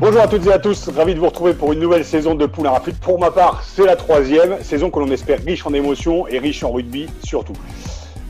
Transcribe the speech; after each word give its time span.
Bonjour 0.00 0.22
à 0.22 0.28
toutes 0.28 0.46
et 0.46 0.52
à 0.52 0.58
tous, 0.58 0.88
ravi 0.88 1.12
de 1.14 1.18
vous 1.18 1.26
retrouver 1.26 1.52
pour 1.52 1.74
une 1.74 1.78
nouvelle 1.78 2.06
saison 2.06 2.34
de 2.34 2.46
Poulain 2.46 2.70
Rapide. 2.70 2.96
Pour 3.02 3.20
ma 3.20 3.30
part, 3.30 3.62
c'est 3.62 3.84
la 3.84 3.96
troisième 3.96 4.62
saison 4.62 4.90
que 4.90 4.98
l'on 4.98 5.10
espère 5.10 5.40
riche 5.44 5.66
en 5.66 5.74
émotions 5.74 6.26
et 6.26 6.38
riche 6.38 6.64
en 6.64 6.72
rugby 6.72 7.06
surtout. 7.22 7.52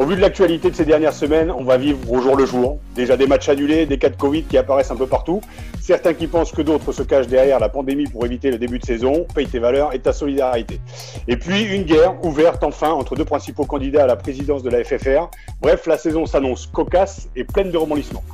Au 0.00 0.04
vu 0.04 0.16
de 0.16 0.20
l'actualité 0.20 0.68
de 0.68 0.74
ces 0.74 0.84
dernières 0.84 1.12
semaines, 1.12 1.52
on 1.56 1.62
va 1.62 1.76
vivre 1.76 2.10
au 2.10 2.20
jour 2.20 2.34
le 2.34 2.44
jour. 2.44 2.80
Déjà 2.96 3.16
des 3.16 3.28
matchs 3.28 3.50
annulés, 3.50 3.86
des 3.86 3.98
cas 3.98 4.08
de 4.08 4.16
Covid 4.16 4.42
qui 4.42 4.58
apparaissent 4.58 4.90
un 4.90 4.96
peu 4.96 5.06
partout. 5.06 5.42
Certains 5.80 6.12
qui 6.12 6.26
pensent 6.26 6.50
que 6.50 6.62
d'autres 6.62 6.90
se 6.90 7.04
cachent 7.04 7.28
derrière 7.28 7.60
la 7.60 7.68
pandémie 7.68 8.08
pour 8.08 8.26
éviter 8.26 8.50
le 8.50 8.58
début 8.58 8.80
de 8.80 8.84
saison. 8.84 9.24
Paye 9.32 9.46
tes 9.46 9.60
valeurs 9.60 9.94
et 9.94 10.00
ta 10.00 10.12
solidarité. 10.12 10.80
Et 11.28 11.36
puis 11.36 11.62
une 11.62 11.84
guerre 11.84 12.16
ouverte 12.24 12.64
enfin 12.64 12.90
entre 12.90 13.14
deux 13.14 13.24
principaux 13.24 13.64
candidats 13.64 14.02
à 14.02 14.06
la 14.08 14.16
présidence 14.16 14.64
de 14.64 14.70
la 14.70 14.82
FFR. 14.82 15.30
Bref, 15.60 15.86
la 15.86 15.98
saison 15.98 16.26
s'annonce 16.26 16.66
cocasse 16.66 17.28
et 17.36 17.44
pleine 17.44 17.70
de 17.70 17.76
rebondissements. 17.76 18.24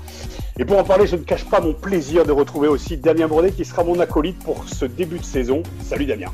Et 0.59 0.65
pour 0.65 0.79
en 0.79 0.85
parler, 0.85 1.07
je 1.07 1.17
ne 1.17 1.23
cache 1.23 1.45
pas 1.45 1.61
mon 1.61 1.75
plaisir 1.75 2.25
de 2.25 2.33
retrouver 2.33 2.67
aussi 2.67 2.97
Damien 2.97 3.29
Brodet 3.29 3.53
qui 3.53 3.67
sera 3.67 3.85
mon 3.85 4.01
acolyte 4.01 4.43
pour 4.43 4.67
ce 4.67 4.87
début 4.87 5.19
de 5.19 5.25
saison. 5.25 5.63
Salut 5.83 6.07
Damien. 6.07 6.33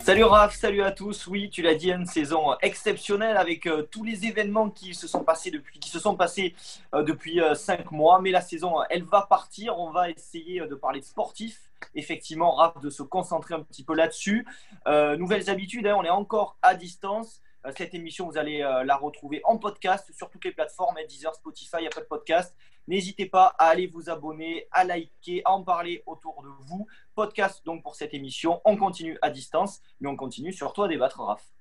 Salut 0.00 0.24
Raph, 0.24 0.56
salut 0.56 0.82
à 0.82 0.90
tous. 0.90 1.28
Oui, 1.28 1.48
tu 1.48 1.62
l'as 1.62 1.76
dit, 1.76 1.92
une 1.92 2.06
saison 2.06 2.56
exceptionnelle 2.62 3.36
avec 3.36 3.66
euh, 3.66 3.82
tous 3.88 4.02
les 4.02 4.24
événements 4.26 4.70
qui 4.70 4.92
se 4.92 5.06
sont 5.06 5.22
passés 5.22 5.52
depuis, 5.52 5.78
qui 5.78 5.88
se 5.88 6.00
sont 6.00 6.16
passés 6.16 6.56
euh, 6.94 7.04
depuis 7.04 7.40
euh, 7.40 7.54
cinq 7.54 7.92
mois. 7.92 8.20
Mais 8.20 8.32
la 8.32 8.40
saison, 8.40 8.74
elle 8.90 9.04
va 9.04 9.22
partir. 9.22 9.78
On 9.78 9.90
va 9.90 10.10
essayer 10.10 10.60
de 10.60 10.74
parler 10.74 10.98
de 10.98 11.04
sportifs. 11.04 11.60
Effectivement, 11.94 12.56
Raph, 12.56 12.80
de 12.80 12.90
se 12.90 13.04
concentrer 13.04 13.54
un 13.54 13.60
petit 13.60 13.84
peu 13.84 13.94
là-dessus. 13.94 14.44
nouvelles 14.86 15.48
habitudes, 15.48 15.86
hein, 15.86 15.94
on 15.96 16.02
est 16.02 16.10
encore 16.10 16.56
à 16.60 16.74
distance. 16.74 17.40
Cette 17.74 17.94
émission, 17.94 18.26
vous 18.28 18.38
allez 18.38 18.58
la 18.58 18.96
retrouver 18.96 19.40
en 19.44 19.58
podcast 19.58 20.12
sur 20.12 20.30
toutes 20.30 20.44
les 20.44 20.52
plateformes, 20.52 20.96
hein, 20.98 21.06
Deezer, 21.08 21.34
Spotify, 21.34 21.86
Apple 21.86 22.06
Podcast. 22.08 22.54
N'hésitez 22.86 23.26
pas 23.26 23.54
à 23.58 23.66
aller 23.66 23.88
vous 23.88 24.08
abonner, 24.08 24.68
à 24.70 24.84
liker, 24.84 25.42
à 25.44 25.52
en 25.52 25.64
parler 25.64 26.02
autour 26.06 26.42
de 26.42 26.48
vous. 26.66 26.86
Podcast 27.14 27.64
donc 27.66 27.82
pour 27.82 27.96
cette 27.96 28.14
émission. 28.14 28.60
On 28.64 28.76
continue 28.76 29.18
à 29.22 29.30
distance, 29.30 29.80
mais 30.00 30.08
on 30.08 30.16
continue 30.16 30.52
surtout 30.52 30.84
à 30.84 30.88
débattre, 30.88 31.20
Raph. 31.20 31.55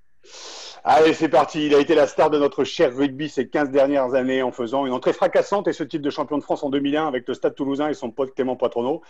Allez, 0.83 1.13
c'est 1.13 1.29
parti. 1.29 1.65
Il 1.65 1.73
a 1.73 1.79
été 1.79 1.95
la 1.95 2.05
star 2.05 2.29
de 2.29 2.37
notre 2.37 2.63
cher 2.63 2.95
rugby 2.95 3.27
ces 3.27 3.47
15 3.47 3.71
dernières 3.71 4.13
années 4.13 4.43
en 4.43 4.51
faisant 4.51 4.85
une 4.85 4.93
entrée 4.93 5.13
fracassante 5.13 5.67
et 5.67 5.73
ce 5.73 5.83
titre 5.83 6.03
de 6.03 6.09
champion 6.11 6.37
de 6.37 6.43
France 6.43 6.63
en 6.63 6.69
2001 6.69 7.07
avec 7.07 7.27
le 7.27 7.33
Stade 7.33 7.55
toulousain 7.55 7.89
et 7.89 7.95
son 7.95 8.11
pote 8.11 8.35
Clément 8.35 8.55
Poitronneau. 8.55 9.01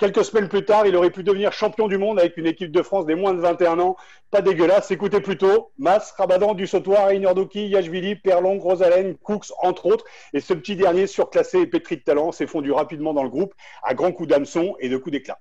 Quelques 0.00 0.24
semaines 0.24 0.48
plus 0.48 0.64
tard, 0.64 0.86
il 0.86 0.96
aurait 0.96 1.10
pu 1.10 1.22
devenir 1.22 1.52
champion 1.52 1.86
du 1.86 1.98
monde 1.98 2.18
avec 2.18 2.36
une 2.36 2.46
équipe 2.46 2.72
de 2.72 2.82
France 2.82 3.04
des 3.04 3.14
moins 3.14 3.34
de 3.34 3.40
21 3.40 3.78
ans. 3.80 3.96
Pas 4.30 4.40
dégueulasse. 4.40 4.90
Écoutez 4.90 5.20
plutôt 5.20 5.72
Mas, 5.78 6.12
Rabadan, 6.16 6.54
Du 6.54 6.66
Sautoir, 6.66 7.08
Rainer 7.08 7.34
Doki, 7.34 7.68
Yachvili, 7.68 8.16
Perlon, 8.16 8.58
Rosalen, 8.58 9.16
Cooks, 9.18 9.52
entre 9.60 9.86
autres. 9.86 10.06
Et 10.32 10.40
ce 10.40 10.54
petit 10.54 10.74
dernier 10.74 11.06
surclassé 11.06 11.60
et 11.60 11.66
pétri 11.66 11.98
de 11.98 12.02
talent 12.02 12.32
s'est 12.32 12.46
fondu 12.46 12.72
rapidement 12.72 13.12
dans 13.12 13.22
le 13.22 13.28
groupe 13.28 13.54
à 13.82 13.94
grands 13.94 14.10
coups 14.10 14.30
d'hameçon 14.30 14.74
et 14.80 14.88
de 14.88 14.96
coups 14.96 15.12
d'éclat. 15.12 15.38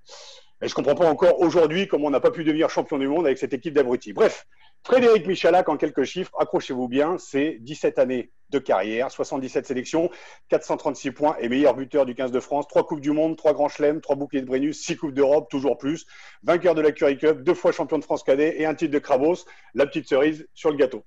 Et 0.61 0.67
je 0.67 0.73
ne 0.73 0.75
comprends 0.75 0.95
pas 0.95 1.09
encore 1.09 1.39
aujourd'hui 1.39 1.87
comment 1.87 2.07
on 2.07 2.11
n'a 2.11 2.19
pas 2.19 2.31
pu 2.31 2.43
devenir 2.43 2.69
champion 2.69 2.97
du 2.97 3.07
monde 3.07 3.25
avec 3.25 3.37
cette 3.37 3.53
équipe 3.53 3.73
d'abrutis. 3.73 4.11
Bref, 4.11 4.45
Frédéric 4.83 5.27
Michalak, 5.27 5.69
en 5.69 5.77
quelques 5.77 6.03
chiffres, 6.03 6.31
accrochez-vous 6.39 6.87
bien, 6.87 7.17
c'est 7.17 7.57
17 7.59 7.99
années 7.99 8.31
de 8.49 8.59
carrière, 8.59 9.11
77 9.11 9.65
sélections, 9.65 10.09
436 10.49 11.11
points 11.11 11.35
et 11.39 11.49
meilleur 11.49 11.75
buteur 11.75 12.05
du 12.05 12.15
15 12.15 12.31
de 12.31 12.39
France, 12.39 12.67
3 12.67 12.85
Coupes 12.85 13.01
du 13.01 13.11
Monde, 13.11 13.37
3 13.37 13.53
Grands 13.53 13.69
Chelems, 13.69 14.01
3 14.01 14.15
boucliers 14.15 14.41
de 14.41 14.47
Brennus, 14.47 14.73
6 14.73 14.97
Coupes 14.97 15.13
d'Europe, 15.13 15.49
toujours 15.49 15.77
plus, 15.77 16.07
vainqueur 16.43 16.73
de 16.73 16.81
la 16.81 16.91
Curry 16.91 17.17
Cup, 17.17 17.43
deux 17.43 17.53
fois 17.53 17.71
champion 17.71 17.99
de 17.99 18.03
France 18.03 18.23
cadet 18.23 18.59
et 18.59 18.65
un 18.65 18.73
titre 18.73 18.93
de 18.93 18.99
Krabos, 18.99 19.45
la 19.75 19.85
petite 19.85 20.07
cerise 20.07 20.47
sur 20.53 20.71
le 20.71 20.77
gâteau. 20.77 21.03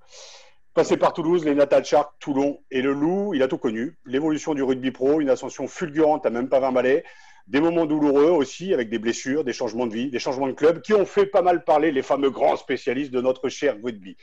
Passé 0.75 0.97
par 0.97 1.13
Toulouse, 1.13 1.45
les 1.45 1.55
Natal 1.55 1.85
Sharks, 1.85 2.13
Toulon 2.19 2.63
et 2.71 2.81
le 2.81 2.93
Loup, 2.93 3.35
il 3.35 3.43
a 3.43 3.49
tout 3.49 3.59
connu. 3.59 3.99
L'évolution 4.07 4.55
du 4.55 4.63
rugby 4.63 4.91
pro, 4.91 5.21
une 5.21 5.29
ascension 5.29 5.67
fulgurante 5.67 6.25
à 6.25 6.31
même 6.31 6.49
pas 6.49 6.61
20 6.61 6.73
balais, 6.73 7.05
des 7.47 7.61
moments 7.61 7.87
douloureux 7.87 8.31
aussi, 8.31 8.73
avec 8.73 8.89
des 8.89 8.99
blessures, 8.99 9.45
des 9.45 9.53
changements 9.53 9.87
de 9.87 9.95
vie, 9.95 10.11
des 10.11 10.19
changements 10.19 10.47
de 10.47 10.53
club, 10.53 10.83
qui 10.83 10.95
ont 10.95 11.07
fait 11.07 11.27
pas 11.27 11.43
mal 11.43 11.65
parler 11.65 11.93
les 11.93 12.03
fameux 12.03 12.31
grands 12.31 12.57
spécialistes 12.57 13.13
de 13.13 13.21
notre 13.21 13.49
cher 13.49 13.77
rugby. 13.83 14.17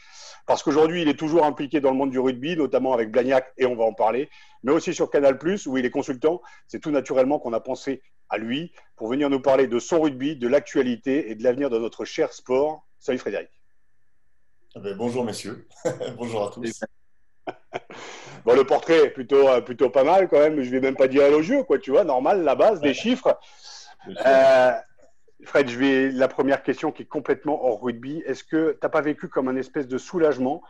Parce 0.45 0.63
qu'aujourd'hui, 0.63 1.01
il 1.03 1.09
est 1.09 1.17
toujours 1.17 1.45
impliqué 1.45 1.79
dans 1.79 1.91
le 1.91 1.97
monde 1.97 2.11
du 2.11 2.19
rugby, 2.19 2.55
notamment 2.55 2.93
avec 2.93 3.11
Blagnac, 3.11 3.53
et 3.57 3.65
on 3.65 3.75
va 3.75 3.83
en 3.83 3.93
parler, 3.93 4.29
mais 4.63 4.71
aussi 4.71 4.93
sur 4.93 5.09
Canal, 5.09 5.37
où 5.67 5.77
il 5.77 5.85
est 5.85 5.91
consultant. 5.91 6.41
C'est 6.67 6.79
tout 6.79 6.91
naturellement 6.91 7.39
qu'on 7.39 7.53
a 7.53 7.59
pensé 7.59 8.01
à 8.29 8.37
lui 8.37 8.71
pour 8.95 9.09
venir 9.09 9.29
nous 9.29 9.41
parler 9.41 9.67
de 9.67 9.79
son 9.79 10.01
rugby, 10.01 10.35
de 10.35 10.47
l'actualité 10.47 11.29
et 11.31 11.35
de 11.35 11.43
l'avenir 11.43 11.69
de 11.69 11.77
notre 11.77 12.05
cher 12.05 12.33
sport. 12.33 12.87
Salut 12.99 13.17
Frédéric. 13.17 13.49
Eh 14.75 14.79
ben, 14.79 14.95
bonjour 14.95 15.23
messieurs, 15.23 15.67
bonjour 16.17 16.47
à 16.47 16.51
tous. 16.51 16.83
Bon, 18.45 18.55
le 18.55 18.63
portrait 18.63 19.05
est 19.05 19.09
plutôt, 19.09 19.49
euh, 19.49 19.61
plutôt 19.61 19.89
pas 19.89 20.03
mal 20.03 20.27
quand 20.27 20.39
même. 20.39 20.61
Je 20.61 20.69
vais 20.69 20.79
même 20.79 20.95
pas 20.95 21.07
dire 21.07 21.23
élogieux, 21.23 21.63
quoi, 21.63 21.77
tu 21.77 21.91
vois, 21.91 22.03
normal, 22.03 22.43
la 22.43 22.55
base, 22.55 22.79
des 22.79 22.93
chiffres. 22.93 23.37
Euh, 24.25 24.71
Fred, 25.45 25.69
je 25.69 25.79
vais 25.79 26.09
la 26.11 26.27
première 26.27 26.63
question 26.63 26.91
qui 26.91 27.03
est 27.03 27.07
complètement 27.07 27.63
hors 27.65 27.81
rugby. 27.81 28.21
Est-ce 28.25 28.43
que 28.43 28.71
tu 28.71 28.79
n'as 28.83 28.89
pas 28.89 29.01
vécu 29.01 29.29
comme 29.29 29.47
un 29.47 29.55
espèce 29.55 29.87
de 29.87 29.97
soulagement, 29.97 30.61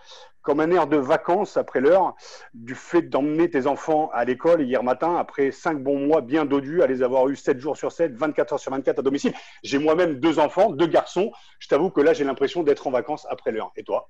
comme 0.41 0.59
un 0.59 0.69
air 0.71 0.87
de 0.87 0.97
vacances 0.97 1.57
après 1.57 1.79
l'heure, 1.79 2.15
du 2.53 2.75
fait 2.75 3.01
d'emmener 3.01 3.49
tes 3.49 3.65
enfants 3.65 4.09
à 4.13 4.25
l'école 4.25 4.61
hier 4.61 4.83
matin, 4.83 5.15
après 5.15 5.51
cinq 5.51 5.81
bons 5.81 5.99
mois 5.99 6.21
bien 6.21 6.45
dodus, 6.45 6.83
à 6.83 6.87
les 6.87 7.01
avoir 7.01 7.27
eu 7.29 7.35
7 7.35 7.59
jours 7.59 7.77
sur 7.77 7.91
7, 7.91 8.13
24 8.15 8.53
heures 8.53 8.59
sur 8.59 8.71
24 8.71 8.99
à 8.99 9.01
domicile? 9.01 9.33
J'ai 9.63 9.79
moi-même 9.79 10.19
deux 10.19 10.37
enfants, 10.37 10.69
deux 10.69 10.87
garçons. 10.87 11.31
Je 11.59 11.67
t'avoue 11.67 11.89
que 11.89 12.01
là, 12.01 12.13
j'ai 12.13 12.23
l'impression 12.23 12.61
d'être 12.61 12.85
en 12.85 12.91
vacances 12.91 13.25
après 13.29 13.51
l'heure. 13.51 13.71
Et 13.75 13.83
toi? 13.83 14.09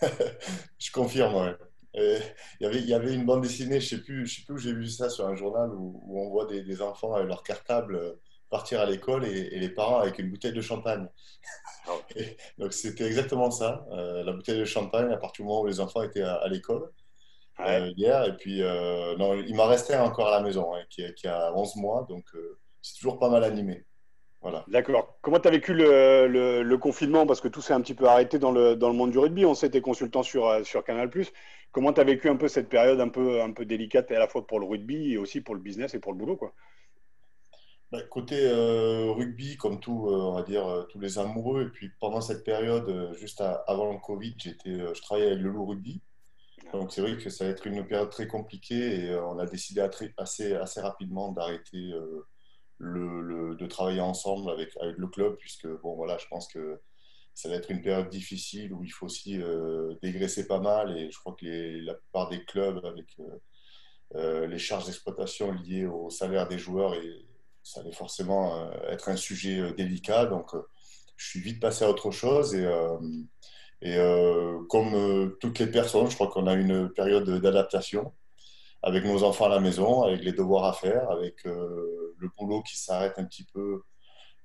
Je 0.78 0.92
confirme, 0.92 1.34
ouais 1.34 1.54
il, 1.94 2.20
y 2.60 2.66
avait, 2.66 2.78
il 2.78 2.88
y 2.88 2.94
avait 2.94 3.14
une 3.14 3.24
bande 3.24 3.42
dessinée, 3.42 3.80
je 3.80 3.94
ne 3.94 3.98
sais, 3.98 4.04
plus, 4.04 4.26
je 4.26 4.36
sais 4.36 4.42
plus 4.44 4.54
où 4.54 4.58
j'ai 4.58 4.72
vu 4.72 4.88
ça 4.88 5.08
sur 5.08 5.26
un 5.26 5.34
journal, 5.34 5.70
où, 5.72 6.02
on 6.18 6.28
voit 6.28 6.46
des, 6.46 6.82
enfants 6.82 7.14
avec 7.14 7.28
leur 7.28 7.42
cartable 7.42 7.96
euh, 7.96 8.12
partir 8.50 8.80
à 8.80 8.86
l'école 8.86 9.24
et, 9.24 9.58
les 9.58 9.68
parents 9.68 9.98
avec 9.98 10.18
une 10.18 10.30
bouteille 10.30 10.52
de 10.52 10.60
champagne. 10.60 11.08
Ah 11.86 11.92
donc 12.58 12.72
c'était 12.72 13.06
exactement 13.06 13.50
ça, 13.50 13.86
euh, 13.92 14.24
la 14.24 14.32
bouteille 14.32 14.58
de 14.58 14.64
champagne 14.64 15.12
à 15.12 15.16
partir 15.16 15.44
du 15.44 15.48
moment 15.48 15.62
où 15.62 15.66
les 15.66 15.80
enfants 15.80 16.02
étaient 16.02 16.22
à, 16.22 16.46
l'école. 16.48 16.90
Euh, 17.60 17.92
hier. 17.96 18.24
Et 18.24 18.36
puis, 18.36 18.60
non, 18.60 19.34
il 19.34 19.54
m'en 19.54 19.66
restait 19.66 19.96
encore 19.96 20.28
à 20.28 20.38
la 20.38 20.40
maison, 20.40 20.74
hein, 20.74 20.82
qui, 20.90 21.04
qui, 21.14 21.28
a 21.28 21.52
11 21.54 21.76
mois, 21.76 22.06
donc 22.08 22.24
c'est 22.82 22.94
toujours 22.96 23.18
pas 23.18 23.30
mal 23.30 23.44
animé. 23.44 23.84
Voilà. 24.44 24.62
D'accord. 24.68 25.16
Comment 25.22 25.40
tu 25.40 25.48
as 25.48 25.50
vécu 25.50 25.72
le, 25.72 26.26
le, 26.62 26.78
confinement? 26.78 27.26
Parce 27.26 27.40
que 27.40 27.48
tout 27.48 27.62
s'est 27.62 27.72
un 27.72 27.80
petit 27.80 27.94
peu 27.94 28.04
arrêté 28.04 28.38
dans 28.38 28.52
le, 28.52 28.76
dans 28.76 28.90
le 28.90 28.94
monde 28.94 29.10
du 29.10 29.18
rugby. 29.18 29.46
On 29.46 29.54
s'était 29.54 29.80
consultant 29.80 30.22
sur, 30.22 30.64
sur 30.66 30.84
Canal. 30.84 31.10
Comment 31.72 31.94
tu 31.94 32.00
as 32.02 32.04
vécu 32.04 32.28
un 32.28 32.36
peu 32.36 32.46
cette 32.46 32.68
période 32.68 33.00
un 33.00 33.08
peu, 33.08 33.40
un 33.40 33.52
peu 33.52 33.64
délicate 33.64 34.12
à 34.12 34.18
la 34.18 34.28
fois 34.28 34.46
pour 34.46 34.60
le 34.60 34.66
rugby 34.66 35.14
et 35.14 35.18
aussi 35.18 35.40
pour 35.40 35.54
le 35.54 35.62
business 35.62 35.94
et 35.94 35.98
pour 35.98 36.12
le 36.12 36.18
boulot 36.18 36.36
quoi? 36.36 36.52
Bah, 37.90 38.02
Côté 38.02 38.36
euh, 38.42 39.12
rugby, 39.12 39.56
comme 39.56 39.80
tout, 39.80 40.08
euh, 40.08 40.16
on 40.16 40.34
va 40.34 40.42
dire, 40.42 40.66
euh, 40.66 40.82
tous 40.84 41.00
les 41.00 41.18
amoureux, 41.18 41.62
et 41.62 41.68
puis 41.70 41.90
pendant 41.98 42.20
cette 42.20 42.44
période, 42.44 43.14
juste 43.16 43.42
avant 43.66 43.92
le 43.92 43.98
Covid, 43.98 44.36
je 44.66 45.00
travaillais 45.00 45.30
avec 45.30 45.42
le 45.42 45.48
Loup 45.48 45.64
Rugby. 45.64 46.02
Donc 46.72 46.92
c'est 46.92 47.00
vrai 47.00 47.16
que 47.16 47.30
ça 47.30 47.44
va 47.44 47.50
être 47.50 47.66
une 47.66 47.86
période 47.86 48.10
très 48.10 48.26
compliquée 48.26 49.04
et 49.04 49.14
on 49.14 49.38
a 49.38 49.46
décidé 49.46 49.80
assez, 49.80 50.54
assez 50.54 50.80
rapidement 50.80 51.32
d'arrêter 51.32 51.92
de 52.80 53.66
travailler 53.66 54.00
ensemble 54.00 54.50
avec, 54.50 54.76
avec 54.80 54.96
le 54.98 55.06
club, 55.08 55.36
puisque 55.36 55.66
bon, 55.66 55.94
voilà, 55.94 56.18
je 56.18 56.26
pense 56.28 56.48
que 56.48 56.80
ça 57.34 57.48
va 57.48 57.56
être 57.56 57.70
une 57.70 57.82
période 57.82 58.08
difficile 58.08 58.72
où 58.72 58.84
il 58.84 58.90
faut 58.90 59.06
aussi 59.06 59.42
euh, 59.42 59.94
dégraisser 60.02 60.46
pas 60.46 60.60
mal. 60.60 60.96
Et 60.96 61.10
je 61.10 61.18
crois 61.18 61.36
que 61.38 61.84
la 61.84 61.94
plupart 61.94 62.28
des 62.28 62.44
clubs, 62.44 62.84
avec 62.84 63.06
euh, 63.18 63.40
euh, 64.14 64.46
les 64.46 64.58
charges 64.58 64.86
d'exploitation 64.86 65.52
liées 65.52 65.86
au 65.86 66.10
salaire 66.10 66.46
des 66.46 66.58
joueurs, 66.58 66.94
et 66.94 67.26
ça 67.62 67.80
allait 67.80 67.92
forcément 67.92 68.70
être 68.88 69.08
un 69.08 69.16
sujet 69.16 69.72
délicat. 69.72 70.26
Donc, 70.26 70.50
je 71.16 71.28
suis 71.28 71.40
vite 71.40 71.60
passé 71.60 71.84
à 71.84 71.90
autre 71.90 72.10
chose. 72.10 72.54
Et, 72.54 72.68
et 73.80 73.96
comme 74.68 75.34
toutes 75.40 75.58
les 75.60 75.66
personnes, 75.68 76.10
je 76.10 76.14
crois 76.14 76.28
qu'on 76.28 76.46
a 76.46 76.52
une 76.52 76.90
période 76.90 77.28
d'adaptation 77.40 78.12
avec 78.84 79.04
nos 79.04 79.24
enfants 79.24 79.46
à 79.46 79.48
la 79.48 79.60
maison, 79.60 80.02
avec 80.02 80.22
les 80.22 80.32
devoirs 80.32 80.64
à 80.64 80.72
faire, 80.72 81.10
avec 81.10 81.44
le 81.44 82.28
boulot 82.38 82.62
qui 82.62 82.78
s'arrête 82.78 83.14
un 83.18 83.24
petit 83.24 83.44
peu 83.52 83.82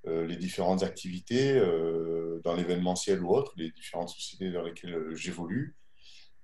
euh, 0.08 0.26
les 0.26 0.38
différentes 0.38 0.82
activités 0.82 1.58
euh, 1.58 2.40
dans 2.46 2.54
l'événementiel 2.54 3.22
ou 3.22 3.36
autre, 3.36 3.52
les 3.58 3.70
différentes 3.72 4.08
sociétés 4.08 4.50
dans 4.50 4.62
lesquelles 4.62 4.94
euh, 4.94 5.16
j'évolue. 5.16 5.76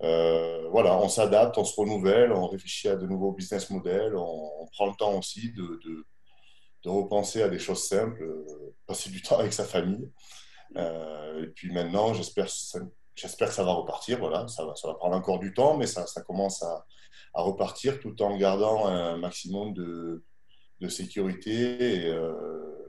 voilà, 0.01 0.97
on 1.00 1.07
s'adapte, 1.07 1.57
on 1.57 1.63
se 1.63 1.80
renouvelle, 1.80 2.33
on 2.33 2.47
réfléchit 2.47 2.89
à 2.89 2.97
de 2.97 3.07
nouveaux 3.07 3.31
business 3.31 3.69
models, 3.69 4.13
on, 4.18 4.68
prend 4.74 4.88
le 4.88 4.95
temps 4.95 5.18
aussi 5.18 5.53
de, 5.53 6.06
repenser 6.86 7.42
à 7.42 7.50
des 7.50 7.57
choses 7.57 7.88
simples, 7.88 8.21
passer 8.88 9.09
du 9.09 9.21
temps 9.24 9.39
avec 9.39 9.53
sa 9.53 9.63
famille. 9.63 10.12
et 10.75 11.47
puis 11.56 11.71
maintenant, 11.71 12.13
j'espère 12.13 12.50
j'espère 13.16 13.50
que 13.50 13.54
ça 13.54 13.64
va 13.64 13.74
repartir. 13.74 14.20
Voilà, 14.20 14.48
ça 14.48 14.66
va, 14.66 14.76
ça 14.76 14.88
va 14.88 14.96
prendre 14.96 15.16
encore 15.16 15.40
du 15.40 15.54
temps, 15.54 15.78
mais 15.78 15.88
ça, 15.88 16.06
ça 16.08 16.22
commence 16.22 16.64
à, 16.64 16.86
repartir 17.34 18.00
tout 18.00 18.22
en 18.22 18.38
gardant 18.38 18.88
un 18.88 19.18
maximum 19.18 19.74
de, 19.74 20.24
sécurité 20.88 22.06
et, 22.06 22.16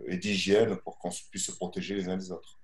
et 0.06 0.16
d'hygiène 0.18 0.76
pour 0.76 0.98
qu'on 0.98 1.10
puisse 1.30 1.46
se 1.46 1.52
protéger 1.52 1.94
les 1.94 2.08
uns 2.08 2.16
des 2.16 2.30
autres. 2.30 2.60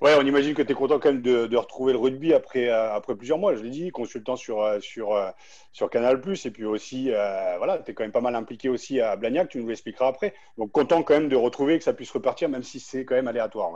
Ouais, 0.00 0.14
on 0.18 0.26
imagine 0.26 0.54
que 0.54 0.62
tu 0.62 0.72
es 0.72 0.74
content 0.74 0.98
quand 0.98 1.12
même 1.12 1.22
de, 1.22 1.56
retrouver 1.56 1.92
le 1.92 1.98
rugby 1.98 2.34
après, 2.34 2.68
euh, 2.68 2.92
après 2.94 3.14
plusieurs 3.14 3.38
mois, 3.38 3.54
je 3.54 3.62
l'ai 3.62 3.70
dit, 3.70 3.90
consultant 3.90 4.36
sur, 4.36 4.60
euh, 4.62 4.80
sur, 4.80 5.12
euh, 5.12 5.30
sur 5.72 5.88
Canal. 5.88 6.20
Et 6.44 6.50
puis 6.50 6.64
aussi, 6.64 7.10
voilà, 7.10 7.78
tu 7.78 7.90
es 7.90 7.94
quand 7.94 8.02
même 8.02 8.12
pas 8.12 8.20
mal 8.20 8.34
impliqué 8.34 8.68
aussi 8.68 9.00
à 9.00 9.16
Blagnac, 9.16 9.48
tu 9.48 9.58
nous 9.58 9.68
l'expliqueras 9.68 10.08
après. 10.08 10.34
Donc 10.58 10.72
content 10.72 11.02
quand 11.02 11.14
même 11.14 11.28
de 11.28 11.36
retrouver 11.36 11.78
que 11.78 11.84
ça 11.84 11.92
puisse 11.92 12.10
repartir, 12.10 12.48
même 12.48 12.62
si 12.62 12.80
c'est 12.80 13.04
quand 13.04 13.14
même 13.14 13.28
aléatoire. 13.28 13.72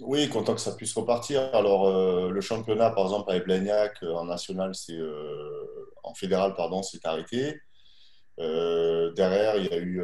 Oui, 0.00 0.28
content 0.28 0.54
que 0.54 0.60
ça 0.60 0.74
puisse 0.74 0.94
repartir. 0.94 1.42
Alors, 1.54 1.90
le 2.30 2.40
championnat, 2.40 2.90
par 2.90 3.04
exemple, 3.04 3.30
avec 3.30 3.44
Blagnac 3.44 4.02
en 4.02 4.24
national, 4.26 4.74
c'est 4.74 4.98
en 6.02 6.14
fédéral, 6.14 6.54
pardon, 6.54 6.82
c'est 6.82 7.04
arrêté. 7.06 7.58
derrière, 8.38 9.56
il 9.56 9.66
y 9.66 9.72
a 9.72 9.78
eu 9.78 10.02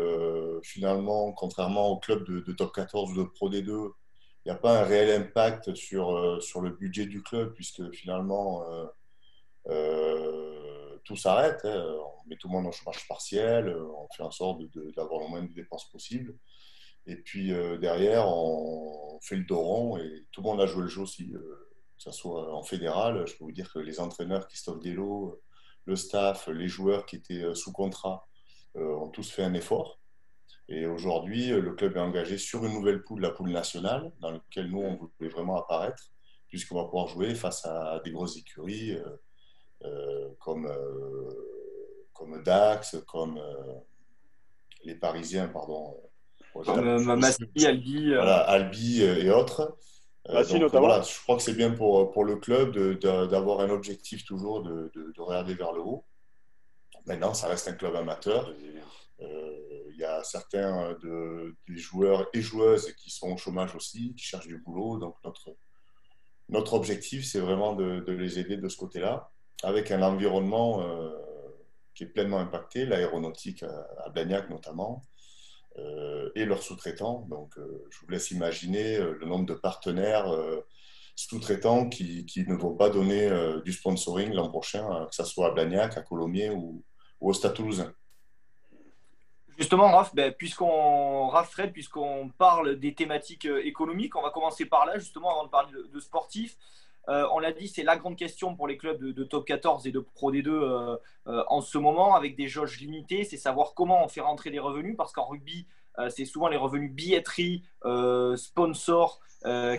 finalement, 0.63 1.33
contrairement 1.33 1.89
au 1.89 1.99
club 1.99 2.25
de, 2.25 2.53
top 2.53 2.73
14 2.73 3.13
ou 3.13 3.17
de 3.17 3.25
Pro 3.25 3.51
D2, 3.51 3.93
il 4.45 4.49
n'y 4.49 4.53
a 4.53 4.59
pas 4.59 4.81
un 4.81 4.85
réel 4.85 5.23
impact 5.23 5.75
sur, 5.75 6.17
euh, 6.17 6.41
le 6.63 6.71
budget 6.71 7.07
du 7.07 7.23
club, 7.23 7.55
puisque 7.55 7.93
finalement, 7.93 8.69
euh, 8.69 8.87
euh, 9.69 10.99
tout 11.05 11.17
s'arrête. 11.17 11.61
Hein. 11.65 11.97
On 12.25 12.29
met 12.29 12.37
tout 12.37 12.49
le 12.49 12.55
monde 12.55 12.67
en 12.67 12.73
chômage 12.73 13.07
partiel, 13.07 13.77
on 13.77 14.09
fait 14.17 14.25
en 14.25 14.31
sorte 14.31 14.63
d'avoir 14.97 15.21
le 15.21 15.29
moins 15.29 15.43
de 15.43 15.53
dépenses 15.53 15.89
possible. 15.91 16.35
Et 17.07 17.17
puis 17.17 17.53
derrière, 17.81 18.29
on 18.29 19.19
fait 19.23 19.37
le 19.37 19.45
dos 19.45 19.61
rond 19.61 19.97
et 19.99 20.27
tout 20.31 20.41
le 20.41 20.47
monde 20.47 20.61
a 20.61 20.67
joué 20.67 20.83
le 20.83 20.89
jeu 20.89 21.03
aussi, 21.03 21.31
que 21.31 21.39
ce 21.99 22.13
soit 22.13 22.55
en 22.55 22.63
fédéral. 22.63 23.27
Je 23.27 23.37
peux 23.37 23.45
vous 23.45 23.53
dire 23.53 23.73
que 23.73 23.81
les 23.81 23.99
entraîneurs, 23.99 24.47
Christophe 24.47 24.81
Dello, 24.81 25.43
le 25.85 25.97
staff, 25.97 26.49
les 26.49 26.69
joueurs 26.69 27.05
qui 27.07 27.17
étaient 27.17 27.55
sous 27.55 27.73
contrat, 27.73 28.29
ont 28.77 29.09
tous 29.09 29.31
fait 29.31 29.43
un 29.43 29.55
effort. 29.55 30.01
Et 30.69 30.87
aujourd'hui, 30.87 31.49
le 31.49 31.75
club 31.75 31.97
est 31.97 32.01
engagé 32.01 32.39
sur 32.39 32.65
une 32.65 32.73
nouvelle 32.73 33.03
poule, 33.03 33.21
la 33.21 33.31
poule 33.31 33.51
nationale, 33.51 34.13
dans 34.21 34.31
laquelle 34.31 34.71
nous, 34.71 34.81
on 34.81 34.97
voulait 34.97 35.31
vraiment 35.31 35.59
apparaître, 35.59 36.11
puisqu'on 36.49 36.77
va 36.77 36.85
pouvoir 36.85 37.09
jouer 37.09 37.35
face 37.35 37.65
à 37.67 38.01
des 38.05 38.11
grosses 38.11 38.37
écuries 38.37 38.93
euh, 38.93 39.17
euh, 39.85 40.31
comme, 40.39 40.67
euh, 40.67 42.09
comme 42.13 42.43
Dax, 42.43 42.97
comme 43.07 43.41
les 44.85 44.95
Parisiens, 44.95 45.49
pardon. 45.49 45.97
Comme 46.53 47.17
Massi, 47.19 47.67
Albi. 47.67 48.09
Voilà, 48.15 48.39
Albi 48.39 49.03
et 49.03 49.31
autres. 49.31 49.77
Massi 50.29 50.59
notamment. 50.59 50.87
Voilà, 50.87 51.03
je 51.03 51.21
crois 51.23 51.37
que 51.37 51.43
c'est 51.43 51.55
bien 51.55 51.71
pour, 51.71 52.13
pour 52.13 52.25
le 52.25 52.37
club 52.37 52.77
d'avoir 52.99 53.61
un 53.61 53.71
objectif 53.71 54.25
toujours 54.25 54.63
de, 54.63 54.91
de, 54.95 55.13
de, 55.17 55.21
regarder 55.21 55.55
vers 55.55 55.73
le 55.73 55.81
haut. 55.81 56.05
Maintenant, 57.07 57.35
ça 57.35 57.49
reste 57.49 57.69
un 57.69 57.73
club 57.73 57.97
amateur. 57.97 58.53
Il 59.21 59.97
y 59.99 60.05
a 60.05 60.23
certains 60.25 60.97
de, 61.03 61.55
des 61.69 61.77
joueurs 61.77 62.29
et 62.33 62.41
joueuses 62.41 62.93
qui 62.95 63.11
sont 63.11 63.33
au 63.33 63.37
chômage 63.37 63.75
aussi, 63.75 64.15
qui 64.15 64.25
cherchent 64.25 64.49
du 64.49 64.59
boulot. 64.59 64.99
Donc 64.99 65.17
notre, 65.25 65.55
notre 66.49 66.75
objectif, 66.75 67.25
c'est 67.25 67.41
vraiment 67.41 67.75
de, 67.75 68.05
les 68.13 68.39
aider 68.39 68.57
de 68.57 68.69
ce 68.69 68.77
côté-là, 68.77 69.31
avec 69.63 69.91
un 69.91 70.03
environnement 70.03 70.83
euh, 70.83 71.11
qui 71.95 72.05
est 72.05 72.09
pleinement 72.09 72.39
impacté, 72.39 72.85
l'aéronautique 72.85 73.63
à, 73.63 74.09
Blagnac 74.11 74.51
notamment, 74.51 75.03
euh, 75.03 75.12
et 76.35 76.45
leurs 76.45 76.63
sous-traitants. 76.63 77.27
Donc 77.31 77.57
euh, 77.59 77.85
je 77.91 77.99
vous 78.01 78.09
laisse 78.09 78.31
imaginer 78.31 78.99
le 78.99 79.25
nombre 79.27 79.47
de 79.47 79.55
partenaires 79.55 80.31
sous-traitants 81.17 81.89
qui, 81.89 82.27
ne 82.47 82.55
vont 82.55 82.75
pas 82.75 82.91
donner 82.91 83.31
du 83.65 83.73
sponsoring 83.73 84.33
l'an 84.33 84.49
prochain, 84.49 85.07
que 85.07 85.15
ce 85.15 85.25
soit 85.25 85.49
à 85.49 85.51
Blagnac, 85.51 85.97
à 85.97 86.03
Colomiers 86.03 86.51
ou, 86.51 86.83
au 87.21 87.33
Stade 87.33 87.55
Toulousain. 87.55 87.93
Justement, 89.59 89.91
Raph, 89.93 90.15
ben, 90.15 90.33
puisqu'on 90.33 91.31
parle 92.39 92.77
des 92.77 92.95
thématiques 92.95 93.47
euh, 93.47 93.65
économiques, 93.65 94.17
on 94.17 94.23
va 94.23 94.31
commencer 94.31 94.65
par 94.65 94.87
là, 94.87 94.99
justement, 94.99 95.31
avant 95.31 95.45
de 95.45 95.51
parler 95.51 95.73
de, 95.93 96.01
sportifs. 96.01 96.57
Euh, 97.09 97.27
on 97.33 97.39
l'a 97.39 97.53
dit, 97.53 97.69
c'est 97.69 97.83
la 97.83 97.97
grande 97.97 98.17
question 98.17 98.55
pour 98.55 98.69
les 98.69 98.77
clubs 98.77 99.03
de, 99.03 99.25
top 99.25 99.45
14 99.47 99.87
et 99.87 99.93
de 99.93 99.99
Pro 99.99 100.33
D2 100.33 100.49
euh, 100.49 100.97
en 101.27 101.61
ce 101.61 101.79
moment, 101.79 102.15
avec 102.15 102.37
des 102.37 102.49
jauges 102.49 102.79
limitées, 102.81 103.25
c'est 103.25 103.37
savoir 103.37 103.75
comment 103.75 104.05
on 104.05 104.09
fait 104.09 104.21
rentrer 104.21 104.51
les 104.51 104.59
revenus, 104.59 104.97
parce 104.97 105.13
qu'en 105.13 105.25
rugby, 105.25 105.67
c'est 106.09 106.25
souvent 106.25 106.49
les 106.49 106.57
revenus 106.57 106.91
billetterie, 106.91 107.65
sponsors, 108.37 109.21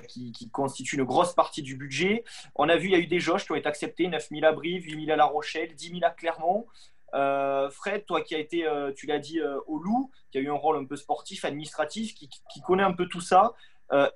qui, 0.08 0.50
constituent 0.52 0.98
une 0.98 1.06
grosse 1.06 1.34
partie 1.34 1.64
du 1.64 1.76
budget. 1.76 2.24
On 2.56 2.70
a 2.70 2.76
vu, 2.76 2.90
il 2.90 2.92
y 2.92 2.96
a 2.96 3.00
eu 3.00 3.08
des 3.08 3.20
jauges 3.20 3.46
qui 3.46 3.52
ont 3.52 3.56
été 3.56 3.68
acceptées, 3.68 4.08
9 4.08 4.30
000 4.30 4.46
à 4.46 4.52
Brive, 4.52 4.84
8 4.84 5.06
000 5.06 5.12
à 5.12 5.16
La 5.16 5.26
Rochelle, 5.26 5.74
10 5.74 5.90
000 5.90 6.00
à 6.04 6.12
Clermont. 6.12 6.68
Euh, 7.14 7.70
Fred, 7.70 8.06
toi 8.06 8.22
qui 8.22 8.36
as 8.36 8.40
été, 8.40 8.66
euh, 8.66 8.92
tu 8.96 9.06
l'as 9.06 9.20
dit, 9.20 9.40
euh, 9.40 9.60
au 9.68 9.78
Loup, 9.78 10.12
qui 10.32 10.40
a 10.40 10.42
eu 10.42 10.50
un 10.50 10.56
rôle 10.56 10.78
un 10.78 10.86
peu 10.86 10.96
sportif, 10.96 11.46
administratif, 11.46 12.14
qui, 12.16 12.30
connaît 12.66 12.84
un 12.84 12.94
peu 12.94 13.08
tout 13.08 13.22
ça, 13.22 13.54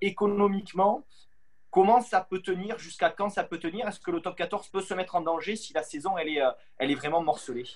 économiquement, 0.02 1.04
comment 1.78 2.02
ça 2.02 2.26
peut 2.28 2.42
tenir, 2.42 2.80
jusqu'à 2.80 3.12
quand 3.12 3.30
ça 3.30 3.44
peut 3.44 3.60
tenir? 3.60 3.88
Est-ce 3.88 4.00
que 4.00 4.10
le 4.10 4.20
top 4.20 4.36
14 4.36 4.70
peut 4.70 4.82
se 4.82 4.96
mettre 4.96 5.14
en 5.14 5.22
danger 5.22 5.56
si 5.56 5.74
la 5.74 5.84
saison 5.84 6.18
elle 6.18 6.30
est, 6.30 6.42
elle 6.80 6.90
est 6.90 6.96
vraiment 6.96 7.22
morcelée? 7.22 7.68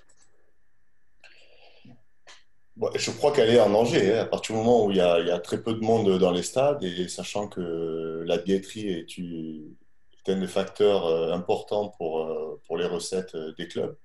Je 2.95 3.12
crois 3.12 3.31
qu'elle 3.31 3.51
est 3.51 3.59
en 3.59 3.69
danger 3.69 4.18
hein, 4.18 4.24
à 4.24 4.25
partir 4.25 4.56
du 4.56 4.62
moment 4.63 4.86
où 4.86 4.89
il 4.89 4.98
y, 4.98 5.01
a, 5.01 5.39
très 5.39 5.62
peu 5.62 5.75
de 5.75 5.81
monde 5.81 6.18
dans 6.18 6.31
les 6.31 6.42
stades 6.42 6.83
et 6.83 7.07
sachant 7.09 7.48
que 7.48 8.24
la 8.25 8.39
billetterie 8.39 8.89
est, 8.89 9.19
est 9.19 10.31
un 10.31 10.39
des 10.39 10.48
facteurs 10.48 11.06
importants 11.31 11.89
pour, 11.89 12.59
pour 12.65 12.77
les 12.77 12.88
recettes 12.88 13.38
des 13.56 13.68
clubs 13.68 13.95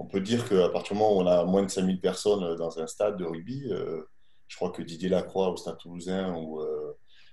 on 0.00 0.06
peut 0.06 0.20
dire 0.20 0.48
qu'à 0.48 0.70
partir 0.70 0.94
du 0.94 1.02
moment 1.02 1.14
où 1.14 1.20
on 1.20 1.26
a 1.26 1.44
moins 1.44 1.62
de 1.62 1.68
5000 1.68 2.00
personnes 2.00 2.56
dans 2.56 2.78
un 2.78 2.86
stade 2.86 3.18
de 3.18 3.24
rugby, 3.26 3.66
euh, 3.70 4.08
je 4.48 4.56
crois 4.56 4.70
que 4.70 4.80
Didier 4.80 5.10
Lacroix 5.10 5.50
au 5.50 5.58
Stade 5.58 5.76
Toulousain 5.76 6.34
ou, 6.34 6.62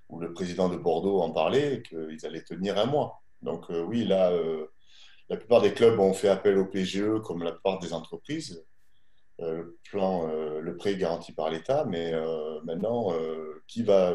euh, 0.10 0.16
ou 0.16 0.20
le 0.20 0.34
président 0.34 0.70
de 0.70 0.78
Bordeaux 0.78 1.22
en 1.22 1.32
parlait, 1.32 1.84
qu'ils 1.84 2.26
allaient 2.26 2.44
tenir 2.44 2.78
un 2.78 2.86
mois. 2.86 3.22
Donc 3.42 3.70
euh, 3.70 3.84
oui, 3.84 4.06
là, 4.06 4.32
la 5.30 5.38
plupart 5.38 5.62
des 5.62 5.74
clubs 5.74 6.00
ont 6.00 6.14
fait 6.14 6.30
appel 6.30 6.58
au 6.58 6.66
PGE 6.66 7.22
comme 7.24 7.44
la 7.44 7.52
plupart 7.52 7.80
des 7.80 7.94
entreprises. 7.94 8.66
le 9.40 9.78
plan, 9.84 10.28
le 10.28 10.78
prêt 10.78 10.96
garanti 10.96 11.32
par 11.32 11.50
l'État, 11.50 11.86
mais 11.86 12.14
maintenant, 12.64 13.14
qui, 13.68 13.84
va, 13.84 14.14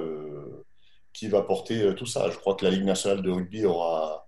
porter 1.43 1.95
tout 1.95 2.07
ça? 2.07 2.31
Je 2.31 2.39
crois 2.39 2.55
que 2.57 2.65
la 2.65 2.71
Ligue 2.71 2.85
nationale 2.85 3.23
de 3.23 3.31
rugby 3.31 3.65
aura 3.67 4.27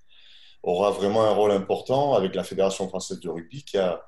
aura 0.62 0.90
vraiment 0.90 1.24
un 1.24 1.32
rôle 1.32 1.52
important 1.52 2.14
avec 2.14 2.34
la 2.34 2.42
Fédération 2.42 2.88
française 2.88 3.20
de 3.20 3.28
rugby 3.28 3.64
qui 3.64 3.76
a, 3.76 4.02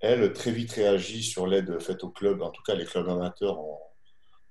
elle, 0.00 0.32
très 0.32 0.50
vite 0.50 0.72
réagi 0.72 1.22
sur 1.22 1.46
l'aide 1.46 1.80
faite 1.80 2.04
aux 2.04 2.10
clubs. 2.10 2.42
En 2.42 2.50
tout 2.50 2.62
cas, 2.62 2.74
les 2.74 2.84
clubs 2.84 3.08
amateurs, 3.08 3.58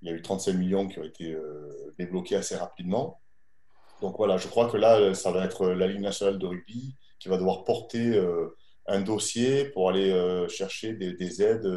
il 0.01 0.09
y 0.09 0.11
a 0.11 0.15
eu 0.15 0.21
35 0.21 0.53
millions 0.53 0.87
qui 0.87 0.99
ont 0.99 1.03
été 1.03 1.31
euh, 1.31 1.93
débloqués 1.97 2.35
assez 2.35 2.55
rapidement. 2.55 3.21
Donc 4.01 4.17
voilà, 4.17 4.37
je 4.37 4.47
crois 4.47 4.69
que 4.69 4.77
là, 4.77 5.13
ça 5.13 5.31
va 5.31 5.45
être 5.45 5.67
la 5.67 5.87
Ligue 5.87 6.01
nationale 6.01 6.39
de 6.39 6.47
rugby 6.47 6.95
qui 7.19 7.29
va 7.29 7.37
devoir 7.37 7.63
porter 7.63 8.15
euh, 8.15 8.57
un 8.87 9.01
dossier 9.01 9.65
pour 9.65 9.89
aller 9.89 10.09
euh, 10.11 10.47
chercher 10.47 10.93
des, 10.93 11.43
aides 11.43 11.69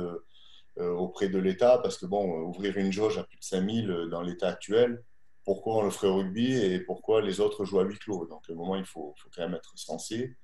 auprès 0.76 1.28
de 1.28 1.38
l'État, 1.38 1.78
parce 1.78 1.98
que 1.98 2.06
bon, 2.06 2.40
ouvrir 2.40 2.76
une 2.78 2.90
jauge 2.90 3.18
à 3.18 3.22
plus 3.24 3.36
de 3.38 3.44
5000 3.44 4.08
dans 4.10 4.22
l'État 4.22 4.48
actuel, 4.48 5.04
pourquoi 5.44 5.76
on 5.76 5.82
le 5.82 5.90
ferait 5.90 6.08
au 6.08 6.16
rugby 6.16 6.52
et 6.52 6.80
pourquoi 6.80 7.20
les 7.20 7.38
autres 7.38 7.64
jouent 7.64 7.78
à 7.78 7.84
huis 7.84 7.98
clos? 7.98 8.26
Donc, 8.26 8.42
à 8.48 8.52
un 8.52 8.56
moment, 8.56 8.74
il 8.74 8.84
faut, 8.84 9.14
faut 9.18 9.28
quand 9.32 9.42
même 9.42 9.54
être 9.54 9.72
sensé. 9.76 10.36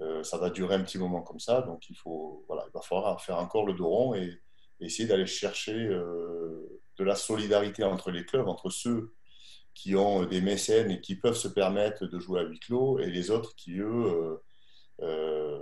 Euh, 0.00 0.22
ça 0.22 0.38
va 0.38 0.48
durer 0.50 0.76
un 0.76 0.82
petit 0.82 0.98
moment 0.98 1.20
comme 1.20 1.40
ça, 1.40 1.60
donc 1.60 1.90
il, 1.90 1.96
faut, 1.96 2.44
voilà, 2.48 2.64
il 2.66 2.72
va 2.72 2.80
falloir 2.80 3.20
faire 3.20 3.38
encore 3.38 3.66
le 3.66 3.74
dos 3.74 3.88
rond 3.88 4.14
et, 4.14 4.40
essayer 4.80 5.08
d'aller 5.08 5.26
chercher 5.26 5.74
euh, 5.74 6.80
de 6.98 7.04
la 7.04 7.14
solidarité 7.14 7.84
entre 7.84 8.10
les 8.10 8.24
clubs, 8.24 8.48
entre 8.48 8.70
ceux 8.70 9.12
qui 9.74 9.94
ont 9.96 10.24
des 10.24 10.40
mécènes 10.40 10.90
et 10.90 11.00
qui 11.00 11.14
peuvent 11.14 11.36
se 11.36 11.48
permettre 11.48 12.06
de 12.06 12.18
jouer 12.18 12.40
à 12.40 12.42
huis 12.44 12.58
clos 12.58 12.98
et 12.98 13.06
les 13.06 13.30
autres 13.30 13.54
qui, 13.56 13.78
eux, 13.78 14.40
euh, 15.00 15.58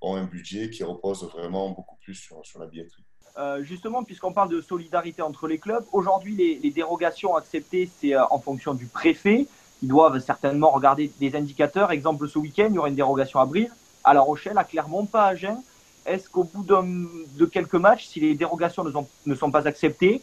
ont 0.00 0.14
un 0.14 0.24
budget 0.24 0.70
qui 0.70 0.84
repose 0.84 1.24
vraiment 1.24 1.70
beaucoup 1.70 1.96
plus 1.96 2.14
sur, 2.14 2.44
sur 2.44 2.60
la 2.60 2.66
billetterie. 2.66 3.04
Euh, 3.38 3.62
justement, 3.62 4.02
puisqu'on 4.02 4.32
parle 4.32 4.50
de 4.50 4.60
solidarité 4.60 5.22
entre 5.22 5.46
les 5.46 5.58
clubs, 5.58 5.84
aujourd'hui, 5.92 6.34
les, 6.60 6.70
dérogations 6.70 7.36
acceptées, 7.36 7.88
c'est 8.00 8.14
euh, 8.14 8.24
en 8.30 8.40
fonction 8.40 8.74
du 8.74 8.86
préfet. 8.86 9.46
Ils 9.80 9.88
doivent 9.88 10.18
certainement 10.18 10.70
regarder 10.70 11.12
des 11.20 11.36
indicateurs. 11.36 11.92
Exemple, 11.92 12.28
ce 12.28 12.38
week-end, 12.38 12.66
il 12.68 12.74
y 12.74 12.78
aura 12.78 12.88
une 12.88 12.96
dérogation 12.96 13.38
à 13.38 13.46
Brive, 13.46 13.72
à 14.02 14.12
La 14.12 14.22
Rochelle, 14.22 14.58
à 14.58 14.64
Clermont, 14.64 15.06
pas 15.06 15.26
à 15.26 15.28
Agen. 15.28 15.62
Est-ce 16.06 16.28
qu'au 16.28 16.44
bout 16.44 16.64
de 16.64 17.44
quelques 17.46 17.74
matchs, 17.74 18.06
si 18.06 18.20
les 18.20 18.34
dérogations 18.34 18.84
ne 18.84 19.34
sont, 19.34 19.50
pas 19.50 19.66
acceptées, 19.66 20.22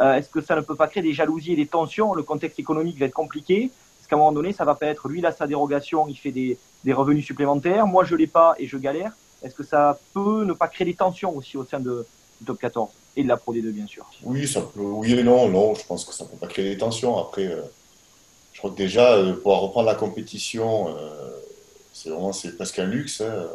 euh, 0.00 0.14
est-ce 0.14 0.28
que 0.28 0.40
ça 0.40 0.56
ne 0.56 0.60
peut 0.60 0.74
pas 0.74 0.88
créer 0.88 1.02
des 1.02 1.12
jalousies 1.12 1.52
et 1.52 1.56
des 1.56 1.66
tensions? 1.66 2.14
Le 2.14 2.22
contexte 2.22 2.58
économique 2.58 2.98
va 2.98 3.06
être 3.06 3.14
compliqué. 3.14 3.64
Est-ce 3.64 4.08
qu'à 4.08 4.16
un 4.16 4.18
moment 4.18 4.32
donné, 4.32 4.52
ça 4.52 4.64
va 4.64 4.74
pas 4.74 4.86
être 4.86 5.08
lui, 5.08 5.24
a 5.24 5.32
sa 5.32 5.46
dérogation, 5.46 6.06
il 6.08 6.16
fait 6.16 6.30
des, 6.32 6.58
revenus 6.92 7.24
supplémentaires, 7.24 7.86
moi 7.86 8.04
je 8.04 8.14
l'ai 8.14 8.26
pas 8.26 8.54
et 8.58 8.66
je 8.66 8.76
galère. 8.76 9.12
Est-ce 9.42 9.54
que 9.54 9.62
ça 9.62 9.98
peut 10.12 10.44
ne 10.44 10.52
pas 10.52 10.68
créer 10.68 10.86
des 10.86 10.94
tensions 10.94 11.34
aussi 11.36 11.56
au 11.56 11.64
sein 11.64 11.80
de, 11.80 12.06
du 12.40 12.46
top 12.46 12.58
14 12.60 12.90
et 13.16 13.22
de 13.22 13.28
la 13.28 13.36
Pro 13.36 13.54
D2 13.54 13.70
bien 13.70 13.86
sûr 13.86 14.06
Oui, 14.22 14.46
ça 14.46 14.60
oui 14.76 15.14
et 15.14 15.22
non, 15.22 15.48
non, 15.48 15.74
je 15.74 15.84
pense 15.86 16.04
que 16.04 16.12
ça 16.12 16.24
peut 16.24 16.36
pas 16.36 16.48
créer 16.48 16.70
des 16.70 16.76
tensions. 16.76 17.16
Après, 17.18 17.46
euh, 17.46 17.62
je 18.52 18.58
crois 18.58 18.70
que 18.70 18.76
déjà, 18.76 19.14
euh, 19.14 19.34
pouvoir 19.34 19.60
reprendre 19.60 19.86
la 19.86 19.94
compétition, 19.94 20.88
euh, 20.88 21.30
c'est 21.92 22.10
vraiment 22.10 22.32
c'est 22.32 22.56
presque 22.56 22.78
un 22.78 22.86
luxe. 22.86 23.20
Hein. 23.20 23.48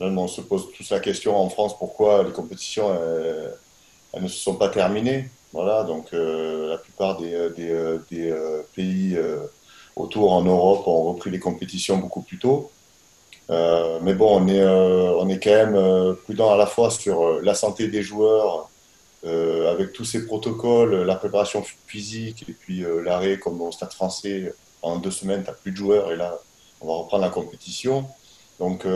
On 0.00 0.28
se 0.28 0.40
pose 0.40 0.68
tous 0.76 0.90
la 0.90 1.00
question 1.00 1.36
en 1.36 1.48
France 1.50 1.78
pourquoi 1.78 2.22
les 2.24 2.32
compétitions 2.32 2.90
elles 4.12 4.22
ne 4.22 4.28
se 4.28 4.38
sont 4.38 4.56
pas 4.56 4.68
terminées. 4.68 5.28
Voilà, 5.52 5.84
donc 5.84 6.08
la 6.12 6.78
plupart 6.78 7.18
des, 7.18 7.50
des 8.10 8.34
pays 8.74 9.18
autour 9.96 10.32
en 10.32 10.42
Europe 10.42 10.86
ont 10.86 11.12
repris 11.12 11.30
les 11.30 11.38
compétitions 11.38 11.98
beaucoup 11.98 12.22
plus 12.22 12.38
tôt. 12.38 12.70
Euh, 13.50 13.98
mais 14.02 14.14
bon, 14.14 14.40
on 14.40 14.48
est, 14.48 14.60
euh, 14.60 15.12
on 15.18 15.28
est 15.28 15.42
quand 15.42 15.50
même 15.50 15.74
euh, 15.74 16.14
prudent 16.14 16.52
à 16.52 16.56
la 16.56 16.66
fois 16.66 16.90
sur 16.90 17.40
la 17.40 17.54
santé 17.54 17.88
des 17.88 18.02
joueurs, 18.02 18.68
avec 19.22 19.92
tous 19.92 20.06
ces 20.06 20.24
protocoles, 20.24 21.02
la 21.02 21.14
préparation 21.14 21.62
physique 21.86 22.46
et 22.48 22.52
puis 22.52 22.86
l'arrêt 23.04 23.38
comme 23.38 23.60
au 23.60 23.70
Stade 23.70 23.92
français. 23.92 24.54
En 24.80 24.96
deux 24.96 25.10
semaines, 25.10 25.42
tu 25.42 25.50
n'as 25.50 25.52
plus 25.52 25.72
de 25.72 25.76
joueurs 25.76 26.10
et 26.10 26.16
là, 26.16 26.38
on 26.80 26.86
va 26.86 26.94
reprendre 26.94 27.24
la 27.24 27.28
compétition. 27.30 28.06
Donc, 28.60 28.86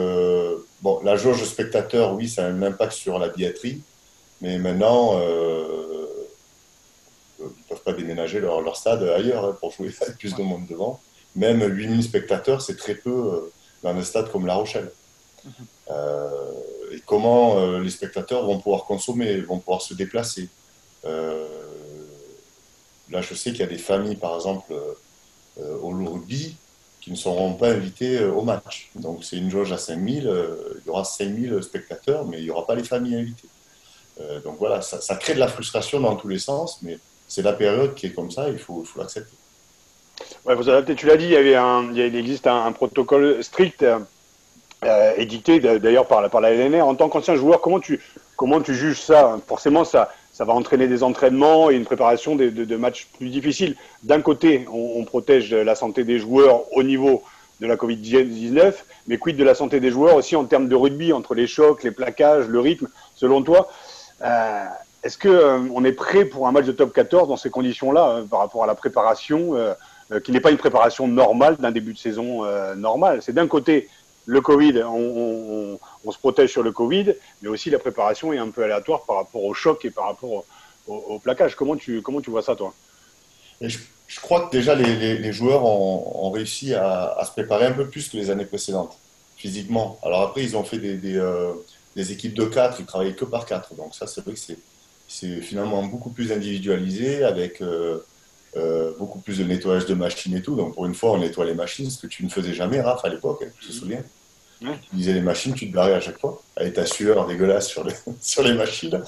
bon, 0.82 1.00
la 1.02 1.16
jauge 1.16 1.42
spectateur, 1.44 2.14
oui, 2.14 2.28
ça 2.28 2.44
a 2.44 2.48
un 2.48 2.62
impact 2.62 2.92
sur 2.92 3.18
la 3.18 3.28
billetterie, 3.28 3.80
mais 4.40 4.58
maintenant, 4.58 5.18
ils 7.38 7.44
ne 7.44 7.48
peuvent 7.68 7.82
pas 7.82 7.94
déménager 7.94 8.40
leur, 8.40 8.60
leur 8.60 8.76
stade 8.76 9.02
ailleurs 9.02 9.44
hein, 9.46 9.56
pour 9.58 9.72
jouer 9.72 9.90
avec 10.02 10.18
plus 10.18 10.34
de 10.36 10.42
monde 10.42 10.66
devant. 10.68 11.00
Même 11.34 11.64
8000 11.64 12.02
spectateurs, 12.02 12.60
c'est 12.62 12.76
très 12.76 12.94
peu 12.94 13.50
dans 13.82 13.90
un 13.96 14.02
stade 14.04 14.30
comme 14.30 14.46
La 14.46 14.54
Rochelle. 14.54 14.92
Euh, 15.90 16.52
et 16.92 17.00
comment 17.04 17.58
euh, 17.58 17.80
les 17.80 17.90
spectateurs 17.90 18.44
vont 18.46 18.58
pouvoir 18.58 18.84
consommer, 18.84 19.40
vont 19.40 19.58
pouvoir 19.58 19.82
se 19.82 19.94
déplacer? 19.94 20.48
Euh, 21.04 21.46
là, 23.10 23.20
je 23.20 23.34
sais 23.34 23.50
qu'il 23.50 23.60
y 23.60 23.64
a 23.64 23.66
des 23.68 23.78
familles, 23.78 24.16
par 24.16 24.34
exemple, 24.34 24.72
au 25.58 25.88
rugby, 25.90 26.56
qui 27.04 27.10
ne 27.10 27.16
seront 27.16 27.52
pas 27.52 27.68
invités 27.68 28.24
au 28.24 28.40
match. 28.40 28.88
Donc, 28.94 29.24
c'est 29.24 29.36
une 29.36 29.50
jauge 29.50 29.72
à 29.72 29.76
5000, 29.76 30.22
il 30.22 30.86
y 30.86 30.90
aura 30.90 31.04
5000 31.04 31.62
spectateurs, 31.62 32.24
mais 32.24 32.38
il 32.38 32.44
n'y 32.44 32.50
aura 32.50 32.66
pas 32.66 32.74
les 32.74 32.82
familles 32.82 33.16
invitées. 33.16 33.48
donc 34.42 34.56
voilà, 34.58 34.80
ça, 34.80 35.14
crée 35.16 35.34
de 35.34 35.38
la 35.38 35.48
frustration 35.48 36.00
dans 36.00 36.16
tous 36.16 36.28
les 36.28 36.38
sens, 36.38 36.78
mais 36.80 36.98
c'est 37.28 37.42
la 37.42 37.52
période 37.52 37.94
qui 37.94 38.06
est 38.06 38.14
comme 38.14 38.30
ça, 38.30 38.48
il 38.48 38.58
faut 38.58 38.84
l'accepter. 38.96 39.36
Ouais, 40.46 40.54
vous 40.54 40.68
adaptez, 40.70 40.94
tu 40.94 41.06
l'as 41.06 41.18
dit, 41.18 41.34
il 41.34 42.16
existe 42.16 42.46
un, 42.46 42.72
protocole 42.72 43.44
strict 43.44 43.82
euh, 43.82 45.12
édicté 45.16 45.60
d'ailleurs 45.60 46.06
par, 46.06 46.28
par 46.30 46.40
la 46.40 46.52
LNR. 46.52 46.86
En 46.86 46.94
tant 46.94 47.08
qu'ancien 47.08 47.36
joueur, 47.36 47.60
comment 47.60 47.80
tu, 47.80 48.00
comment 48.36 48.60
tu 48.60 48.74
juges 48.74 49.00
ça? 49.00 49.38
Forcément, 49.46 49.84
ça, 49.84 50.10
ça 50.34 50.44
va 50.44 50.52
entraîner 50.52 50.88
des 50.88 51.04
entraînements 51.04 51.70
et 51.70 51.76
une 51.76 51.84
préparation 51.84 52.34
de, 52.34 52.76
matchs 52.76 53.06
plus 53.16 53.28
difficiles. 53.28 53.76
D'un 54.02 54.20
côté, 54.20 54.66
on, 54.70 55.04
protège 55.04 55.54
la 55.54 55.76
santé 55.76 56.02
des 56.02 56.18
joueurs 56.18 56.62
au 56.76 56.82
niveau 56.82 57.22
de 57.60 57.68
la 57.68 57.76
Covid-19, 57.76 58.74
mais 59.06 59.16
quid 59.16 59.36
de 59.36 59.44
la 59.44 59.54
santé 59.54 59.78
des 59.78 59.92
joueurs 59.92 60.16
aussi 60.16 60.34
en 60.34 60.44
termes 60.44 60.68
de 60.68 60.74
rugby, 60.74 61.12
entre 61.12 61.36
les 61.36 61.46
chocs, 61.46 61.84
les 61.84 61.92
plaquages, 61.92 62.48
le 62.48 62.58
rythme, 62.58 62.88
selon 63.14 63.42
toi? 63.42 63.70
Euh, 64.22 64.64
Est-ce 65.04 65.16
qu'on 65.18 65.28
euh, 65.28 65.84
est 65.84 65.92
prêt 65.92 66.24
pour 66.24 66.48
un 66.48 66.52
match 66.52 66.66
de 66.66 66.72
top 66.72 66.92
14 66.92 67.28
dans 67.28 67.36
ces 67.36 67.50
conditions-là 67.50 68.08
euh, 68.08 68.22
par 68.24 68.40
rapport 68.40 68.64
à 68.64 68.66
la 68.66 68.74
préparation 68.74 69.54
qui 70.24 70.32
n'est 70.32 70.40
pas 70.40 70.50
une 70.50 70.58
préparation 70.58 71.06
normale 71.06 71.56
d'un 71.58 71.70
début 71.70 71.92
de 71.92 71.98
saison 71.98 72.42
normal? 72.74 73.20
C'est 73.22 73.32
d'un 73.32 73.46
côté 73.46 73.88
le 74.26 74.40
Covid, 74.40 74.82
on, 74.82 75.78
se 76.12 76.18
protège 76.18 76.50
sur 76.50 76.62
le 76.62 76.72
Covid, 76.72 77.14
mais 77.42 77.48
aussi 77.48 77.70
la 77.70 77.78
préparation 77.78 78.32
est 78.32 78.38
un 78.38 78.50
peu 78.50 78.62
aléatoire 78.64 79.04
par 79.04 79.16
rapport 79.16 79.42
au 79.44 79.54
choc 79.54 79.84
et 79.84 79.90
par 79.90 80.06
rapport 80.06 80.44
au, 80.86 81.18
plaquage. 81.18 81.54
Comment 81.54 81.76
tu, 81.76 82.02
comment 82.02 82.20
tu 82.20 82.30
vois 82.30 82.42
ça, 82.42 82.54
toi? 82.54 82.74
Je, 83.60 83.78
crois 84.20 84.46
que 84.46 84.52
déjà 84.52 84.74
les, 84.74 85.32
joueurs 85.32 85.64
ont, 85.64 86.30
réussi 86.30 86.74
à, 86.74 87.22
se 87.24 87.30
préparer 87.30 87.66
un 87.66 87.72
peu 87.72 87.88
plus 87.88 88.08
que 88.08 88.16
les 88.16 88.30
années 88.30 88.44
précédentes, 88.44 88.98
physiquement. 89.36 89.98
Alors 90.02 90.22
après, 90.22 90.42
ils 90.42 90.56
ont 90.56 90.64
fait 90.64 90.78
des, 90.78 91.16
euh, 91.16 91.54
équipes 91.96 92.34
de 92.34 92.44
4, 92.44 92.80
ils 92.80 92.86
travaillaient 92.86 93.14
que 93.14 93.24
par 93.24 93.46
4. 93.46 93.74
Donc 93.74 93.94
ça, 93.94 94.06
c'est 94.06 94.22
vrai 94.22 94.34
que 94.34 94.40
c'est 95.08 95.40
finalement 95.40 95.82
beaucoup 95.84 96.10
plus 96.10 96.32
individualisé 96.32 97.24
avec. 97.24 97.62
Euh, 98.56 98.92
beaucoup 99.00 99.18
plus 99.18 99.38
de 99.38 99.44
nettoyage 99.44 99.84
de 99.86 99.94
machines 99.94 100.36
et 100.36 100.40
tout. 100.40 100.54
Donc 100.54 100.74
pour 100.74 100.86
une 100.86 100.94
fois, 100.94 101.10
on 101.10 101.18
nettoie 101.18 101.44
les 101.44 101.54
machines, 101.54 101.90
ce 101.90 101.98
que 101.98 102.06
tu 102.06 102.24
ne 102.24 102.28
faisais 102.28 102.54
jamais, 102.54 102.80
Raph, 102.80 103.04
à 103.04 103.08
l'époque, 103.08 103.42
hein, 103.44 103.50
tu 103.58 103.66
te 103.66 103.72
souviens? 103.72 104.04
Tu 104.60 104.96
disais 104.96 105.12
les 105.12 105.20
machines, 105.20 105.54
tu 105.54 105.68
te 105.68 105.74
barrais 105.74 105.94
à 105.94 106.00
chaque 106.00 106.18
fois, 106.18 106.42
avec 106.56 106.74
ta 106.74 106.86
sueur 106.86 107.26
dégueulasse 107.26 107.68
sur 107.68 107.84
les, 107.84 107.94
sur 108.20 108.42
les 108.42 108.54
machines. 108.54 109.02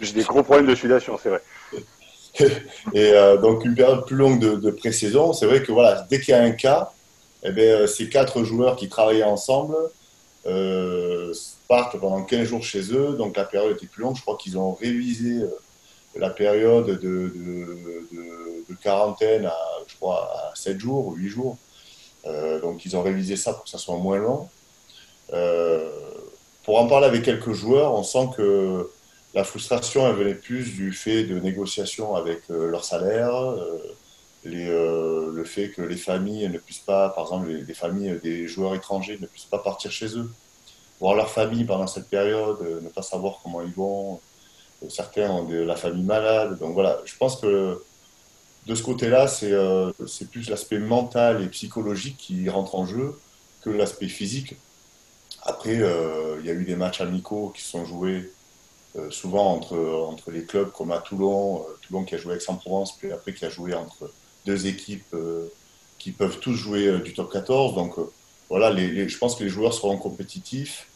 J'ai 0.00 0.12
des 0.12 0.22
gros 0.22 0.42
problèmes 0.42 0.66
de 0.66 0.74
sudation, 0.74 1.18
c'est 1.22 1.30
vrai. 1.30 1.42
et 2.94 3.12
euh, 3.12 3.36
donc 3.36 3.64
une 3.64 3.74
période 3.74 4.06
plus 4.06 4.16
longue 4.16 4.38
de, 4.38 4.56
de 4.56 4.70
pré-saison, 4.70 5.32
c'est 5.32 5.46
vrai 5.46 5.62
que 5.62 5.72
voilà, 5.72 6.06
dès 6.08 6.20
qu'il 6.20 6.32
y 6.32 6.34
a 6.34 6.42
un 6.42 6.52
cas, 6.52 6.92
eh 7.42 7.50
bien, 7.50 7.64
euh, 7.64 7.86
ces 7.86 8.08
quatre 8.08 8.44
joueurs 8.44 8.76
qui 8.76 8.88
travaillaient 8.88 9.24
ensemble 9.24 9.76
partent 11.68 11.98
pendant 12.00 12.22
15 12.22 12.48
jours 12.48 12.62
chez 12.62 12.94
eux, 12.94 13.14
donc 13.18 13.36
la 13.36 13.44
période 13.44 13.76
était 13.76 13.86
plus 13.86 14.02
longue. 14.02 14.16
Je 14.16 14.22
crois 14.22 14.38
qu'ils 14.38 14.56
ont 14.56 14.72
révisé 14.72 15.44
la 16.16 16.30
période 16.30 16.86
de, 16.86 16.96
de, 16.98 18.74
quarantaine 18.82 19.46
à, 19.46 19.56
je 19.86 19.96
crois, 19.96 20.30
à 20.34 20.54
7 20.54 20.78
jours 20.78 21.08
ou 21.08 21.14
8 21.14 21.28
jours. 21.28 21.58
Euh, 22.26 22.60
donc 22.60 22.84
ils 22.84 22.96
ont 22.96 23.02
révisé 23.02 23.36
ça 23.36 23.52
pour 23.52 23.64
que 23.64 23.70
ça 23.70 23.78
soit 23.78 23.96
moins 23.96 24.18
long. 24.18 24.48
Euh, 25.32 25.90
pour 26.64 26.78
en 26.78 26.86
parler 26.86 27.06
avec 27.06 27.22
quelques 27.22 27.52
joueurs, 27.52 27.94
on 27.94 28.02
sent 28.02 28.30
que 28.36 28.90
la 29.34 29.44
frustration 29.44 30.10
venait 30.12 30.34
plus 30.34 30.74
du 30.74 30.92
fait 30.92 31.24
de 31.24 31.38
négociations 31.38 32.14
avec 32.14 32.42
euh, 32.50 32.70
leur 32.70 32.84
salaire, 32.84 33.32
les, 34.44 34.66
le 34.66 35.44
fait 35.44 35.70
que 35.70 35.82
les 35.82 35.96
familles 35.96 36.48
ne 36.48 36.58
puissent 36.58 36.78
pas, 36.78 37.10
par 37.10 37.24
exemple 37.24 37.48
les, 37.48 37.74
familles 37.74 38.18
des 38.22 38.46
joueurs 38.46 38.74
étrangers 38.74 39.18
ne 39.20 39.26
puissent 39.26 39.44
pas 39.44 39.58
partir 39.58 39.90
chez 39.90 40.16
eux, 40.16 40.30
voir 41.00 41.14
leur 41.14 41.30
famille 41.30 41.64
pendant 41.64 41.86
cette 41.86 42.08
période, 42.08 42.60
ne 42.82 42.88
pas 42.88 43.02
savoir 43.02 43.40
comment 43.42 43.60
ils 43.60 43.72
vont, 43.72 44.20
certains 44.88 45.30
ont 45.30 45.44
de 45.44 45.56
la 45.56 45.76
famille 45.76 46.04
malade. 46.04 46.58
Donc 46.58 46.74
voilà, 46.74 47.00
je 47.04 47.16
pense 47.16 47.36
que 47.36 47.82
de 48.68 48.74
ce 48.74 48.82
côté-là, 48.82 49.26
c'est 49.26 49.52
euh, 49.52 49.90
plus 50.30 50.50
l'aspect 50.50 50.78
mental 50.78 51.42
et 51.42 51.48
psychologique 51.48 52.16
qui 52.18 52.48
rentre 52.50 52.74
en 52.74 52.86
jeu 52.86 53.18
que 53.62 53.70
l'aspect 53.70 54.08
physique. 54.08 54.56
Après, 55.42 55.76
euh, 55.76 56.36
il 56.40 56.46
y 56.46 56.50
a 56.50 56.52
eu 56.52 56.64
des 56.64 56.76
matchs 56.76 57.00
amicaux 57.00 57.52
qui 57.54 57.62
sont 57.62 57.84
joués 57.84 58.30
euh, 58.96 59.10
souvent 59.10 59.54
entre, 59.54 59.78
entre 59.78 60.30
les 60.30 60.44
clubs 60.44 60.70
comme 60.72 60.90
à 60.90 60.98
Toulon, 60.98 61.64
Toulon 61.82 62.04
qui 62.04 62.14
a 62.14 62.18
joué 62.18 62.32
avec 62.32 62.42
Aix-en-Provence, 62.42 62.96
puis 62.96 63.12
après 63.12 63.32
qui 63.32 63.44
a 63.44 63.50
joué 63.50 63.74
entre 63.74 64.10
deux 64.46 64.66
équipes 64.66 65.14
qui 65.98 66.12
peuvent 66.12 66.38
tous 66.38 66.54
jouer 66.54 67.00
du 67.00 67.12
top 67.12 67.32
14. 67.32 67.74
Donc 67.74 67.96
voilà, 68.48 68.74
je 68.74 69.18
pense 69.18 69.36
que 69.36 69.44
les 69.44 69.50
joueurs 69.50 69.74
seront 69.74 69.98
compétitifs 69.98 70.88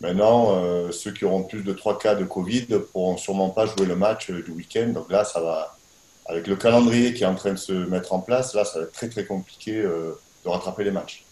Maintenant, 0.00 0.56
euh, 0.56 0.92
ceux 0.92 1.12
qui 1.12 1.26
auront 1.26 1.42
plus 1.42 1.62
de 1.62 1.72
3 1.72 1.98
cas 1.98 2.14
de 2.14 2.24
Covid 2.24 2.66
ne 2.70 2.78
pourront 2.78 3.18
sûrement 3.18 3.50
pas 3.50 3.66
jouer 3.66 3.84
le 3.84 3.96
match 3.96 4.30
euh, 4.30 4.42
du 4.42 4.50
week-end. 4.50 4.88
Donc 4.88 5.10
là, 5.12 5.24
ça 5.24 5.40
va, 5.40 5.76
avec 6.24 6.46
le 6.46 6.56
calendrier 6.56 7.12
qui 7.12 7.22
est 7.22 7.26
en 7.26 7.34
train 7.34 7.52
de 7.52 7.58
se 7.58 7.72
mettre 7.72 8.14
en 8.14 8.20
place, 8.20 8.54
là, 8.54 8.64
ça 8.64 8.78
va 8.78 8.84
être 8.86 8.92
très 8.92 9.10
très 9.10 9.26
compliqué 9.26 9.76
euh, 9.76 10.18
de 10.44 10.48
rattraper 10.48 10.84
les 10.84 10.90
matchs, 10.90 11.24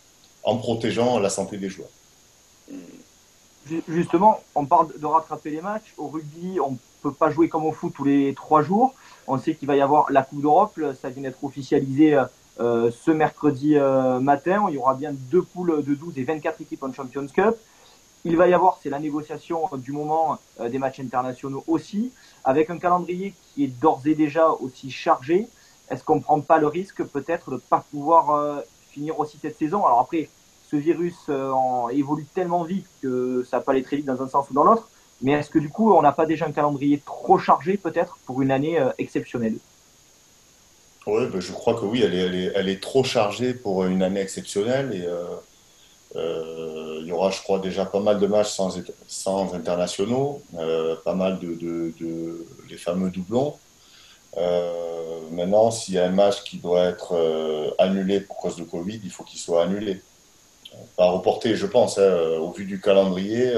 en 0.43 0.59
protégeant 0.59 1.19
la 1.19 1.31
santé 1.31 1.57
des 1.57 1.71
joueurs. 1.71 1.89
Justement, 3.89 4.41
on 4.55 4.65
parle 4.65 4.99
de 4.99 5.07
rattraper 5.07 5.51
les 5.51 5.61
matchs. 5.61 5.93
Au 5.99 6.09
rugby, 6.09 6.59
on 6.61 6.79
peut 7.03 7.13
pas 7.13 7.31
jouer 7.31 7.49
comme 7.49 7.67
au 7.67 7.73
foot 7.73 7.93
tous 7.95 8.05
les 8.05 8.35
trois 8.35 8.63
jours. 8.63 8.95
On 9.27 9.39
sait 9.39 9.55
qu'il 9.55 9.69
va 9.69 9.77
y 9.77 9.83
avoir 9.83 10.11
la 10.11 10.23
Coupe 10.23 10.41
d'Europe. 10.41 10.81
Ça 11.01 11.11
vient 11.11 11.23
d'être 11.23 11.45
officialisé 11.45 12.19
ce 12.59 13.11
mercredi 13.11 13.77
matin. 14.21 14.65
Il 14.69 14.75
y 14.75 14.79
aura 14.79 14.95
bien 14.95 15.13
deux 15.13 15.43
poules 15.43 15.85
de 15.85 15.95
12 15.95 16.17
et 16.17 16.25
24 16.25 16.63
équipes 16.63 16.83
en 16.83 16.93
Champions 16.95 17.27
Cup. 17.27 17.57
Il 18.25 18.37
va 18.37 18.49
y 18.49 18.53
avoir, 18.53 18.79
c'est 18.83 18.91
la 18.91 18.99
négociation 18.99 19.69
du 19.75 19.93
moment 19.93 20.39
euh, 20.61 20.69
des 20.69 20.79
matchs 20.79 21.01
internationaux 21.01 21.63
aussi, 21.67 22.13
avec 22.45 22.69
un 22.69 22.79
calendrier 22.79 23.33
qui 23.55 23.65
est 23.65 23.69
d'ores 23.69 24.03
et 24.07 24.15
déjà 24.15 24.51
aussi 24.51 24.91
chargé. 24.91 25.49
Est-ce 25.89 26.03
qu'on 26.03 26.17
ne 26.17 26.21
prend 26.21 26.41
pas 26.41 26.59
le 26.59 26.67
risque 26.67 27.03
peut-être 27.05 27.51
de 27.51 27.55
ne 27.55 27.61
pas 27.61 27.85
pouvoir 27.91 28.31
euh, 28.31 28.61
finir 28.91 29.19
aussi 29.21 29.39
cette 29.41 29.57
saison? 29.57 29.87
Alors 29.87 30.01
après, 30.01 30.29
ce 30.71 30.77
virus 30.77 31.17
euh, 31.29 31.53
évolue 31.93 32.27
tellement 32.35 32.63
vite 32.63 32.87
que 33.03 33.47
ça 33.51 33.61
peut 33.61 33.73
aller 33.73 33.83
très 33.83 33.97
vite 33.97 34.07
dans 34.07 34.21
un 34.23 34.29
sens 34.29 34.51
ou 34.51 34.55
dans 34.55 34.65
l'autre. 34.65 34.89
Mais 35.23 35.33
est-ce 35.33 35.51
que 35.51 35.59
du 35.59 35.69
coup, 35.69 35.93
on 35.93 36.03
n'a 36.03 36.13
pas 36.13 36.27
déjà 36.27 36.47
un 36.47 36.53
calendrier 36.53 37.03
trop 37.05 37.39
chargé 37.39 37.77
peut-être 37.77 38.19
pour 38.25 38.41
une 38.43 38.53
année 38.53 38.79
exceptionnelle? 38.99 39.57
Oui, 41.07 41.27
ben, 41.27 41.41
je 41.41 41.53
crois 41.53 41.75
que 41.75 41.85
oui, 41.85 42.03
elle 42.03 42.69
est, 42.69 42.83
trop 42.83 43.03
chargée 43.03 43.55
pour 43.55 43.85
une 43.85 44.03
année 44.03 44.21
exceptionnelle. 44.21 44.91
Euh, 46.17 46.99
il 47.01 47.07
y 47.09 47.13
aura, 47.13 47.31
je 47.31 47.41
crois, 47.43 47.59
déjà 47.59 47.85
pas 47.85 48.01
mal 48.01 48.21
de 48.21 48.27
matchs 48.27 48.53
sans, 49.07 49.55
internationaux, 49.55 50.43
euh, 50.57 50.97
pas 51.05 51.15
mal 51.15 51.39
de, 51.39 51.55
de, 51.55 52.47
les 52.69 52.77
fameux 52.77 53.11
doublons. 53.11 53.57
maintenant, 55.33 55.71
s'il 55.71 55.95
y 55.95 55.99
a 55.99 56.05
un 56.05 56.11
match 56.11 56.45
qui 56.45 56.59
doit 56.59 56.85
être 56.85 57.75
annulé 57.79 58.21
pour 58.21 58.37
cause 58.37 58.57
de 58.57 58.65
Covid, 58.65 59.01
il 59.03 59.11
faut 59.11 59.25
qu'il 59.25 59.41
soit 59.41 59.65
annulé. 59.65 60.01
Pas 60.97 61.11
reporté, 61.11 61.57
je 61.57 61.67
pense, 61.67 61.99
hein, 61.99 62.39
au 62.41 62.51
vu 62.51 62.65
du 62.65 62.81
calendrier. 62.81 63.53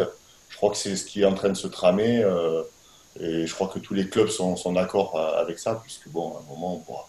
Je 0.48 0.56
crois 0.56 0.70
que 0.70 0.76
c'est 0.76 0.96
ce 0.96 1.04
qui 1.04 1.22
est 1.22 1.26
en 1.26 1.34
train 1.34 1.48
de 1.50 1.54
se 1.54 1.68
tramer. 1.68 2.24
et 3.18 3.46
je 3.46 3.54
crois 3.54 3.68
que 3.68 3.78
tous 3.78 3.94
les 3.94 4.08
clubs 4.08 4.28
sont, 4.28 4.72
d'accord 4.72 5.18
avec 5.18 5.58
ça, 5.58 5.80
puisque 5.82 6.08
bon, 6.08 6.34
à 6.34 6.40
un 6.40 6.48
moment, 6.48 6.74
on 6.74 6.78
ne 6.78 6.84
pourra 6.84 7.08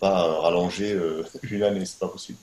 pas 0.00 0.40
rallonger 0.40 0.92
euh, 0.92 1.24
une 1.50 1.62
année, 1.62 1.84
c'est 1.84 1.98
pas 1.98 2.08
possible. 2.08 2.38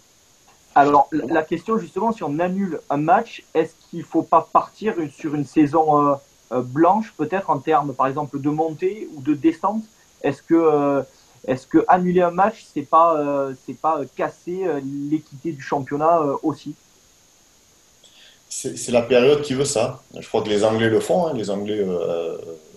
Alors, 0.76 1.10
la 1.12 1.44
question 1.44 1.78
justement, 1.78 2.12
si 2.12 2.24
on 2.24 2.40
annule 2.40 2.80
un 2.90 2.98
match, 2.98 3.44
est-ce 3.54 3.74
qu'il 3.90 4.00
ne 4.00 4.06
faut 4.06 4.22
pas 4.22 4.48
partir 4.54 4.96
sur 5.12 5.36
une 5.36 5.46
saison 5.46 6.12
euh, 6.12 6.16
euh, 6.52 6.62
blanche, 6.62 7.14
peut-être 7.18 7.50
en 7.50 7.60
termes, 7.60 7.94
par 7.94 8.08
exemple, 8.08 8.40
de 8.40 8.50
montée 8.50 9.10
ou 9.14 9.22
de 9.22 9.34
descente? 9.34 9.84
Est-ce 10.22 10.42
que, 10.42 11.04
est-ce 11.48 11.68
que 11.68 11.84
annuler 11.88 12.22
un 12.22 12.32
match, 12.32 12.66
c'est 12.74 12.82
pas, 12.84 13.50
c'est 13.66 13.78
pas 13.78 14.02
casser 14.16 14.62
l'équité 15.10 15.52
du 15.52 15.62
championnat 15.62 16.22
aussi? 16.44 16.76
C'est, 18.50 18.92
la 18.92 19.04
période 19.04 19.42
qui 19.42 19.54
veut 19.54 19.66
ça. 19.66 20.02
Je 20.20 20.28
crois 20.28 20.42
que 20.42 20.50
les 20.50 20.64
Anglais 20.64 20.90
le 20.90 21.00
font. 21.00 21.28
Hein. 21.28 21.34
Les 21.36 21.50
Anglais, 21.50 21.86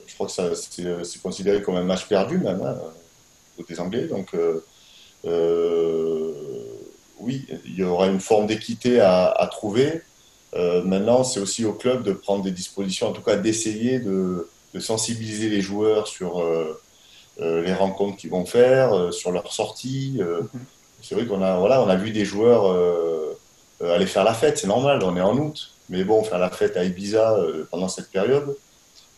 je 0.07 0.14
crois 0.14 0.26
que 0.26 0.54
c'est, 0.54 1.23
considéré 1.23 1.62
comme 1.62 1.76
un 1.76 1.85
match 1.85 2.07
perdu 2.07 2.38
même. 2.38 2.62
Hein 2.62 2.76
des 3.69 3.81
Anglais. 3.81 4.07
Donc, 4.07 4.35
euh, 4.35 4.64
euh, 5.25 6.33
oui, 7.19 7.47
il 7.64 7.76
y 7.76 7.85
aura 7.85 8.07
une 8.09 8.21
forme 8.21 8.47
d'équité 8.47 9.00
à, 9.00 9.49
trouver. 9.50 10.02
Euh, 10.54 10.83
maintenant, 10.83 11.25
c'est 11.25 11.40
aussi 11.40 11.64
au 11.64 11.73
club 11.73 12.02
de 12.02 12.12
prendre 12.12 12.42
des 12.42 12.50
dispositions, 12.50 13.09
en 13.09 13.12
tout 13.12 13.23
cas 13.23 13.37
d'essayer 13.37 14.00
de, 14.00 14.49
sensibiliser 14.78 15.50
les 15.50 15.61
joueurs 15.61 16.09
sur 16.09 16.42
les 17.39 17.75
rencontres 17.75 18.19
qu'ils 18.19 18.31
vont 18.31 18.45
faire, 18.45 19.12
sur 19.12 19.33
leurs 19.33 19.53
sorties. 19.53 20.21
Mhm. 20.21 20.49
c'est 21.03 21.15
vrai 21.15 21.27
qu'on 21.27 21.43
a, 21.43 21.57
voilà, 21.57 21.83
on 21.83 21.89
a 21.89 21.97
vu 21.97 22.11
des 22.11 22.25
joueurs 22.25 22.77
aller 23.81 24.07
faire 24.07 24.25
la 24.25 24.35
fête, 24.35 24.59
c'est 24.59 24.67
normal, 24.67 25.03
on 25.03 25.17
est 25.17 25.21
en 25.21 25.37
août. 25.37 25.73
Mais 25.89 26.05
bon, 26.05 26.23
faire 26.23 26.39
la 26.39 26.51
fête 26.51 26.77
à 26.77 26.85
Ibiza 26.85 27.37
pendant 27.71 27.89
cette 27.89 28.11
période, 28.11 28.57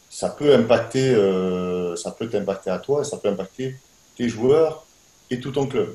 ça 0.08 0.30
peut 0.30 0.54
impacter, 0.54 1.14
ça 1.96 2.12
peut 2.12 2.28
t'impacter 2.28 2.70
à 2.70 2.78
toi 2.78 3.04
ça 3.04 3.16
peut 3.16 3.28
impacter 3.28 3.76
tes 4.16 4.28
joueurs 4.28 4.86
et 5.30 5.40
tout 5.40 5.50
ton 5.50 5.66
club. 5.66 5.94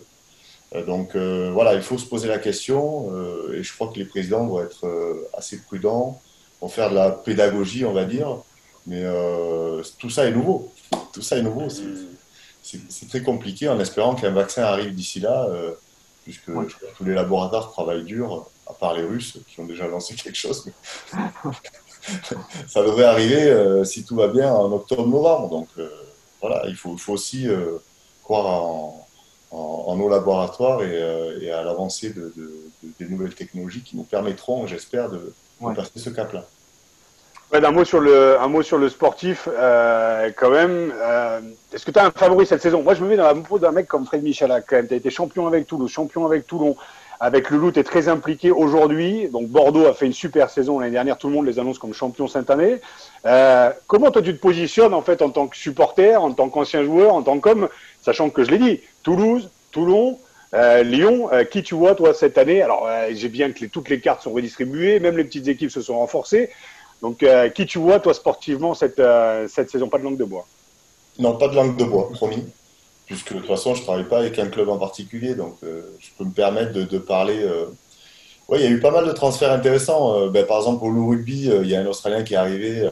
Euh, 0.76 0.86
donc 0.86 1.16
euh, 1.16 1.50
voilà, 1.52 1.74
il 1.74 1.82
faut 1.82 1.98
se 1.98 2.06
poser 2.06 2.28
la 2.28 2.38
question 2.38 3.12
euh, 3.12 3.58
et 3.58 3.64
je 3.64 3.74
crois 3.74 3.88
que 3.88 3.98
les 3.98 4.06
présidents 4.06 4.46
vont 4.46 4.62
être 4.62 4.88
assez 5.34 5.58
prudents, 5.58 6.22
vont 6.62 6.70
faire 6.70 6.90
de 6.90 6.96
la 6.96 7.12
pédagogie, 7.12 7.86
on 7.86 7.94
va 7.94 8.06
dire. 8.06 8.38
Mais 8.88 9.04
tout 10.00 10.10
ça 10.10 10.26
est 10.26 10.32
nouveau. 10.32 10.72
Tout 11.14 11.22
ça 11.22 11.38
est 11.38 11.44
nouveau. 11.44 11.70
C'est 11.70 11.84
très 13.10 13.24
compliqué 13.24 13.70
en 13.70 13.80
espérant 13.80 14.16
qu'un 14.16 14.32
vaccin 14.32 14.64
arrive 14.64 14.94
d'ici 14.94 15.20
là, 15.20 15.48
puisque 16.24 16.52
tous 16.98 17.04
les 17.04 17.14
laboratoires 17.14 17.72
travaillent 17.72 18.04
dur, 18.04 18.48
à 18.68 18.74
part 18.74 18.94
les 18.94 19.04
Russes 19.04 19.38
qui 19.48 19.60
ont 19.60 19.66
déjà 19.66 19.88
lancé 19.88 20.16
quelque 20.24 20.38
chose. 20.38 20.70
ça 22.68 22.84
devrait 22.84 23.06
arriver, 23.06 23.84
si 23.86 24.04
tout 24.04 24.16
va 24.16 24.28
bien, 24.28 24.54
en 24.54 24.72
octobre-novembre. 24.72 25.50
Donc 25.50 25.68
voilà, 26.42 26.64
il 26.68 26.76
faut, 26.76 26.98
faut 26.98 27.14
aussi 27.14 27.48
en, 29.52 29.96
nos 29.96 30.10
laboratoires 30.10 30.80
euh, 30.82 31.40
et, 31.42 31.52
à 31.52 31.64
l'avancée 31.64 32.12
de, 32.14 32.34
des 33.00 33.08
nouvelles 33.08 33.36
technologies 33.36 33.82
qui 33.82 33.98
nous 33.98 34.04
permettront, 34.04 34.68
j'espère, 34.68 35.10
de, 35.10 35.34
passer 35.76 36.00
ce 36.00 36.10
cap-là. 36.10 36.48
Un, 37.52 37.72
mot 37.72 37.84
sur 37.84 38.00
le, 38.00 38.40
un 38.40 38.48
mot 38.48 38.62
sur 38.62 38.78
le 38.78 38.90
sportif, 38.90 39.48
euh, 39.52 40.30
quand 40.36 40.52
même. 40.52 40.94
Euh, 40.96 41.40
est-ce 41.74 41.86
que 41.86 41.92
tu 41.92 42.00
as 42.00 42.06
un 42.06 42.12
favori 42.12 42.46
cette 42.46 42.62
saison? 42.62 42.84
Moi, 42.84 42.94
je 42.94 43.04
me 43.04 43.10
mets 43.10 43.18
dans 43.18 43.24
la 43.24 43.36
peau 43.36 43.60
d'un 43.60 43.72
mec 43.72 43.88
comme 43.88 44.06
Fred 44.06 44.24
Michalak, 44.24 44.66
quand 44.68 44.76
même. 44.76 44.88
Tu 44.88 44.94
as 44.94 44.98
été 44.98 45.10
champion 45.10 45.48
avec 45.48 45.68
Toulouse, 45.68 45.92
champion 45.92 46.26
avec 46.26 46.48
Toulon, 46.48 46.76
avec 47.20 47.50
le 47.50 47.58
Loup, 47.58 47.72
tu 47.72 47.80
es 47.80 47.84
très 47.84 48.08
impliqué 48.08 48.52
aujourd'hui. 48.52 49.28
Donc, 49.28 49.48
Bordeaux 49.48 49.88
a 49.88 49.94
fait 49.94 50.06
une 50.06 50.14
super 50.14 50.50
saison 50.50 50.80
l'année 50.80 50.94
dernière. 50.94 51.18
Tout 51.18 51.28
le 51.28 51.34
monde 51.34 51.46
les 51.46 51.60
annonce 51.60 51.80
comme 51.80 51.94
champion 51.94 52.28
cette 52.28 52.50
année. 52.50 52.80
comment 53.88 54.12
toi, 54.12 54.22
tu 54.22 54.34
te 54.34 54.40
positionnes, 54.40 54.94
en 54.94 55.02
fait, 55.02 55.22
en 55.22 55.30
tant 55.30 55.48
que 55.48 55.58
supporter, 55.58 56.16
en 56.16 56.32
tant 56.32 56.50
qu'ancien 56.50 56.84
joueur, 56.84 57.14
en 57.14 57.24
tant 57.24 57.40
qu'homme? 57.40 57.68
Sachant 58.02 58.30
que 58.30 58.44
je 58.44 58.52
l'ai 58.52 58.60
dit, 58.60 58.80
Toulouse, 59.04 59.50
Toulon, 59.72 60.18
euh, 60.54 60.82
Lyon, 60.82 61.30
euh, 61.32 61.44
qui 61.44 61.62
tu 61.62 61.76
vois 61.76 61.96
toi 61.96 62.14
cette 62.14 62.38
année? 62.38 62.62
Alors 62.62 62.88
euh, 62.88 63.10
j'ai 63.14 63.30
bien 63.30 63.52
que 63.52 63.66
toutes 63.66 63.90
les 63.90 64.00
cartes 64.00 64.24
sont 64.24 64.32
redistribuées, 64.32 65.00
même 65.00 65.16
les 65.16 65.24
petites 65.24 65.48
équipes 65.48 65.70
se 65.70 65.82
sont 65.82 65.98
renforcées. 65.98 66.50
Donc 67.02 67.24
qui 67.56 67.66
tu 67.66 67.80
vois 67.80 68.00
toi 68.00 68.14
sportivement 68.14 68.74
cette, 68.74 69.02
cette 69.48 69.70
saison? 69.70 69.88
Pas 69.88 70.00
de 70.00 70.04
langue 70.04 70.18
de 70.18 70.26
bois 70.26 70.46
Non, 71.18 71.38
pas 71.38 71.48
de 71.48 71.56
langue 71.56 71.78
de 71.78 71.86
bois, 71.86 72.10
promis. 72.12 72.44
Puisque 73.06 73.34
de 73.34 73.40
toute 73.40 73.48
façon, 73.48 73.74
je 73.74 73.80
ne 73.80 73.86
travaille 73.86 74.08
pas 74.08 74.20
avec 74.20 74.38
un 74.38 74.48
club 74.48 74.70
en 74.70 74.78
particulier, 74.78 75.34
donc 75.34 75.56
je 75.64 76.10
peux 76.18 76.26
me 76.26 76.32
permettre 76.32 76.74
de, 76.74 76.98
parler. 76.98 77.44
Oui, 78.50 78.60
il 78.60 78.66
y 78.66 78.68
a 78.68 78.70
eu 78.70 78.80
pas 78.80 78.92
mal 78.92 79.06
de 79.06 79.12
transferts 79.14 79.52
intéressants. 79.52 80.28
Ben, 80.28 80.46
par 80.46 80.58
exemple, 80.58 80.84
au 80.84 80.90
Lou 80.90 81.10
Rugby, 81.10 81.46
il 81.48 81.68
y 81.68 81.76
a 81.76 81.80
un 81.80 81.86
Australien 81.86 82.24
qui 82.24 82.34
est 82.34 82.38
arrivé, 82.38 82.90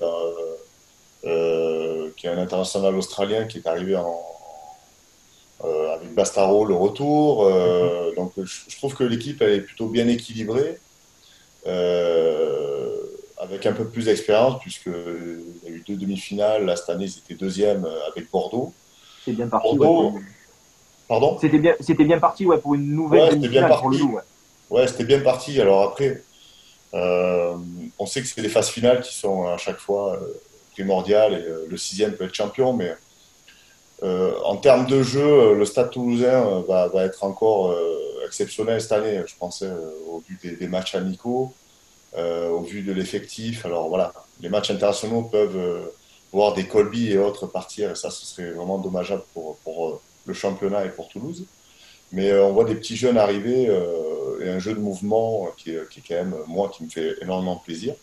qui 1.23 2.27
est 2.27 2.29
un 2.29 2.37
international 2.37 2.95
australien 2.95 3.45
qui 3.45 3.57
est 3.57 3.67
arrivé 3.67 3.95
en, 3.97 4.21
euh, 5.63 5.95
avec 5.95 6.13
Bastaro 6.13 6.65
le 6.65 6.75
retour. 6.75 7.45
Euh, 7.45 8.13
donc 8.15 8.33
je, 8.37 8.77
trouve 8.77 8.93
que 8.93 9.03
l'équipe 9.03 9.41
est 9.41 9.61
plutôt 9.61 9.87
bien 9.87 10.07
équilibrée, 10.07 10.77
euh, 11.65 12.86
avec 13.47 13.65
un 13.65 13.73
peu 13.73 13.87
plus 13.87 14.05
d'expérience, 14.05 14.59
puisqu'il 14.59 15.43
y 15.63 15.67
a 15.67 15.71
eu 15.71 15.83
deux 15.87 15.95
demi-finales. 15.95 16.65
Là, 16.65 16.75
cette 16.75 16.89
année, 16.89 17.05
ils 17.05 17.17
étaient 17.17 17.35
deuxième 17.35 17.87
avec 18.11 18.29
Bordeaux. 18.31 18.73
C'est 19.25 19.33
bien 19.33 19.47
parti. 19.47 19.77
Pardon? 21.07 21.37
C'était 21.39 21.59
bien, 21.59 21.73
c'était 21.79 22.03
bien 22.03 22.19
parti 22.19 22.45
ouais, 22.45 22.57
pour 22.57 22.75
une 22.75 22.93
nouvelle 22.93 23.29
demi-finale 23.31 23.77
pour 23.79 23.89
le 23.89 24.03
Ouais, 24.03 24.21
ouais 24.69 24.87
c'était 24.87 25.05
bien 25.05 25.21
parti. 25.21 25.59
Alors 25.61 25.83
après, 25.83 26.23
on 26.93 28.05
sait 28.05 28.21
que 28.21 28.27
c'est 28.27 28.41
les 28.41 28.49
phases 28.49 28.69
finales 28.69 29.01
qui 29.01 29.15
sont 29.15 29.47
à 29.47 29.57
chaque 29.57 29.79
fois 29.79 30.19
primordiales 30.73 31.33
et 31.33 31.69
le 31.69 31.77
sixième 31.77 32.13
peut 32.13 32.25
être 32.25 32.33
champion, 32.33 32.73
mais 32.73 32.93
euh, 34.03 34.33
en 34.45 34.57
termes 34.57 34.85
de 34.85 35.01
jeu, 35.01 35.21
euh, 35.21 35.55
le 35.55 35.65
Stade 35.65 35.89
toulousain 35.89 36.45
euh, 36.45 36.61
va, 36.67 36.87
va 36.87 37.03
être 37.03 37.23
encore 37.23 37.75
exceptionnel 38.25 38.81
cette 38.81 38.91
année, 38.91 39.21
je 39.25 39.35
pensais, 39.37 39.69
au 40.07 40.21
vu 40.27 40.37
des, 40.43 40.67
matchs 40.67 40.95
amicaux, 40.95 41.53
au 42.15 42.61
vu 42.61 42.81
de 42.81 42.91
l'effectif. 42.93 43.65
Alors 43.65 43.89
voilà, 43.89 44.13
les 44.41 44.49
matchs 44.49 44.71
internationaux 44.71 45.23
peuvent 45.23 45.91
voir 46.31 46.53
des 46.53 46.67
Colby 46.67 47.11
et 47.11 47.17
autres 47.17 47.47
partir, 47.47 47.91
et 47.91 47.95
ça, 47.95 48.09
ce 48.09 48.25
serait 48.25 48.51
vraiment 48.51 48.77
dommageable 48.79 49.23
pour, 49.33 49.57
pour 49.57 50.01
le 50.25 50.33
championnat 50.33 50.85
et 50.85 50.89
pour 50.89 51.09
Toulouse. 51.09 51.45
Mais 52.11 52.33
on 52.39 52.53
voit 52.53 52.65
des 52.65 52.75
petits 52.75 52.95
jeunes 52.95 53.17
arriver 53.17 53.69
et 54.41 54.49
un 54.49 54.59
jeu 54.59 54.73
de 54.73 54.79
mouvement 54.79 55.49
qui 55.57 55.71
est, 55.71 55.89
qui 55.89 55.99
est, 55.99 56.03
quand 56.07 56.15
même, 56.15 56.35
moi, 56.47 56.69
qui 56.69 56.83
me 56.83 56.89
fait 56.89 57.15
énormément 57.21 57.57
plaisir. 57.57 57.93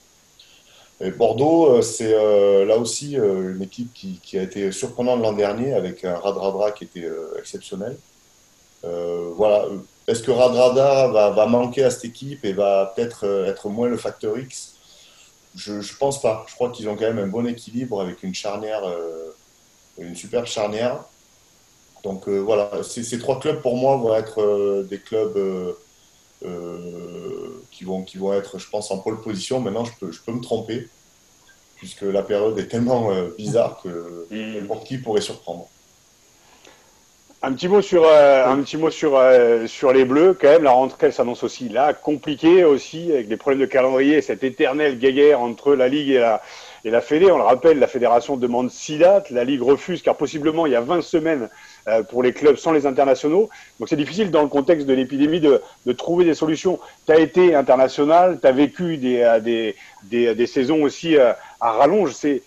Et 1.01 1.11
Bordeaux, 1.11 1.67
euh, 1.71 1.83
c'est 1.83 2.15
euh, 2.15 2.65
là 2.65 2.79
aussi 2.79 3.19
euh, 3.19 3.55
une 3.55 3.63
équipe 3.63 3.93
qui, 3.93 4.39
a 4.39 4.43
été 4.43 4.71
surprenante 4.71 5.21
l'an 5.21 5.33
dernier 5.33 5.75
avec 5.75 6.05
un 6.05 6.17
Radradra 6.17 6.71
qui 6.73 6.85
était 6.85 7.09
exceptionnel. 7.39 7.97
voilà. 8.83 9.67
Est-ce 10.07 10.23
que 10.23 10.31
Radradra 10.31 11.31
va, 11.33 11.47
manquer 11.47 11.85
à 11.85 11.91
cette 11.91 12.05
équipe 12.05 12.45
et 12.45 12.53
va 12.53 12.93
peut-être 12.95 13.25
être 13.47 13.69
moins 13.69 13.89
le 13.89 13.97
facteur 13.97 14.39
X? 14.39 14.75
Je 15.55 15.75
ne 15.75 15.99
pense 15.99 16.21
pas. 16.21 16.45
Je 16.49 16.55
crois 16.55 16.71
qu'ils 16.71 16.89
ont 16.89 16.97
quand 16.97 17.07
même 17.07 17.19
un 17.19 17.27
bon 17.27 17.47
équilibre 17.47 18.01
avec 18.01 18.23
une 18.23 18.35
charnière, 18.35 18.83
une 19.97 20.15
superbe 20.15 20.47
charnière. 20.47 21.05
Donc 22.03 22.29
voilà, 22.29 22.71
ces, 22.83 23.19
trois 23.19 23.41
clubs 23.41 23.63
pour 23.63 23.77
moi 23.77 23.97
vont 23.97 24.15
être 24.15 24.85
des 24.91 24.99
clubs 24.99 25.39
qui, 27.71 27.85
vont, 27.85 28.03
qui 28.03 28.19
vont 28.19 28.33
être, 28.33 28.59
je 28.59 28.69
pense, 28.69 28.91
en 28.91 28.99
pole 28.99 29.21
position. 29.21 29.61
Maintenant, 29.61 29.85
je 29.85 29.93
peux, 29.99 30.13
je 30.13 30.21
peux 30.21 30.33
me 30.33 30.41
tromper, 30.41 30.89
puisque 31.77 32.03
la 32.03 32.23
période 32.23 32.59
est 32.59 32.69
tellement 32.69 33.11
euh, 33.11 33.29
bizarre 33.37 33.81
que 33.83 34.27
mm. 34.31 34.61
n'importe 34.61 34.87
qui 34.87 34.99
pourrait 34.99 35.21
surprendre. 35.21 35.69
Un 37.47 37.53
petit 37.53 37.69
mot 37.69 37.83
sur, 37.83 38.05
euh, 38.07 38.47
un 38.47 38.63
petit 38.63 38.79
mot 38.79 38.89
sur, 38.89 39.19
euh, 39.19 39.67
sur 39.67 39.93
les 39.93 40.07
Bleus, 40.07 40.35
quand 40.41 40.49
même. 40.49 40.63
La 40.63 40.71
rentrée, 40.71 41.13
s'annonce 41.13 41.45
aussi 41.45 41.69
là, 41.69 41.93
compliquée 41.93 42.65
aussi, 42.65 43.13
avec 43.13 43.29
des 43.29 43.37
problèmes 43.37 43.61
de 43.61 43.67
calendrier, 43.67 44.23
cette 44.23 44.43
éternelle 44.43 44.99
guéguerre 44.99 45.43
entre 45.43 45.75
la 45.75 45.89
Ligue 45.89 46.09
et 46.09 46.21
la, 46.21 46.41
et 46.87 46.91
la 46.91 47.03
Fédé. 47.03 47.31
On 47.31 47.37
le 47.37 47.43
rappelle, 47.43 47.79
la 47.79 47.87
Fédération 47.87 48.39
demande 48.39 48.71
six 48.71 48.97
dates, 48.97 49.29
la 49.29 49.45
Ligue 49.45 49.61
refuse, 49.61 50.01
car 50.01 50.17
possiblement, 50.17 50.65
il 50.65 50.73
y 50.73 50.75
a 50.75 50.81
20 50.81 51.03
semaines, 51.03 51.51
euh, 51.87 52.03
pour 52.03 52.23
les 52.23 52.33
clubs 52.33 52.57
sans 52.57 52.73
les 52.73 52.87
internationaux. 52.87 53.51
Donc 53.79 53.91
c'est 53.91 53.97
difficile 53.97 54.31
dans 54.31 54.41
le 54.41 54.49
contexte 54.49 54.87
de 54.87 54.95
l'épidémie 54.95 55.41
de, 55.41 55.61
de, 55.85 55.93
trouver 55.93 56.25
des 56.25 56.33
solutions. 56.33 56.81
Tu 57.05 57.13
as 57.13 57.19
été 57.19 57.55
international, 57.55 58.39
tu 58.41 58.47
as 58.47 58.53
vécu 58.53 58.97
des, 58.97 59.21
euh, 59.21 59.39
des, 59.39 59.77
des, 60.05 60.35
des, 60.35 60.47
saisons 60.47 60.83
aussi 60.83 61.19
euh, 61.19 61.35
à 61.61 61.73
rallonge. 61.73 62.13
C'est 62.13 62.41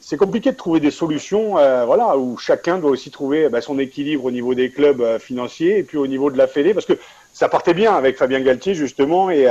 c'est 0.00 0.16
compliqué 0.16 0.52
de 0.52 0.56
trouver 0.56 0.80
des 0.80 0.90
solutions 0.90 1.52
voilà, 1.86 2.16
où 2.16 2.36
chacun 2.38 2.78
doit 2.78 2.90
aussi 2.90 3.10
trouver 3.10 3.48
bah, 3.48 3.60
son 3.60 3.78
équilibre 3.78 4.24
au 4.24 4.30
niveau 4.30 4.54
des 4.54 4.70
clubs 4.70 5.18
financiers 5.18 5.78
et 5.78 5.82
puis 5.82 5.98
au 5.98 6.06
niveau 6.06 6.30
de 6.30 6.38
la 6.38 6.46
Fédé, 6.46 6.74
parce 6.74 6.86
que 6.86 6.98
ça 7.32 7.48
partait 7.48 7.74
bien 7.74 7.94
avec 7.94 8.16
Fabien 8.16 8.40
Galtier 8.40 8.74
justement 8.74 9.30
et, 9.30 9.48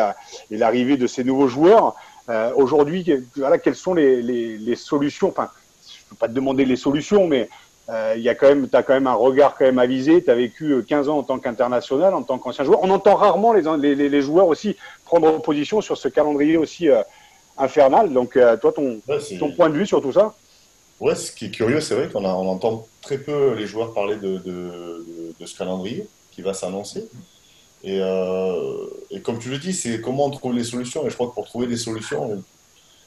et 0.52 0.58
l'arrivée 0.58 0.98
de 0.98 1.08
ces 1.08 1.24
nouveaux 1.24 1.48
joueurs. 1.48 1.96
Aujourd'hui, 2.56 3.06
voilà, 3.36 3.58
quelles 3.58 3.76
sont 3.76 3.94
les, 3.94 4.76
solutions? 4.76 5.30
Enfin, 5.30 5.50
je 5.88 6.06
ne 6.06 6.10
peux 6.10 6.16
pas 6.16 6.28
te 6.28 6.34
demander 6.34 6.66
les 6.66 6.76
solutions, 6.76 7.28
mais 7.28 7.50
il 7.90 8.38
même, 8.42 8.68
as 8.74 8.84
quand 8.84 8.94
même 8.94 9.08
un 9.08 9.14
regard 9.14 9.56
quand 9.58 9.66
même 9.66 9.80
avisé. 9.80 10.24
Tu 10.24 10.32
as 10.32 10.36
vécu 10.36 10.84
15 10.88 11.10
ans 11.10 11.18
en 11.18 11.24
tant 11.24 11.40
qu'international, 11.40 12.14
en 12.14 12.24
tant 12.24 12.38
qu'ancien 12.38 12.64
joueur. 12.64 12.80
On 12.84 12.90
entend 12.90 13.16
rarement 13.16 13.54
les, 13.54 14.22
joueurs 14.22 14.48
aussi 14.48 14.78
prendre 15.06 15.42
position 15.42 15.82
sur 15.82 15.98
ce 15.98 16.08
calendrier 16.08 16.58
aussi 16.58 16.90
infernal. 17.58 18.12
Donc, 18.14 18.38
toi, 18.62 18.72
ton, 18.72 19.00
ton 19.40 19.52
point 19.52 19.70
de 19.70 19.76
vue 19.76 19.86
sur 19.86 20.02
tout 20.02 20.14
ça 20.14 20.34
Ouais, 21.02 21.16
ce 21.16 21.32
qui 21.32 21.46
est 21.46 21.50
curieux, 21.50 21.82
c'est 21.82 21.96
vrai 21.96 22.10
qu'on 22.10 22.24
on 22.24 22.48
entend 22.48 22.88
très 23.02 23.18
peu 23.18 23.56
les 23.56 23.66
joueurs 23.66 23.92
parler 23.92 24.18
de, 24.18 24.38
de, 24.38 25.34
de, 25.40 25.46
ce 25.48 25.58
calendrier 25.58 26.08
qui 26.32 26.44
va 26.44 26.54
s'annoncer. 26.54 27.08
Et, 27.84 28.00
euh, 28.00 28.86
et, 29.10 29.20
comme 29.22 29.40
tu 29.40 29.50
le 29.50 29.58
dis, 29.58 29.74
c'est 29.74 30.00
comment 30.00 30.28
on 30.28 30.30
trouve 30.30 30.54
les 30.54 30.64
solutions. 30.64 31.04
Et 31.08 31.10
je 31.10 31.16
crois 31.16 31.28
que 31.28 31.34
pour 31.34 31.48
trouver 31.48 31.66
des 31.66 31.76
solutions, 31.76 32.44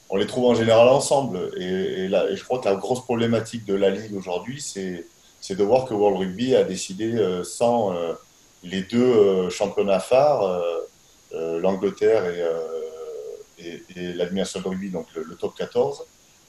on 0.09 0.17
les 0.17 0.27
trouve 0.27 0.43
en 0.43 0.55
général 0.55 0.89
ensemble. 0.89 1.53
Et, 1.57 1.63
et, 1.63 2.05
et 2.07 2.35
je 2.35 2.43
crois 2.43 2.59
que 2.59 2.65
la 2.65 2.75
grosse 2.75 3.01
problématique 3.01 3.63
de 3.63 3.75
la 3.75 3.89
Ligue 3.89 4.13
aujourd'hui, 4.13 4.59
c'est, 4.59 5.05
de 5.49 5.63
voir 5.63 5.85
que 5.85 5.93
World 5.93 6.17
Rugby 6.17 6.53
a 6.53 6.65
décidé 6.65 7.13
euh, 7.13 7.45
sans 7.45 7.93
euh, 7.93 8.11
les 8.61 8.81
deux 8.81 9.49
championnats 9.49 10.01
phares, 10.01 10.61
l'Angleterre 11.31 12.25
et, 12.25 12.43
et, 13.95 14.13
l'Admiration 14.13 14.61
Rugby, 14.63 14.89
donc 14.89 15.07
le, 15.15 15.35
top 15.35 15.55
14, 15.55 16.03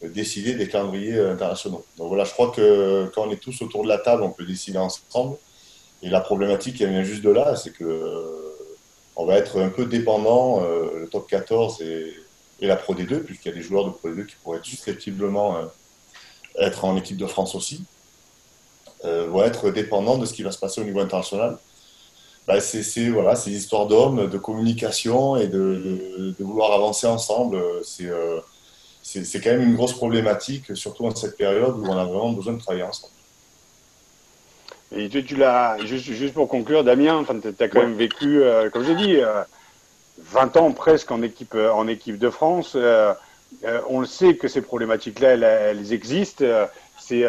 décider 0.05 0.55
des 0.55 0.69
calendriers 0.69 1.19
internationaux. 1.19 1.85
Donc 1.97 2.09
voilà, 2.09 2.25
je 2.25 2.33
crois 2.33 2.51
que 2.51 3.11
quand 3.15 3.27
on 3.27 3.31
est 3.31 3.41
tous 3.41 3.63
autour 3.63 3.83
de 3.83 3.89
la 3.89 3.99
table, 3.99 4.23
on 4.23 4.31
peut 4.31 4.45
décider 4.45 4.79
ensemble. 4.79 5.37
Et 6.03 6.09
la 6.09 6.21
problématique 6.21 6.77
qui 6.77 6.87
vient 6.87 7.03
juste 7.03 7.23
de 7.23 7.31
là, 7.31 7.57
c'est 7.57 7.73
que 7.73 7.85
euh, 7.85 8.55
on 9.17 9.25
va 9.25 9.37
être 9.37 9.61
un 9.61 9.71
peu 9.71 9.87
dépendant, 9.87 10.63
euh, 10.63 11.01
le 11.01 11.09
top 11.09 11.27
14 11.29 11.81
et, 11.81 12.15
et 12.61 12.67
la 12.67 12.77
Pro 12.77 12.95
D2, 12.95 13.21
puisqu'il 13.21 13.49
y 13.49 13.53
a 13.53 13.55
des 13.55 13.63
joueurs 13.63 13.87
de 13.87 13.91
Pro 13.91 14.09
D2 14.09 14.27
qui 14.27 14.37
pourraient 14.43 14.61
susceptiblement 14.63 15.57
euh, 15.57 15.65
être 16.59 16.85
en 16.85 16.97
équipe 16.97 17.17
de 17.17 17.27
France 17.27 17.55
aussi, 17.55 17.85
vont 19.05 19.45
être 19.45 19.71
dépendants 19.71 20.19
de 20.19 20.27
ce 20.27 20.33
qui 20.33 20.43
va 20.43 20.51
se 20.51 20.59
passer 20.59 20.81
au 20.81 20.85
niveau 20.85 20.99
international. 20.99 21.59
Bah, 22.47 22.61
c'est 22.61 23.09
voilà, 23.09 23.35
des 23.35 23.57
histoires 23.57 23.87
d'hommes, 23.87 24.29
de 24.29 24.39
communication 24.39 25.37
et 25.37 25.49
de, 25.49 25.59
de, 25.59 26.35
de, 26.39 26.45
vouloir 26.45 26.73
avancer 26.73 27.07
ensemble. 27.07 27.59
C'est 27.85 28.11
c'est 29.03 29.41
quand 29.41 29.51
même 29.51 29.63
une 29.63 29.77
grosse 29.77 29.93
problématique, 29.93 30.77
surtout 30.77 31.07
en 31.07 31.15
cette 31.15 31.37
période 31.37 31.77
où 31.79 31.87
on 31.87 31.97
a 31.97 32.05
vraiment 32.05 32.33
besoin 32.33 32.55
de 32.55 32.59
travailler 32.61 32.83
ensemble. 32.85 33.13
Et 34.95 35.09
tu, 35.09 35.25
tu 35.25 35.37
l'as, 35.37 35.79
juste, 35.85 36.07
juste, 36.07 36.35
pour 36.35 36.49
conclure, 36.49 36.83
Damien, 36.83 37.25
tu 37.25 37.63
as 37.63 37.69
quand 37.69 37.83
même 37.83 37.95
vécu, 37.95 38.43
euh, 38.43 38.69
comme 38.71 38.85
j'ai 38.85 38.97
dit, 38.97 39.17
euh, 39.17 39.43
20 40.19 40.57
ans 40.57 40.73
presque 40.73 41.11
en 41.11 41.23
équipe, 41.23 41.55
euh, 41.55 41.71
en 41.71 41.89
équipe 41.89 42.19
de 42.19 42.31
France. 42.31 42.73
Euh, 42.75 43.13
euh, 43.65 43.81
on 43.89 44.01
le 44.01 44.07
sait 44.07 44.37
que 44.37 44.49
ces 44.49 44.61
problématiques-là, 44.61 45.31
elles, 45.31 45.45
elles, 45.45 45.93
existent. 45.93 46.45
C'est, 46.99 47.25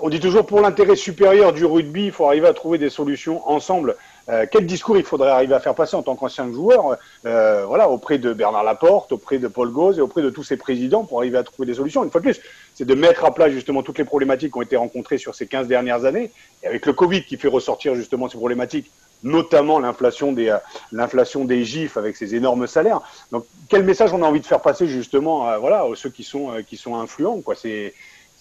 on 0.00 0.08
dit 0.08 0.20
toujours 0.20 0.46
pour 0.46 0.60
l'intérêt 0.60 0.96
supérieur 0.96 1.52
du 1.52 1.64
rugby, 1.64 2.06
il 2.06 2.12
faut 2.12 2.26
arriver 2.26 2.46
à 2.46 2.54
trouver 2.54 2.78
des 2.78 2.88
solutions 2.88 3.46
ensemble 3.48 3.96
euh, 4.28 4.46
quel 4.50 4.66
discours 4.66 4.98
il 4.98 5.04
faudrait 5.04 5.30
arriver 5.30 5.54
à 5.54 5.60
faire 5.60 5.74
passer 5.74 5.96
en 5.96 6.02
tant 6.02 6.14
qu'ancien 6.14 6.52
joueur 6.52 6.98
euh, 7.24 7.64
voilà, 7.66 7.88
auprès 7.88 8.18
de 8.18 8.32
Bernard 8.32 8.64
Laporte, 8.64 9.12
auprès 9.12 9.38
de 9.38 9.48
Paul 9.48 9.70
Gauze 9.70 9.98
et 9.98 10.02
auprès 10.02 10.22
de 10.22 10.30
tous 10.30 10.42
ces 10.42 10.56
présidents 10.56 11.04
pour 11.04 11.18
arriver 11.18 11.38
à 11.38 11.42
trouver 11.42 11.66
des 11.66 11.74
solutions. 11.74 12.04
Une 12.04 12.10
fois 12.10 12.20
de 12.20 12.26
plus, 12.26 12.40
c'est 12.74 12.84
de 12.84 12.94
mettre 12.94 13.24
à 13.24 13.32
plat 13.32 13.50
justement 13.50 13.82
toutes 13.82 13.98
les 13.98 14.04
problématiques 14.04 14.52
qui 14.52 14.58
ont 14.58 14.62
été 14.62 14.76
rencontrées 14.76 15.18
sur 15.18 15.34
ces 15.34 15.46
15 15.46 15.66
dernières 15.66 16.04
années, 16.04 16.30
et 16.62 16.66
avec 16.66 16.84
le 16.84 16.92
Covid 16.92 17.24
qui 17.24 17.36
fait 17.36 17.48
ressortir 17.48 17.94
justement 17.94 18.28
ces 18.28 18.36
problématiques, 18.36 18.90
notamment 19.22 19.78
l'inflation 19.78 20.32
des, 20.32 20.48
euh, 20.48 20.58
l'inflation 20.92 21.44
des 21.44 21.64
gifs 21.64 21.96
avec 21.96 22.16
ces 22.16 22.34
énormes 22.34 22.66
salaires. 22.66 23.00
Donc, 23.32 23.46
quel 23.68 23.82
message 23.82 24.12
on 24.12 24.22
a 24.22 24.26
envie 24.26 24.40
de 24.40 24.46
faire 24.46 24.60
passer 24.60 24.86
justement 24.86 25.58
voilà, 25.58 25.80
à 25.80 25.88
ceux 25.94 26.10
qui 26.10 26.22
sont, 26.22 26.52
qui 26.68 26.76
sont 26.76 26.96
influents 26.96 27.40
quoi? 27.40 27.54
C'est, 27.54 27.94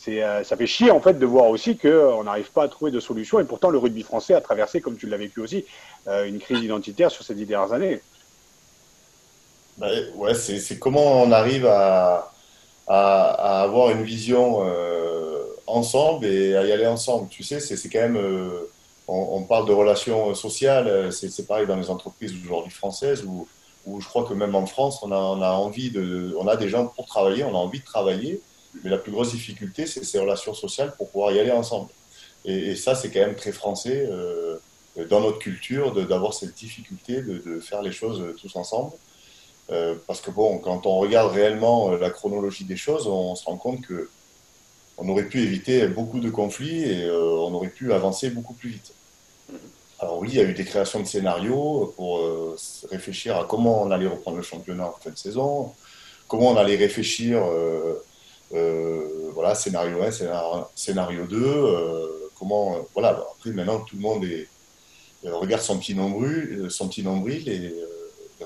euh, 0.07 0.43
ça 0.43 0.55
fait 0.55 0.67
chier 0.67 0.91
en 0.91 0.99
fait 0.99 1.13
de 1.15 1.25
voir 1.25 1.49
aussi 1.49 1.77
qu'on 1.77 1.87
euh, 1.87 2.23
n'arrive 2.23 2.51
pas 2.51 2.63
à 2.63 2.67
trouver 2.67 2.91
de 2.91 2.99
solution. 2.99 3.39
Et 3.39 3.43
pourtant, 3.43 3.69
le 3.69 3.77
rugby 3.77 4.03
français 4.03 4.33
a 4.33 4.41
traversé, 4.41 4.81
comme 4.81 4.97
tu 4.97 5.07
l'as 5.07 5.17
vécu 5.17 5.39
aussi, 5.39 5.65
euh, 6.07 6.25
une 6.25 6.39
crise 6.39 6.63
identitaire 6.63 7.11
sur 7.11 7.23
ces 7.23 7.35
dix 7.35 7.45
dernières 7.45 7.73
années. 7.73 8.01
Bah, 9.77 9.89
ouais, 10.15 10.33
c'est 10.33 10.79
comment 10.79 11.21
on 11.21 11.31
arrive 11.31 11.65
à, 11.67 12.31
avoir 12.87 13.91
une 13.91 14.03
vision 14.03 14.63
ensemble 15.67 16.25
et 16.25 16.55
à 16.55 16.65
y 16.65 16.71
aller 16.71 16.87
ensemble. 16.87 17.27
Tu 17.29 17.43
sais, 17.43 17.59
c'est 17.59 17.89
quand 17.89 17.99
même. 17.99 18.19
On, 19.09 19.43
parle 19.43 19.67
de 19.67 19.73
relations 19.73 20.33
sociales, 20.33 21.13
c'est 21.13 21.47
pareil 21.47 21.67
dans 21.67 21.75
les 21.75 21.89
entreprises 21.89 22.33
aujourd'hui 22.43 22.71
françaises 22.71 23.23
où, 23.23 23.47
je 23.99 24.05
crois 24.07 24.23
que 24.23 24.33
même 24.33 24.55
en 24.55 24.65
France, 24.65 24.99
on 25.03 25.11
a 25.11 25.51
envie 25.51 25.91
de. 25.91 26.35
On 26.39 26.47
a 26.47 26.55
des 26.55 26.69
gens 26.69 26.87
pour 26.87 27.05
travailler, 27.05 27.43
on 27.43 27.53
a 27.53 27.59
envie 27.59 27.79
de 27.79 27.85
travailler 27.85 28.41
mais 28.84 28.89
la 28.89 28.97
plus 28.97 29.12
grosse 29.12 29.32
difficulté, 29.32 29.86
c'est 29.88 30.03
ces 30.03 30.19
relations 30.19 30.53
sociales 30.53 30.93
pour 30.97 31.10
pouvoir 31.10 31.32
y 31.32 31.39
aller 31.39 31.51
ensemble. 31.51 31.89
Et, 32.45 32.75
ça, 32.75 32.95
c'est 32.95 33.10
quand 33.10 33.19
même 33.19 33.36
très 33.36 33.51
français 33.51 34.08
euh, 34.10 34.58
dans 35.10 35.19
notre 35.19 35.39
culture 35.39 35.93
d'avoir 36.08 36.34
cette 36.34 36.53
difficulté 36.56 37.21
de, 37.21 37.39
de, 37.39 37.60
faire 37.60 37.82
les 37.82 37.91
choses 37.91 38.23
tous 38.39 38.56
ensemble. 38.56 38.91
Euh, 39.69 39.95
parce 40.08 40.21
que 40.21 40.32
bon, 40.32 40.60
quand 40.60 40.86
on 40.86 40.97
regarde 40.99 41.34
réellement 41.34 41.91
euh, 41.91 41.97
la 41.97 42.10
chronologie 42.10 42.63
des 42.63 42.77
choses, 42.77 43.06
on 43.06 43.36
se 43.36 43.43
rend 43.45 43.58
compte 43.58 43.82
que 43.82 44.10
on 44.97 45.08
aurait 45.10 45.25
pu 45.25 45.41
éviter 45.41 45.88
beaucoup 45.88 46.19
de 46.19 46.30
conflits 46.30 46.84
et 46.84 47.03
euh, 47.03 47.21
on 47.21 47.53
aurait 47.53 47.69
pu 47.69 47.93
avancer 47.93 48.30
beaucoup 48.30 48.53
plus 48.53 48.69
vite. 48.69 48.93
Alors 49.99 50.19
oui, 50.19 50.30
il 50.32 50.36
y 50.36 50.39
a 50.39 50.43
eu 50.43 50.53
des 50.53 50.65
créations 50.65 50.99
de 50.99 51.06
scénarios 51.06 51.93
pour 51.95 52.19
euh, 52.19 52.56
réfléchir 52.91 53.36
à 53.38 53.45
comment 53.45 53.84
on 53.84 53.91
allait 53.91 54.08
reprendre 54.08 54.38
le 54.38 54.43
championnat 54.43 54.88
en 54.88 54.95
fin 55.01 55.10
de 55.10 55.17
saison, 55.17 55.73
comment 56.27 56.51
on 56.51 56.58
allait 56.58 56.75
réfléchir 56.75 57.43
euh, 57.43 57.49
euh, 57.49 58.03
voilà, 58.51 59.55
scénario 59.55 60.01
1, 60.01 60.67
scénario, 60.75 61.25
2, 61.25 61.38
euh, 61.38 62.07
comment, 62.38 62.77
voilà, 62.93 63.10
après 63.36 63.51
maintenant 63.51 63.79
tout 63.81 63.95
le 63.95 64.01
monde 64.01 64.23
euh, 64.25 65.36
regarde 65.36 65.62
son 65.62 65.77
petit 65.79 65.95
nombril, 65.95 66.67
son 66.69 66.88
petit 66.88 67.03
nombril 67.03 67.47
et 67.49 67.73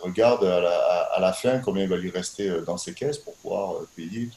regarde 0.02 0.44
à 0.46 1.20
la, 1.20 1.34
fin 1.34 1.60
combien 1.60 1.84
il 1.84 1.90
va 1.90 1.98
lui 1.98 2.10
rester 2.10 2.50
dans 2.66 2.78
ses 2.78 2.94
caisses 2.94 3.18
pour 3.18 3.34
pouvoir 3.36 3.82
payer 3.96 4.30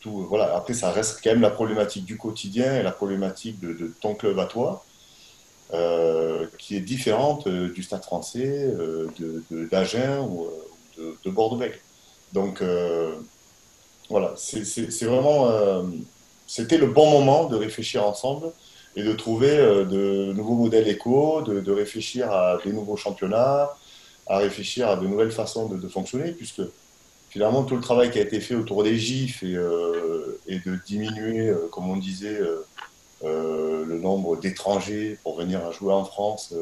tout, 0.00 0.26
voilà. 0.28 0.54
Après, 0.56 0.74
ça 0.74 0.90
reste 0.92 1.20
quand 1.22 1.30
même 1.30 1.40
la 1.40 1.50
problématique 1.50 2.04
du 2.04 2.16
quotidien 2.16 2.78
et 2.78 2.82
la 2.82 2.92
problématique 2.92 3.58
de, 3.60 3.72
de 3.72 3.92
ton 4.00 4.14
club 4.14 4.38
à 4.38 4.46
toi, 4.46 4.84
euh, 5.74 6.46
qui 6.58 6.76
est 6.76 6.80
différente 6.80 7.48
du 7.48 7.82
Stade 7.82 8.04
français, 8.04 8.46
euh, 8.46 9.08
d'Agen 9.50 10.20
ou 10.20 10.46
de, 10.96 11.16
de 11.24 11.30
Bordeaux-Bègles. 11.30 11.80
Donc, 12.32 12.62
euh, 12.62 13.14
voilà, 14.08 14.32
c'est 14.36 15.04
vraiment. 15.04 15.50
Euh, 15.50 15.82
c'était 16.46 16.78
le 16.78 16.86
bon 16.86 17.10
moment 17.10 17.44
de 17.44 17.56
réfléchir 17.56 18.06
ensemble 18.06 18.52
et 18.96 19.02
de 19.02 19.12
trouver 19.12 19.50
euh, 19.50 19.84
de 19.84 20.32
nouveaux 20.32 20.54
modèles 20.54 20.88
éco, 20.88 21.42
de, 21.42 21.72
réfléchir 21.72 22.32
à 22.32 22.58
des 22.64 22.72
nouveaux 22.72 22.96
championnats, 22.96 23.70
à 24.26 24.38
réfléchir 24.38 24.88
à 24.88 24.96
de 24.96 25.06
nouvelles 25.06 25.30
façons 25.30 25.68
de, 25.68 25.88
fonctionner, 25.88 26.32
puisque 26.32 26.62
finalement 27.28 27.64
tout 27.64 27.76
le 27.76 27.82
travail 27.82 28.10
qui 28.10 28.18
a 28.18 28.22
été 28.22 28.40
fait 28.40 28.54
autour 28.54 28.82
des 28.82 28.96
GIFs 28.96 29.42
et, 29.42 29.54
euh, 29.56 30.38
de 30.48 30.78
diminuer, 30.86 31.52
comme 31.70 31.90
on 31.90 31.96
disait, 31.96 32.40
le 33.22 33.98
nombre 33.98 34.38
d'étrangers 34.38 35.18
pour 35.22 35.36
venir 35.36 35.70
jouer 35.72 35.92
en 35.92 36.04
France, 36.04 36.54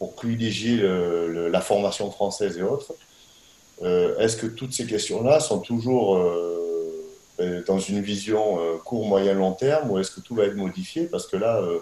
pour 0.00 0.14
privilégier 0.16 0.82
la 0.82 1.60
formation 1.60 2.10
française 2.10 2.58
et 2.58 2.62
autres, 2.62 2.94
est-ce 4.18 4.36
que 4.36 4.46
toutes 4.48 4.72
ces 4.72 4.86
questions-là 4.86 5.38
sont 5.38 5.60
toujours 5.60 6.18
dans 7.66 7.78
une 7.78 8.00
vision 8.00 8.60
euh, 8.60 8.76
court, 8.78 9.06
moyen, 9.06 9.34
long 9.34 9.52
terme 9.52 9.90
ou 9.90 9.98
est-ce 9.98 10.10
que 10.10 10.20
tout 10.20 10.34
va 10.34 10.44
être 10.44 10.56
modifié? 10.56 11.06
Parce 11.06 11.26
que 11.26 11.36
là, 11.36 11.60
euh, 11.60 11.80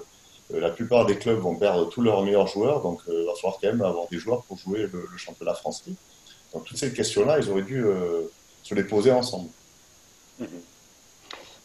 la 0.50 0.70
plupart 0.70 1.06
des 1.06 1.16
clubs 1.16 1.38
vont 1.38 1.56
perdre 1.56 1.88
tous 1.88 2.02
leurs 2.02 2.22
meilleurs 2.22 2.46
joueurs, 2.46 2.82
donc 2.82 3.00
il 3.08 3.26
va 3.26 3.34
falloir 3.34 3.58
quand 3.60 3.68
même 3.68 3.82
avoir 3.82 4.06
des 4.08 4.18
joueurs 4.18 4.42
pour 4.44 4.58
jouer 4.58 4.88
le, 4.92 5.06
championnat 5.16 5.54
français. 5.54 5.92
Donc 6.52 6.64
toutes 6.64 6.78
ces 6.78 6.92
questions-là, 6.92 7.38
ils 7.38 7.50
auraient 7.50 7.62
dû 7.62 7.84
se 8.62 8.74
les 8.74 8.84
poser 8.84 9.10
ensemble. 9.10 9.48
Mm-hmm. 10.40 10.46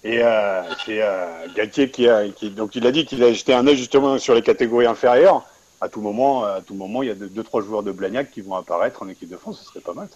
Et 0.03 0.19
euh, 0.23 0.63
c'est 0.83 1.01
euh, 1.01 1.67
qui 1.67 2.07
a, 2.07 2.27
donc 2.49 2.75
il 2.75 2.87
a 2.87 2.91
dit 2.91 3.05
qu'il 3.05 3.23
a 3.23 3.31
jeté 3.33 3.53
un 3.53 3.67
œil 3.67 3.77
justement 3.77 4.17
sur 4.17 4.33
les 4.33 4.41
catégories 4.41 4.87
inférieures. 4.87 5.45
À 5.79 5.89
tout 5.89 6.01
moment, 6.01 6.43
à 6.43 6.61
tout 6.61 6.73
moment, 6.73 7.03
il 7.03 7.07
y 7.07 7.11
a 7.11 7.15
deux, 7.15 7.27
deux 7.27 7.43
trois 7.43 7.61
joueurs 7.61 7.83
de 7.83 7.91
Blagnac 7.91 8.31
qui 8.31 8.41
vont 8.41 8.55
apparaître 8.55 9.03
en 9.03 9.09
équipe 9.09 9.29
de 9.29 9.37
France. 9.37 9.59
Ce 9.59 9.65
serait 9.65 9.79
pas 9.79 9.93
mal. 9.93 10.07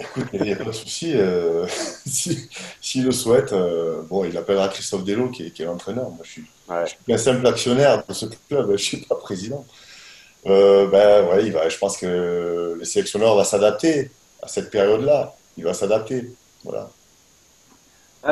Écoute, 0.00 0.26
il 0.32 0.42
n'y 0.42 0.52
a 0.52 0.56
pas 0.56 0.64
de 0.64 0.72
souci. 0.72 1.12
Euh, 1.14 1.66
S'il 2.06 2.48
si, 2.80 3.00
le 3.02 3.12
souhaite, 3.12 3.52
euh, 3.52 4.02
bon, 4.02 4.24
il 4.24 4.36
appellera 4.36 4.68
Christophe 4.68 5.04
Delo, 5.04 5.28
qui 5.28 5.46
est, 5.46 5.50
qui 5.50 5.62
est 5.62 5.66
l'entraîneur. 5.66 6.10
Moi, 6.10 6.20
je 6.24 6.30
suis, 6.30 6.44
ouais. 6.68 6.84
je 6.84 6.90
suis, 6.90 7.12
un 7.12 7.18
simple 7.18 7.46
actionnaire 7.46 8.04
de 8.06 8.12
ce 8.12 8.26
club, 8.26 8.66
je 8.66 8.72
ne 8.72 8.76
suis 8.76 8.96
pas 8.98 9.14
président. 9.14 9.64
Euh, 10.46 10.88
ben, 10.88 11.26
ouais, 11.28 11.46
il 11.46 11.52
va, 11.52 11.68
je 11.68 11.78
pense 11.78 11.96
que 11.96 12.74
le 12.76 12.84
sélectionneur 12.84 13.36
va 13.36 13.44
s'adapter 13.44 14.10
à 14.42 14.48
cette 14.48 14.70
période-là. 14.70 15.34
Il 15.56 15.64
va 15.64 15.74
s'adapter. 15.74 16.30
Voilà. 16.64 16.90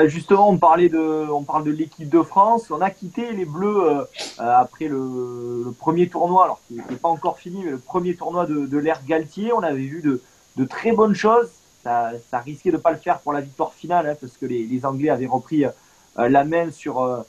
Justement, 0.06 0.48
on 0.48 0.56
parlait 0.56 0.88
de, 0.88 0.98
on 0.98 1.42
parle 1.42 1.64
de 1.64 1.70
l'équipe 1.70 2.08
de 2.08 2.22
France. 2.22 2.70
On 2.70 2.80
a 2.80 2.90
quitté 2.90 3.30
les 3.32 3.44
Bleus 3.44 4.06
après 4.38 4.88
le, 4.88 5.64
le, 5.66 5.72
premier 5.72 6.08
tournoi, 6.08 6.44
alors 6.44 6.60
qui 6.66 6.74
n'était 6.74 6.96
pas 6.96 7.10
encore 7.10 7.38
fini, 7.38 7.62
mais 7.62 7.72
le 7.72 7.78
premier 7.78 8.14
tournoi 8.16 8.46
de, 8.46 8.66
de 8.66 8.78
l'ère 8.78 9.04
Galtier. 9.06 9.52
On 9.52 9.62
avait 9.62 9.82
vu 9.82 10.00
de, 10.00 10.22
de 10.56 10.64
très 10.64 10.92
bonnes 10.92 11.14
choses. 11.14 11.48
Ça, 11.82 12.12
risquait 12.44 12.70
de 12.70 12.76
pas 12.76 12.92
le 12.92 12.98
faire 12.98 13.18
pour 13.18 13.32
la 13.32 13.40
victoire 13.40 13.72
finale, 13.72 14.06
hein, 14.06 14.16
parce 14.20 14.36
que 14.36 14.46
les, 14.46 14.86
Anglais 14.86 15.10
avaient 15.10 15.26
repris 15.26 15.64
euh, 15.64 16.28
la 16.28 16.44
main 16.44 16.70
sur, 16.70 17.00
euh, 17.00 17.22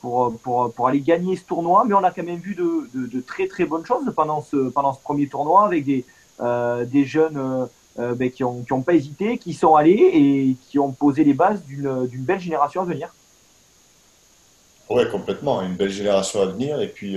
pour, 0.00 0.36
pour, 0.42 0.70
pour, 0.72 0.88
aller 0.88 1.00
gagner 1.00 1.36
ce 1.36 1.44
tournoi, 1.44 1.84
mais 1.86 1.94
on 1.94 2.04
a 2.04 2.10
quand 2.10 2.22
même 2.22 2.38
vu 2.38 2.54
de, 2.54 2.90
de, 2.92 3.20
très 3.22 3.48
très 3.48 3.64
bonnes 3.64 3.86
choses 3.86 4.12
pendant 4.14 4.42
ce, 4.42 4.68
pendant 4.68 4.92
ce 4.92 5.00
premier 5.00 5.26
tournoi 5.26 5.64
avec 5.64 5.86
des, 5.86 6.04
des 6.38 7.04
jeunes 7.06 7.66
ben, 7.96 8.30
qui 8.30 8.42
n'ont 8.42 8.62
qui 8.62 8.84
pas 8.84 8.92
hésité, 8.92 9.38
qui 9.38 9.54
sont 9.54 9.74
allés 9.74 10.10
et 10.12 10.56
qui 10.68 10.78
ont 10.78 10.92
posé 10.92 11.24
les 11.24 11.32
bases 11.32 11.62
d'une 11.64 12.24
belle 12.24 12.40
génération 12.40 12.82
à 12.82 12.84
venir. 12.84 13.08
Oui, 14.90 15.08
complètement. 15.10 15.62
Une 15.62 15.76
belle 15.76 15.90
génération 15.90 16.42
à 16.42 16.46
venir. 16.46 16.78
Et 16.82 16.88
puis, 16.88 17.16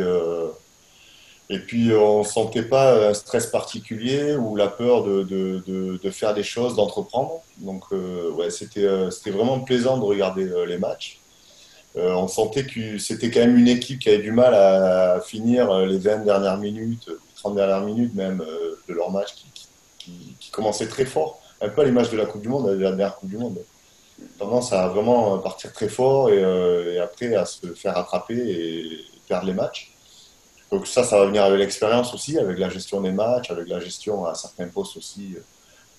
et 1.50 1.60
puis, 1.60 1.94
on 1.94 2.20
ne 2.20 2.24
sentait 2.26 2.64
pas 2.64 3.10
un 3.10 3.14
stress 3.14 3.48
particulier 3.48 4.36
ou 4.36 4.58
la 4.58 4.68
peur 4.68 5.04
de, 5.04 5.24
de, 5.24 5.64
de, 6.02 6.10
faire 6.10 6.34
des 6.34 6.44
choses, 6.44 6.76
d'entreprendre. 6.76 7.42
Donc, 7.60 7.84
euh, 7.94 8.32
ouais, 8.32 8.50
c'était, 8.50 8.84
euh, 8.84 9.10
c'était 9.12 9.32
vraiment 9.32 9.62
plaisant 9.62 9.98
de 9.98 10.04
regarder 10.04 10.44
euh, 10.44 10.66
les 10.66 10.78
matchs. 10.78 11.20
on 11.96 12.28
sentait 12.28 12.66
que 12.66 12.98
c'était 12.98 13.32
quand 13.32 13.40
même 13.40 13.58
une 13.58 13.70
équipe 13.70 14.00
qui 14.00 14.10
avait 14.10 14.22
du 14.22 14.32
mal 14.32 14.54
à, 14.54 15.22
finir 15.22 15.86
les 15.86 15.98
20 15.98 16.26
dernières 16.26 16.58
minutes, 16.58 17.10
30 17.38 17.56
dernières 17.56 17.82
minutes 17.82 18.14
même 18.14 18.44
de 18.88 18.94
leur 18.94 19.10
match 19.10 19.34
qui, 19.98 20.36
qui, 20.40 20.52
commençait 20.52 20.88
très 20.88 21.06
fort. 21.06 21.42
Un 21.62 21.70
peu 21.70 21.82
à 21.82 21.86
l'image 21.86 22.12
de 22.12 22.18
la 22.18 22.26
Coupe 22.26 22.42
du 22.42 22.50
Monde, 22.50 22.68
de 22.68 22.74
la 22.74 22.90
dernière 22.90 23.16
Coupe 23.16 23.30
du 23.30 23.38
Monde. 23.38 23.60
Tendance 24.38 24.74
à 24.74 24.88
vraiment 24.90 25.40
partir 25.40 25.72
très 25.74 25.90
fort 25.90 26.30
et, 26.30 26.42
et 26.94 27.00
après 27.00 27.34
à 27.36 27.46
se 27.46 27.68
faire 27.74 27.96
rattraper 27.96 28.36
et 28.36 29.06
perdre 29.28 29.48
les 29.48 29.54
matchs. 29.54 29.97
Donc 30.72 30.86
ça, 30.86 31.04
ça 31.04 31.18
va 31.20 31.26
venir 31.28 31.44
avec 31.44 31.60
l'expérience 31.60 32.14
aussi, 32.14 32.38
avec 32.38 32.60
la 32.60 32.70
gestion 32.70 33.02
des 33.02 33.12
matchs, 33.12 33.52
avec 33.52 33.68
la 33.70 33.80
gestion 33.80 34.26
à 34.26 34.36
certains 34.36 34.68
postes 34.68 34.98
aussi. 34.98 35.34
Euh, 35.36 35.42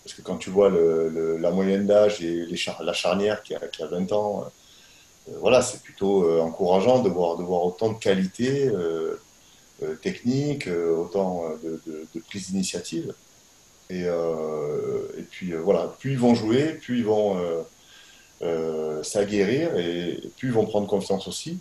parce 0.04 0.14
que 0.14 0.22
quand 0.22 0.36
tu 0.36 0.50
vois 0.50 0.70
la 0.70 1.50
moyenne 1.50 1.86
d'âge 1.86 2.22
et 2.22 2.46
la 2.80 2.92
charnière 2.94 3.42
qui 3.42 3.54
a, 3.54 3.58
qui 3.68 3.82
a 3.82 3.86
20 3.86 4.12
ans, 4.12 4.44
euh, 5.28 5.32
voilà, 5.40 5.60
c'est 5.60 5.82
plutôt 5.82 6.24
euh, 6.24 6.40
encourageant 6.40 7.02
de 7.02 7.10
voir, 7.10 7.38
autant 7.38 7.92
de 7.92 7.98
qualité 7.98 8.70
technique, 10.02 10.66
autant 10.66 11.50
de, 11.62 11.80
de, 11.86 12.20
prise 12.28 12.50
d'initiative. 12.50 13.14
Et, 13.90 14.02
et, 14.02 15.22
puis 15.30 15.52
voilà, 15.52 15.94
plus 15.98 16.12
ils 16.12 16.18
vont 16.18 16.34
jouer, 16.34 16.74
plus 16.74 16.98
ils 16.98 17.04
vont 17.04 17.36
s'aguerrir 19.02 19.76
et 19.76 20.20
plus 20.38 20.48
ils 20.48 20.54
vont 20.54 20.64
prendre 20.64 20.86
confiance 20.86 21.28
aussi. 21.28 21.58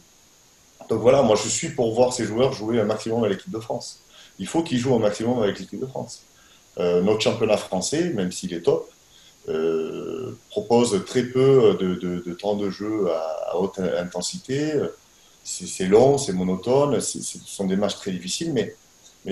Donc 0.90 1.02
voilà, 1.02 1.22
moi 1.22 1.36
je 1.42 1.50
suis 1.50 1.70
pour 1.70 1.94
voir 1.94 2.14
ces 2.14 2.26
joueurs 2.26 2.54
jouer 2.54 2.80
un 2.80 2.86
maximum 2.86 3.24
à 3.24 3.30
l'équipe 3.30 3.52
de 3.52 3.60
France. 3.60 4.02
Il 4.40 4.48
faut 4.48 4.64
qu'ils 4.64 4.78
jouent 4.78 4.96
un 4.96 5.00
maximum 5.00 5.42
avec 5.42 5.60
l'équipe 5.60 5.80
de 5.80 5.86
France. 5.86 6.24
Euh, 6.80 7.02
notre 7.02 7.22
championnat 7.22 7.58
français, 7.58 8.12
même 8.14 8.32
s'il 8.32 8.54
est 8.54 8.62
top, 8.62 8.90
euh, 9.50 10.38
propose 10.50 11.04
très 11.06 11.24
peu 11.24 11.76
de, 11.80 12.34
temps 12.34 12.56
de 12.56 12.70
jeu 12.70 13.10
à, 13.12 13.58
haute 13.58 13.80
intensité. 13.80 14.74
C'est 15.44 15.86
long, 15.86 16.18
c'est 16.18 16.34
monotone, 16.34 17.00
ce 17.00 17.20
sont 17.46 17.66
des 17.66 17.78
matchs 17.78 17.96
très 17.96 18.12
difficiles, 18.12 18.54
mais, 18.54 18.76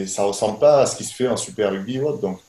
ça 0.07 0.23
ne 0.23 0.27
ressemble 0.27 0.59
pas 0.59 0.81
à 0.81 0.85
ce 0.85 0.95
qui 0.97 1.05
se 1.05 1.13
fait 1.13 1.27
en 1.27 1.37
Super 1.37 1.71
Rugby 1.71 1.99
Donc, 2.21 2.39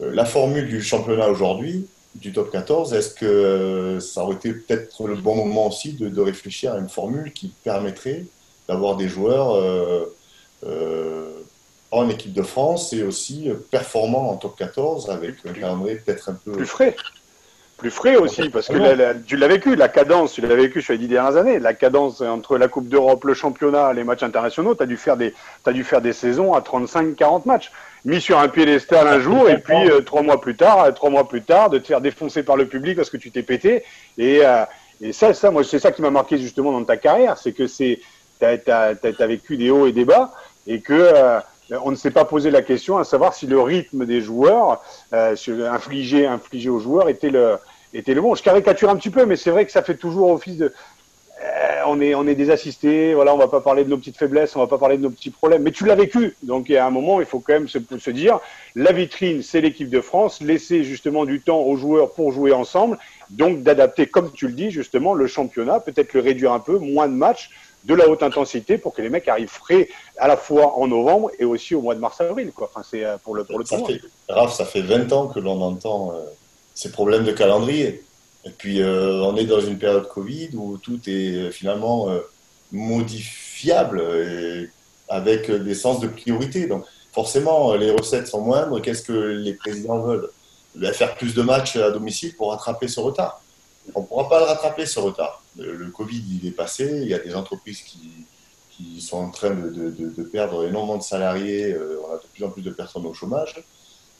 euh, 0.00 0.12
la 0.12 0.24
formule 0.24 0.66
du 0.68 0.82
championnat 0.82 1.28
aujourd'hui, 1.28 1.86
du 2.14 2.32
top 2.32 2.50
14, 2.50 2.94
est-ce 2.94 3.14
que 3.14 3.98
ça 4.00 4.22
aurait 4.22 4.36
été 4.36 4.52
peut-être 4.52 5.06
le 5.06 5.16
bon 5.16 5.34
moment 5.34 5.66
aussi 5.66 5.94
de, 5.94 6.20
réfléchir 6.20 6.72
à 6.72 6.78
une 6.78 6.88
formule 6.88 7.32
qui 7.32 7.52
permettrait 7.64 8.24
d'avoir 8.68 8.96
des 8.96 9.08
joueurs 9.08 9.56
euh, 9.56 10.14
euh, 10.64 11.30
en 11.90 12.08
équipe 12.08 12.32
de 12.32 12.42
France 12.42 12.92
et 12.92 13.02
aussi 13.02 13.50
performants 13.70 14.30
en 14.30 14.36
top 14.36 14.56
14 14.56 15.10
avec 15.10 15.34
un 15.44 15.52
calendrier 15.52 15.96
peut-être 15.96 16.30
un 16.30 16.34
peu 16.34 16.52
plus 16.52 16.66
frais. 16.66 16.96
Plus 17.76 17.90
frais 17.90 18.14
aussi, 18.14 18.50
parce 18.50 18.68
que 18.68 19.22
tu 19.24 19.36
l'as 19.36 19.48
vécu, 19.48 19.74
la 19.74 19.88
cadence, 19.88 20.34
tu 20.34 20.40
l'as 20.40 20.54
vécu 20.54 20.80
sur 20.80 20.92
les 20.92 20.98
dix 20.98 21.08
dernières 21.08 21.36
années, 21.36 21.58
la 21.58 21.74
cadence 21.74 22.20
entre 22.20 22.56
la 22.56 22.68
Coupe 22.68 22.88
d'Europe, 22.88 23.24
le 23.24 23.34
championnat, 23.34 23.92
les 23.92 24.04
matchs 24.04 24.22
internationaux, 24.22 24.76
tu 24.76 24.84
as, 24.84 24.86
dû 24.86 24.96
faire 24.96 25.16
des, 25.16 25.34
as 25.66 25.72
dû 25.72 25.82
faire 25.82 26.00
des 26.00 26.12
saisons 26.12 26.54
à 26.54 26.60
35-40 26.60 27.42
matchs, 27.46 27.72
mis 28.04 28.20
sur 28.20 28.38
un 28.38 28.48
piédestal 28.48 29.06
un 29.06 29.20
jour, 29.20 29.48
et 29.48 29.58
puis 29.58 29.90
euh, 29.90 30.00
trois 30.00 30.22
mois 30.22 30.40
plus 30.40 30.56
tard, 30.56 30.84
euh, 30.84 30.92
trois 30.92 31.10
mois 31.10 31.26
plus 31.26 31.42
tard, 31.42 31.70
de 31.70 31.78
te 31.78 31.86
faire 31.86 32.00
défoncer 32.00 32.42
par 32.42 32.56
le 32.56 32.66
public 32.66 32.96
parce 32.96 33.10
que 33.10 33.16
tu 33.16 33.30
t'es 33.30 33.42
pété. 33.42 33.82
Et, 34.18 34.44
euh, 34.44 34.64
et 35.00 35.12
ça, 35.12 35.32
ça, 35.34 35.50
moi, 35.50 35.64
c'est 35.64 35.78
ça 35.78 35.90
qui 35.92 36.02
m'a 36.02 36.10
marqué 36.10 36.38
justement 36.38 36.72
dans 36.72 36.84
ta 36.84 36.96
carrière, 36.96 37.38
c'est 37.38 37.52
que 37.52 37.66
c'est, 37.66 38.00
t'as, 38.38 38.56
as, 38.66 39.26
vécu 39.26 39.56
des 39.56 39.70
hauts 39.70 39.86
et 39.86 39.92
des 39.92 40.04
bas, 40.04 40.32
et 40.66 40.80
que 40.80 41.40
on 41.70 41.90
ne 41.90 41.96
s'est 41.96 42.10
pas 42.10 42.24
posé 42.24 42.50
la 42.50 42.62
question 42.62 42.98
à 42.98 43.04
savoir 43.04 43.34
si 43.34 43.46
le 43.46 43.60
rythme 43.60 44.04
des 44.04 44.20
joueurs, 44.20 44.82
euh, 45.12 45.34
infligé, 45.70 46.26
infligé 46.26 46.68
aux 46.68 46.78
joueurs, 46.78 47.08
était 47.08 47.30
le, 47.30 47.56
était 47.92 48.14
le 48.14 48.20
bon. 48.20 48.34
Je 48.34 48.42
caricature 48.42 48.90
un 48.90 48.96
petit 48.96 49.10
peu, 49.10 49.24
mais 49.24 49.36
c'est 49.36 49.50
vrai 49.50 49.64
que 49.64 49.72
ça 49.72 49.82
fait 49.82 49.96
toujours 49.96 50.30
office 50.30 50.58
de. 50.58 50.72
Euh, 51.42 51.82
on, 51.86 52.00
est, 52.00 52.14
on 52.14 52.26
est 52.26 52.34
des 52.34 52.50
assistés, 52.50 53.12
voilà, 53.12 53.34
on 53.34 53.38
va 53.38 53.48
pas 53.48 53.60
parler 53.60 53.84
de 53.84 53.90
nos 53.90 53.98
petites 53.98 54.16
faiblesses, 54.16 54.54
on 54.54 54.60
va 54.60 54.66
pas 54.66 54.78
parler 54.78 54.96
de 54.96 55.02
nos 55.02 55.10
petits 55.10 55.30
problèmes, 55.30 55.62
mais 55.62 55.72
tu 55.72 55.84
l'as 55.84 55.96
vécu. 55.96 56.36
Donc, 56.42 56.70
a 56.70 56.86
un 56.86 56.90
moment, 56.90 57.20
il 57.20 57.26
faut 57.26 57.40
quand 57.40 57.54
même 57.54 57.68
se, 57.68 57.78
se 57.98 58.10
dire 58.10 58.38
la 58.76 58.92
vitrine, 58.92 59.42
c'est 59.42 59.60
l'équipe 59.60 59.90
de 59.90 60.00
France, 60.00 60.40
laisser 60.40 60.84
justement 60.84 61.24
du 61.24 61.40
temps 61.40 61.60
aux 61.60 61.76
joueurs 61.76 62.12
pour 62.12 62.32
jouer 62.32 62.52
ensemble, 62.52 62.98
donc 63.30 63.62
d'adapter, 63.62 64.06
comme 64.06 64.30
tu 64.32 64.46
le 64.46 64.52
dis, 64.52 64.70
justement, 64.70 65.14
le 65.14 65.26
championnat, 65.26 65.80
peut-être 65.80 66.14
le 66.14 66.20
réduire 66.20 66.52
un 66.52 66.60
peu, 66.60 66.78
moins 66.78 67.08
de 67.08 67.14
matchs, 67.14 67.50
de 67.84 67.94
la 67.94 68.08
haute 68.08 68.22
intensité 68.22 68.78
pour 68.78 68.94
que 68.94 69.02
les 69.02 69.10
mecs 69.10 69.28
arrivent 69.28 69.48
frais 69.48 69.88
à 70.18 70.26
la 70.26 70.36
fois 70.36 70.78
en 70.78 70.86
novembre 70.86 71.30
et 71.38 71.44
aussi 71.44 71.74
au 71.74 71.82
mois 71.82 71.94
de 71.94 72.00
mars-avril. 72.00 72.50
Quoi. 72.52 72.70
Enfin, 72.74 72.86
c'est 72.88 73.04
euh, 73.04 73.16
pour 73.22 73.34
le, 73.34 73.44
pour 73.44 73.58
le 73.58 73.64
ça 73.64 73.78
fait, 73.78 74.00
Raph, 74.28 74.54
ça 74.54 74.64
fait 74.64 74.80
20 74.80 75.12
ans 75.12 75.26
que 75.26 75.38
l'on 75.38 75.60
entend 75.60 76.12
euh, 76.12 76.20
ces 76.74 76.90
problèmes 76.90 77.24
de 77.24 77.32
calendrier. 77.32 78.02
Et 78.46 78.50
puis, 78.50 78.82
euh, 78.82 79.22
on 79.22 79.36
est 79.36 79.46
dans 79.46 79.60
une 79.60 79.78
période 79.78 80.08
Covid 80.08 80.50
où 80.54 80.78
tout 80.78 81.00
est 81.06 81.50
finalement 81.50 82.08
modifiable 82.72 84.02
avec 85.08 85.50
des 85.50 85.74
sens 85.74 86.00
de 86.00 86.08
priorité. 86.08 86.66
Donc, 86.66 86.84
forcément, 87.12 87.74
les 87.74 87.90
recettes 87.90 88.28
sont 88.28 88.42
moindres. 88.42 88.80
Qu'est-ce 88.82 89.02
que 89.02 89.12
les 89.12 89.54
présidents 89.54 90.00
veulent? 90.00 90.30
Ben, 90.74 90.92
Faire 90.92 91.14
plus 91.14 91.34
de 91.34 91.42
matchs 91.42 91.76
à 91.76 91.90
domicile 91.90 92.34
pour 92.36 92.50
rattraper 92.50 92.88
ce 92.88 93.00
retard. 93.00 93.40
On 93.94 94.00
ne 94.00 94.06
pourra 94.06 94.28
pas 94.28 94.40
le 94.40 94.46
rattraper, 94.46 94.86
ce 94.86 94.98
retard. 94.98 95.42
Le 95.56 95.90
Covid, 95.90 96.22
il 96.42 96.48
est 96.48 96.52
passé. 96.52 97.00
Il 97.02 97.08
y 97.08 97.14
a 97.14 97.18
des 97.18 97.34
entreprises 97.34 97.82
qui, 97.82 99.00
sont 99.00 99.18
en 99.18 99.30
train 99.30 99.50
de, 99.50 99.70
de, 99.70 100.10
de, 100.10 100.22
perdre 100.24 100.66
énormément 100.66 100.96
de 100.96 101.02
salariés. 101.02 101.72
Euh, 101.72 102.00
on 102.04 102.12
a 102.12 102.16
de 102.16 102.26
plus 102.32 102.42
en 102.42 102.50
plus 102.50 102.62
de 102.62 102.70
personnes 102.70 103.06
au 103.06 103.14
chômage. 103.14 103.62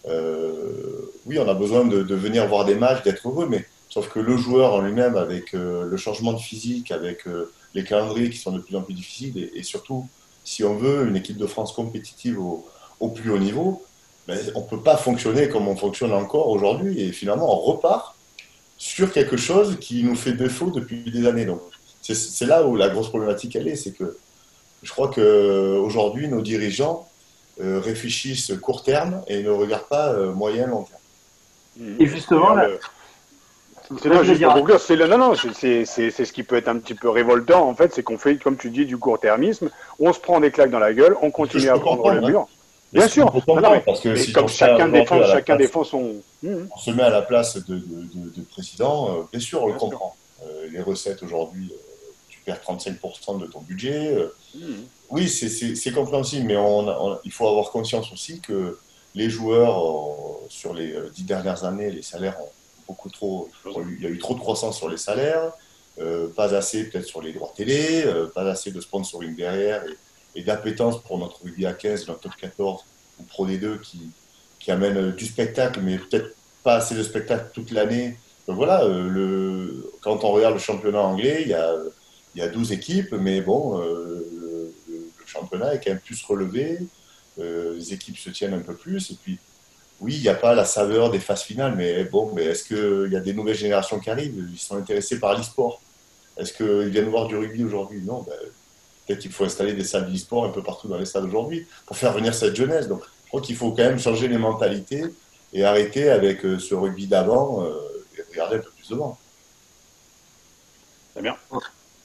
Euh, 0.06 1.12
oui, 1.26 1.38
on 1.38 1.48
a 1.48 1.54
besoin 1.54 1.84
de, 1.84 2.14
venir 2.14 2.46
voir 2.46 2.64
des 2.64 2.74
matchs, 2.74 3.02
d'être 3.02 3.26
heureux, 3.26 3.48
mais 3.48 3.64
sauf 3.94 4.09
que 4.09 4.18
le 4.18 4.37
joueur 4.37 4.72
en 4.72 4.80
lui-même, 4.80 5.16
avec 5.16 5.54
euh, 5.54 5.87
le 5.87 5.96
changement 5.96 6.33
de 6.33 6.40
physique, 6.40 6.90
avec 6.90 7.26
les 7.74 7.85
calendriers 7.85 8.28
qui 8.28 8.38
sont 8.38 8.50
de 8.50 8.59
plus 8.59 8.74
en 8.74 8.83
plus 8.83 8.92
difficiles, 8.92 9.50
et, 9.54 9.62
surtout, 9.62 10.09
si 10.42 10.64
on 10.64 10.74
veut 10.74 11.07
une 11.07 11.14
équipe 11.14 11.37
de 11.37 11.46
France 11.46 11.72
compétitive 11.72 12.40
au, 12.40 12.66
au 12.98 13.09
plus 13.11 13.30
haut 13.30 13.38
niveau, 13.38 13.85
ben, 14.26 14.37
on 14.57 14.62
ne 14.62 14.66
peut 14.66 14.80
pas 14.80 14.96
fonctionner 14.96 15.48
comme 15.48 15.68
on 15.68 15.76
fonctionne 15.76 16.12
encore 16.12 16.48
aujourd'hui, 16.48 17.00
et 17.02 17.12
finalement, 17.12 17.54
on 17.54 17.61
repart 17.61 18.16
sur 18.78 19.12
quelque 19.12 19.37
chose 19.37 19.78
qui 19.80 20.02
nous 20.02 20.16
fait 20.16 20.33
défaut 20.33 20.72
depuis 20.72 21.09
des 21.09 21.28
années. 21.28 21.44
Donc, 21.44 21.61
c'est 22.02 22.46
là 22.46 22.66
où 22.66 22.74
la 22.74 22.88
grosse 22.88 23.11
problématique 23.11 23.54
elle 23.54 23.68
est, 23.68 23.76
c'est 23.76 23.92
que 23.92 24.16
je 24.83 24.90
crois 24.90 25.09
qu'aujourd'hui, 25.09 26.26
nos 26.26 26.42
dirigeants 26.42 27.09
euh, 27.61 27.78
réfléchissent 27.78 28.52
court 28.61 28.83
terme 28.83 29.22
et 29.28 29.44
ne 29.44 29.50
regardent 29.50 29.88
pas 29.88 30.12
euh, 30.12 30.33
moyen 30.33 30.66
long 30.66 30.83
terme. 30.83 31.96
Et 32.00 32.07
justement, 32.07 32.54
là, 32.54 32.68
c'est 34.01 34.09
non, 34.09 34.23
c'est 34.79 34.97
non, 34.97 35.18
non, 35.18 35.35
c'est 35.35 35.85
ce 35.85 36.33
qui 36.33 36.42
peut 36.42 36.57
être 36.57 36.68
un 36.68 36.79
petit 36.79 36.94
peu 36.94 37.11
révoltant 37.11 37.68
en 37.68 37.75
fait, 37.75 37.92
c'est 37.94 38.03
qu'on 38.03 38.18
fait, 38.18 38.37
comme 38.37 38.57
tu 38.57 38.70
dis, 38.70 38.87
du 38.87 38.97
court-termisme, 38.97 39.70
on 39.99 40.12
se 40.12 40.20
prend 40.20 40.40
des 40.40 40.51
claques 40.51 40.70
dans 40.70 40.79
la 40.79 40.94
gueule, 40.94 41.16
on 41.23 41.31
continue 41.31 41.68
à 41.68 41.79
prendre 41.79 42.11
le 42.11 42.20
mur. 42.23 42.40
Hein. 42.40 42.47
Bien 42.92 43.09
sûr, 43.09 43.33
parce 43.85 44.01
que 44.01 44.14
si 44.14 44.33
comme 44.33 44.49
chacun 44.49 44.88
défend, 44.88 45.20
chacun 45.25 45.57
défend 45.57 45.83
son. 45.83 46.14
Mmh. 46.44 46.66
On 46.75 46.79
se 46.79 46.90
met 46.92 47.03
à 47.03 47.11
la 47.11 47.23
place 47.23 47.57
de, 47.57 47.77
de, 47.77 48.42
président, 48.53 49.11
euh, 49.11 49.23
bien 49.33 49.40
sûr, 49.40 49.64
on 49.64 49.66
le 49.66 49.75
comprend. 49.75 50.14
Euh, 50.44 50.68
les 50.70 50.81
recettes 50.81 51.23
aujourd'hui, 51.25 51.73
euh, 51.73 52.12
tu 52.29 52.38
perds 52.44 52.61
35% 52.64 53.40
de 53.40 53.47
ton 53.47 53.61
budget. 53.62 54.16
Mmh. 54.55 54.61
Oui, 55.11 55.29
c'est 55.29 55.92
compréhensible, 55.92 56.47
mais 56.47 56.57
on, 56.57 57.18
il 57.25 57.33
faut 57.33 57.49
avoir 57.49 57.70
conscience 57.70 58.12
aussi 58.12 58.40
que 58.40 58.79
les 59.16 59.29
joueurs, 59.29 59.83
sur 60.49 60.73
les 60.73 60.94
dix 61.12 61.25
dernières 61.25 61.64
années, 61.64 61.90
les 61.90 62.03
salaires 62.03 62.37
ont 62.40 62.51
beaucoup 62.87 63.11
trop. 63.11 63.49
Il 63.66 64.03
y 64.03 64.07
a 64.07 64.11
eu 64.11 64.18
trop 64.18 64.35
de 64.35 64.40
croissance 64.40 64.77
sur 64.77 64.88
les 64.88 64.97
salaires, 64.97 65.53
pas 66.37 66.55
assez 66.55 66.88
peut-être 66.88 67.07
sur 67.07 67.23
les 67.23 67.33
droits 67.33 67.53
télé, 67.57 68.05
pas 68.35 68.42
assez 68.42 68.70
de 68.70 68.81
sponsoring 68.81 69.35
derrière. 69.37 69.85
Et, 69.85 69.97
et 70.35 70.42
d'appétence 70.42 71.03
pour 71.03 71.18
notre 71.18 71.42
rugby 71.42 71.66
à 71.66 71.73
15, 71.73 72.09
notre 72.09 72.20
top 72.20 72.37
14 72.37 72.85
ou 73.20 73.23
Pro 73.25 73.47
D2 73.47 73.81
qui, 73.81 74.11
qui 74.59 74.70
amène 74.70 75.12
du 75.12 75.27
spectacle, 75.27 75.81
mais 75.81 75.99
peut-être 75.99 76.35
pas 76.62 76.77
assez 76.77 76.94
de 76.94 77.03
spectacle 77.03 77.51
toute 77.53 77.70
l'année. 77.70 78.18
voilà, 78.47 78.85
euh, 78.85 79.09
le, 79.09 79.92
quand 80.01 80.25
on 80.25 80.33
regarde 80.33 80.55
le 80.55 80.61
championnat 80.61 81.03
anglais, 81.03 81.42
il 81.42 81.49
y 81.49 81.55
a, 81.55 81.75
il 82.35 82.40
y 82.40 82.42
a 82.42 82.49
12 82.49 82.73
équipes, 82.73 83.12
mais 83.12 83.40
bon, 83.40 83.81
euh, 83.81 84.27
le, 84.88 85.05
championnat 85.27 85.75
est 85.75 85.81
quand 85.83 85.90
même 85.90 86.01
plus 86.01 86.23
relevé, 86.23 86.79
euh, 87.40 87.75
les 87.75 87.92
équipes 87.92 88.18
se 88.18 88.31
tiennent 88.31 88.55
un 88.55 88.61
peu 88.61 88.75
plus, 88.75 89.11
et 89.11 89.16
puis 89.20 89.38
oui, 90.04 90.14
il 90.16 90.22
n'y 90.22 90.28
a 90.28 90.34
pas 90.34 90.54
la 90.54 90.64
saveur 90.64 91.10
des 91.10 91.18
phases 91.18 91.42
finales, 91.42 91.74
mais 91.76 92.04
bon, 92.04 92.30
mais 92.34 92.44
est-ce 92.44 92.64
qu'il 92.64 93.12
y 93.12 93.16
a 93.16 93.20
des 93.20 93.32
nouvelles 93.32 93.56
générations 93.56 93.98
qui 93.98 94.10
arrivent? 94.10 94.46
Ils 94.52 94.58
sont 94.58 94.76
intéressés 94.76 95.18
par 95.18 95.36
l'e-sport. 95.36 95.80
Est-ce 96.36 96.52
qu'ils 96.52 96.90
viennent 96.90 97.08
voir 97.08 97.26
du 97.26 97.36
rugby 97.36 97.64
aujourd'hui? 97.64 98.00
Non. 98.02 98.22
Ben, 98.22 98.34
peut-être 99.06 99.20
qu'il 99.20 99.32
faut 99.32 99.44
installer 99.44 99.72
des 99.72 99.84
salles 99.84 100.12
d'e-sport 100.12 100.44
un 100.44 100.50
peu 100.50 100.62
partout 100.62 100.88
dans 100.88 100.98
les 100.98 101.06
stades 101.06 101.24
aujourd'hui 101.24 101.66
pour 101.86 101.96
faire 101.96 102.12
venir 102.12 102.34
cette 102.34 102.54
jeunesse. 102.54 102.86
Donc, 102.86 103.02
je 103.24 103.28
crois 103.28 103.40
qu'il 103.40 103.56
faut 103.56 103.70
quand 103.70 103.84
même 103.84 103.98
changer 103.98 104.28
les 104.28 104.38
mentalités 104.38 105.04
et 105.52 105.64
arrêter 105.64 106.10
avec 106.10 106.42
ce 106.42 106.74
rugby 106.74 107.06
d'avant 107.06 107.64
et 108.16 108.22
regarder 108.30 108.56
un 108.56 108.60
peu 108.60 108.70
plus 108.70 108.88
devant. 108.90 109.18
C'est 111.14 111.22
bien. 111.22 111.36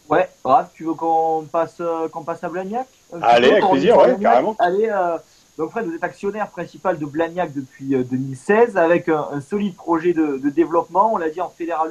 Ouais, 0.09 0.27
Raph, 0.43 0.71
tu 0.73 0.85
veux 0.85 0.95
qu'on 0.95 1.45
passe, 1.51 1.75
euh, 1.79 2.07
qu'on 2.09 2.23
passe 2.23 2.43
à 2.43 2.49
Blagnac? 2.49 2.87
Euh, 3.13 3.19
Allez, 3.21 3.51
avec 3.51 3.69
plaisir, 3.69 3.95
ouais, 3.95 4.17
carrément. 4.19 4.55
Allez, 4.57 4.89
euh, 4.89 5.17
donc 5.59 5.71
Fred, 5.71 5.85
vous 5.85 5.93
êtes 5.93 6.05
actionnaire 6.05 6.49
principal 6.49 6.97
de 6.97 7.05
Blagnac 7.05 7.53
depuis 7.53 7.89
2016 7.89 8.77
avec 8.77 9.09
un, 9.09 9.41
solide 9.41 9.75
projet 9.75 10.13
de, 10.13 10.37
développement, 10.49 11.13
on 11.13 11.17
l'a 11.17 11.29
dit 11.29 11.41
en 11.41 11.49
Fédéral 11.49 11.89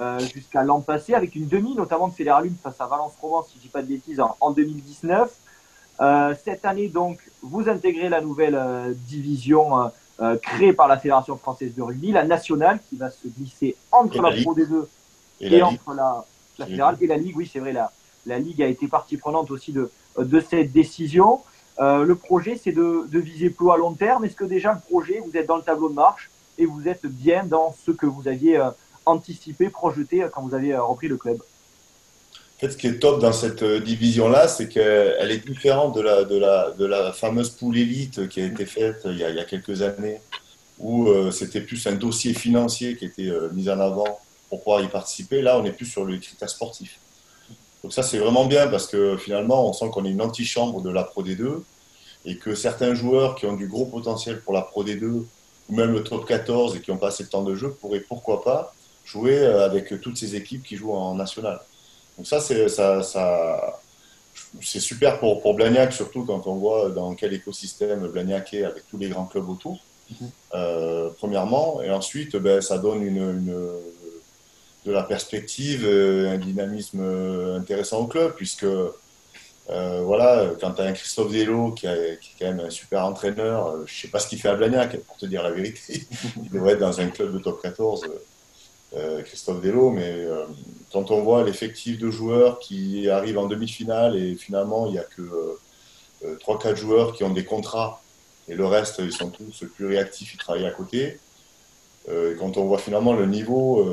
1 0.00 0.18
jusqu'à 0.34 0.64
l'an 0.64 0.80
passé, 0.80 1.14
avec 1.14 1.36
une 1.36 1.46
demi 1.46 1.76
notamment 1.76 2.08
de 2.08 2.14
Fédéral 2.14 2.46
1 2.46 2.48
face 2.64 2.80
à 2.80 2.86
Valence 2.86 3.12
Provence, 3.16 3.46
si 3.46 3.58
je 3.58 3.62
dis 3.62 3.68
pas 3.68 3.82
de 3.82 3.86
bêtises, 3.86 4.20
en, 4.40 4.50
2019. 4.50 5.30
cette 6.44 6.64
année, 6.64 6.88
donc, 6.88 7.20
vous 7.42 7.68
intégrez 7.68 8.08
la 8.08 8.20
nouvelle 8.20 8.60
division 9.06 9.88
créée 10.42 10.72
par 10.72 10.88
la 10.88 10.98
Fédération 10.98 11.36
française 11.36 11.76
de 11.76 11.82
rugby, 11.82 12.10
la 12.10 12.24
nationale, 12.24 12.80
qui 12.90 12.96
va 12.96 13.10
se 13.10 13.28
glisser 13.28 13.76
entre 13.92 14.20
la, 14.20 14.32
Pro 14.42 14.52
D2 14.56 14.84
et, 15.42 15.62
entre 15.62 15.94
la, 15.94 16.24
la 16.58 16.66
fédérale 16.66 16.96
et 17.00 17.06
la 17.06 17.16
Ligue. 17.18 17.36
Oui, 17.36 17.48
c'est 17.52 17.60
vrai, 17.60 17.72
la, 17.72 17.92
la 18.26 18.40
Ligue 18.40 18.64
a 18.64 18.66
été 18.66 18.88
partie 18.88 19.16
prenante 19.16 19.52
aussi 19.52 19.72
de, 19.72 19.92
de 20.18 20.40
cette 20.40 20.72
décision. 20.72 21.40
Euh, 21.78 22.04
le 22.04 22.14
projet, 22.14 22.58
c'est 22.62 22.72
de, 22.72 23.06
viser 23.18 23.50
plus 23.50 23.70
à 23.70 23.76
long 23.76 23.92
terme. 23.92 24.24
Est-ce 24.24 24.36
que 24.36 24.44
déjà 24.44 24.72
le 24.72 24.80
projet, 24.80 25.22
vous 25.24 25.36
êtes 25.36 25.46
dans 25.46 25.56
le 25.56 25.62
tableau 25.62 25.88
de 25.88 25.94
marche 25.94 26.30
et 26.58 26.64
vous 26.64 26.88
êtes 26.88 27.06
bien 27.06 27.44
dans 27.44 27.74
ce 27.84 27.90
que 27.90 28.06
vous 28.06 28.28
aviez 28.28 28.58
euh, 28.58 28.70
anticipé, 29.04 29.68
projeté 29.68 30.22
euh, 30.22 30.28
quand 30.28 30.42
vous 30.42 30.54
avez 30.54 30.76
repris 30.76 31.08
le 31.08 31.16
club? 31.16 31.38
En 31.38 32.58
fait, 32.58 32.70
ce 32.70 32.76
qui 32.78 32.86
est 32.86 32.98
top 32.98 33.20
dans 33.20 33.34
cette 33.34 33.62
division-là, 33.62 34.48
c'est 34.48 34.68
qu'elle 34.68 35.30
est 35.30 35.46
différente 35.46 35.94
de 35.94 36.00
la, 36.00 36.24
de, 36.24 36.38
la, 36.38 36.70
de 36.70 36.86
la 36.86 37.12
fameuse 37.12 37.50
poule 37.50 37.76
élite 37.76 38.28
qui 38.28 38.40
a 38.40 38.46
été 38.46 38.64
faite 38.64 39.02
il 39.04 39.18
y 39.18 39.24
a, 39.24 39.44
quelques 39.44 39.82
années, 39.82 40.22
où 40.78 41.06
c'était 41.30 41.60
plus 41.60 41.86
un 41.86 41.96
dossier 41.96 42.32
financier 42.32 42.96
qui 42.96 43.04
était 43.04 43.30
mis 43.52 43.68
en 43.68 43.78
avant 43.78 44.20
pour 44.48 44.62
pouvoir 44.62 44.80
y 44.80 44.88
participer. 44.88 45.42
Là, 45.42 45.58
on 45.58 45.64
n'est 45.64 45.72
plus 45.72 45.84
sur 45.84 46.06
le 46.06 46.16
critère 46.16 46.48
sportif. 46.48 46.98
Donc 47.86 47.92
ça, 47.92 48.02
c'est 48.02 48.18
vraiment 48.18 48.46
bien 48.46 48.66
parce 48.66 48.88
que 48.88 49.16
finalement, 49.16 49.68
on 49.68 49.72
sent 49.72 49.90
qu'on 49.92 50.04
est 50.04 50.10
une 50.10 50.20
antichambre 50.20 50.82
de 50.82 50.90
la 50.90 51.04
Pro 51.04 51.22
D2 51.22 51.62
et 52.24 52.36
que 52.36 52.56
certains 52.56 52.94
joueurs 52.94 53.36
qui 53.36 53.46
ont 53.46 53.54
du 53.54 53.68
gros 53.68 53.86
potentiel 53.86 54.40
pour 54.40 54.54
la 54.54 54.62
Pro 54.62 54.82
D2 54.82 55.04
ou 55.04 55.26
même 55.68 55.92
le 55.92 56.02
top 56.02 56.26
14 56.26 56.74
et 56.74 56.80
qui 56.80 56.90
n'ont 56.90 56.96
pas 56.96 57.10
assez 57.10 57.22
de 57.22 57.28
temps 57.28 57.44
de 57.44 57.54
jeu 57.54 57.70
pourraient, 57.80 58.00
pourquoi 58.00 58.42
pas, 58.42 58.74
jouer 59.04 59.38
euh, 59.38 59.64
avec 59.64 60.00
toutes 60.00 60.16
ces 60.16 60.34
équipes 60.34 60.64
qui 60.64 60.74
jouent 60.74 60.94
en 60.94 61.14
national. 61.14 61.60
Donc 62.18 62.26
ça, 62.26 62.40
c'est 62.40 62.68
ça, 62.68 63.04
ça 63.04 63.78
c'est 64.60 64.80
super 64.80 65.20
pour, 65.20 65.40
pour 65.40 65.54
Blagnac, 65.54 65.92
surtout 65.92 66.24
quand 66.24 66.44
on 66.48 66.56
voit 66.56 66.90
dans 66.90 67.14
quel 67.14 67.34
écosystème 67.34 68.08
Blagnac 68.08 68.52
est 68.52 68.64
avec 68.64 68.82
tous 68.90 68.98
les 68.98 69.10
grands 69.10 69.26
clubs 69.26 69.48
autour, 69.48 69.78
mhm. 70.10 70.30
euh, 70.56 71.10
premièrement. 71.18 71.80
Et 71.82 71.90
ensuite, 71.92 72.34
ben, 72.34 72.60
ça 72.60 72.78
donne 72.78 73.04
une, 73.04 73.18
une, 73.18 73.54
de 74.86 74.92
la 74.92 75.02
perspective, 75.02 75.84
euh, 75.84 76.30
un 76.30 76.38
dynamisme 76.38 77.00
euh, 77.02 77.58
intéressant 77.58 78.02
au 78.02 78.06
club, 78.06 78.34
puisque 78.36 78.64
euh, 78.64 80.00
voilà, 80.02 80.52
quand 80.60 80.72
tu 80.72 80.82
as 80.82 80.84
un 80.84 80.92
Christophe 80.92 81.32
Delo 81.32 81.72
qui, 81.72 81.86
est 81.86 82.20
quand 82.38 82.46
même 82.46 82.60
un 82.60 82.70
super 82.70 83.04
entraîneur, 83.04 83.78
je 83.78 83.92
ne 83.92 84.00
sais 84.02 84.08
pas 84.08 84.20
ce 84.20 84.28
qu'il 84.28 84.40
fait 84.40 84.48
à 84.48 84.54
Blagnac, 84.54 84.96
pour 84.98 85.16
te 85.16 85.26
dire 85.26 85.42
la 85.42 85.50
vérité. 85.50 86.06
Il 86.44 86.50
devrait 86.50 86.74
être 86.74 86.78
dans 86.78 87.00
un 87.00 87.08
club 87.08 87.32
de 87.34 87.38
top 87.38 87.60
14, 87.60 88.06
Christophe 89.24 89.60
Delo, 89.60 89.90
mais 89.90 90.24
quand 90.90 91.10
on 91.10 91.20
voit 91.20 91.44
l'effectif 91.44 91.98
de 91.98 92.10
joueurs 92.10 92.58
qui 92.60 93.10
arrivent 93.10 93.36
en 93.36 93.46
demi-finale 93.46 94.16
et 94.16 94.36
finalement 94.36 94.86
il 94.86 94.92
n'y 94.92 94.98
a 94.98 95.02
que 95.02 95.58
3-4 96.24 96.76
joueurs 96.76 97.12
qui 97.12 97.22
ont 97.22 97.30
des 97.30 97.44
contrats 97.44 98.00
et 98.48 98.54
le 98.54 98.64
reste, 98.64 99.00
ils 99.00 99.12
sont 99.12 99.28
tous 99.28 99.64
plus 99.74 99.86
réactifs, 99.86 100.32
ils 100.32 100.38
travaillent 100.38 100.66
à 100.66 100.70
côté. 100.70 101.18
quand 102.38 102.56
on 102.56 102.64
voit 102.64 102.78
finalement 102.78 103.12
le 103.12 103.26
niveau 103.26 103.84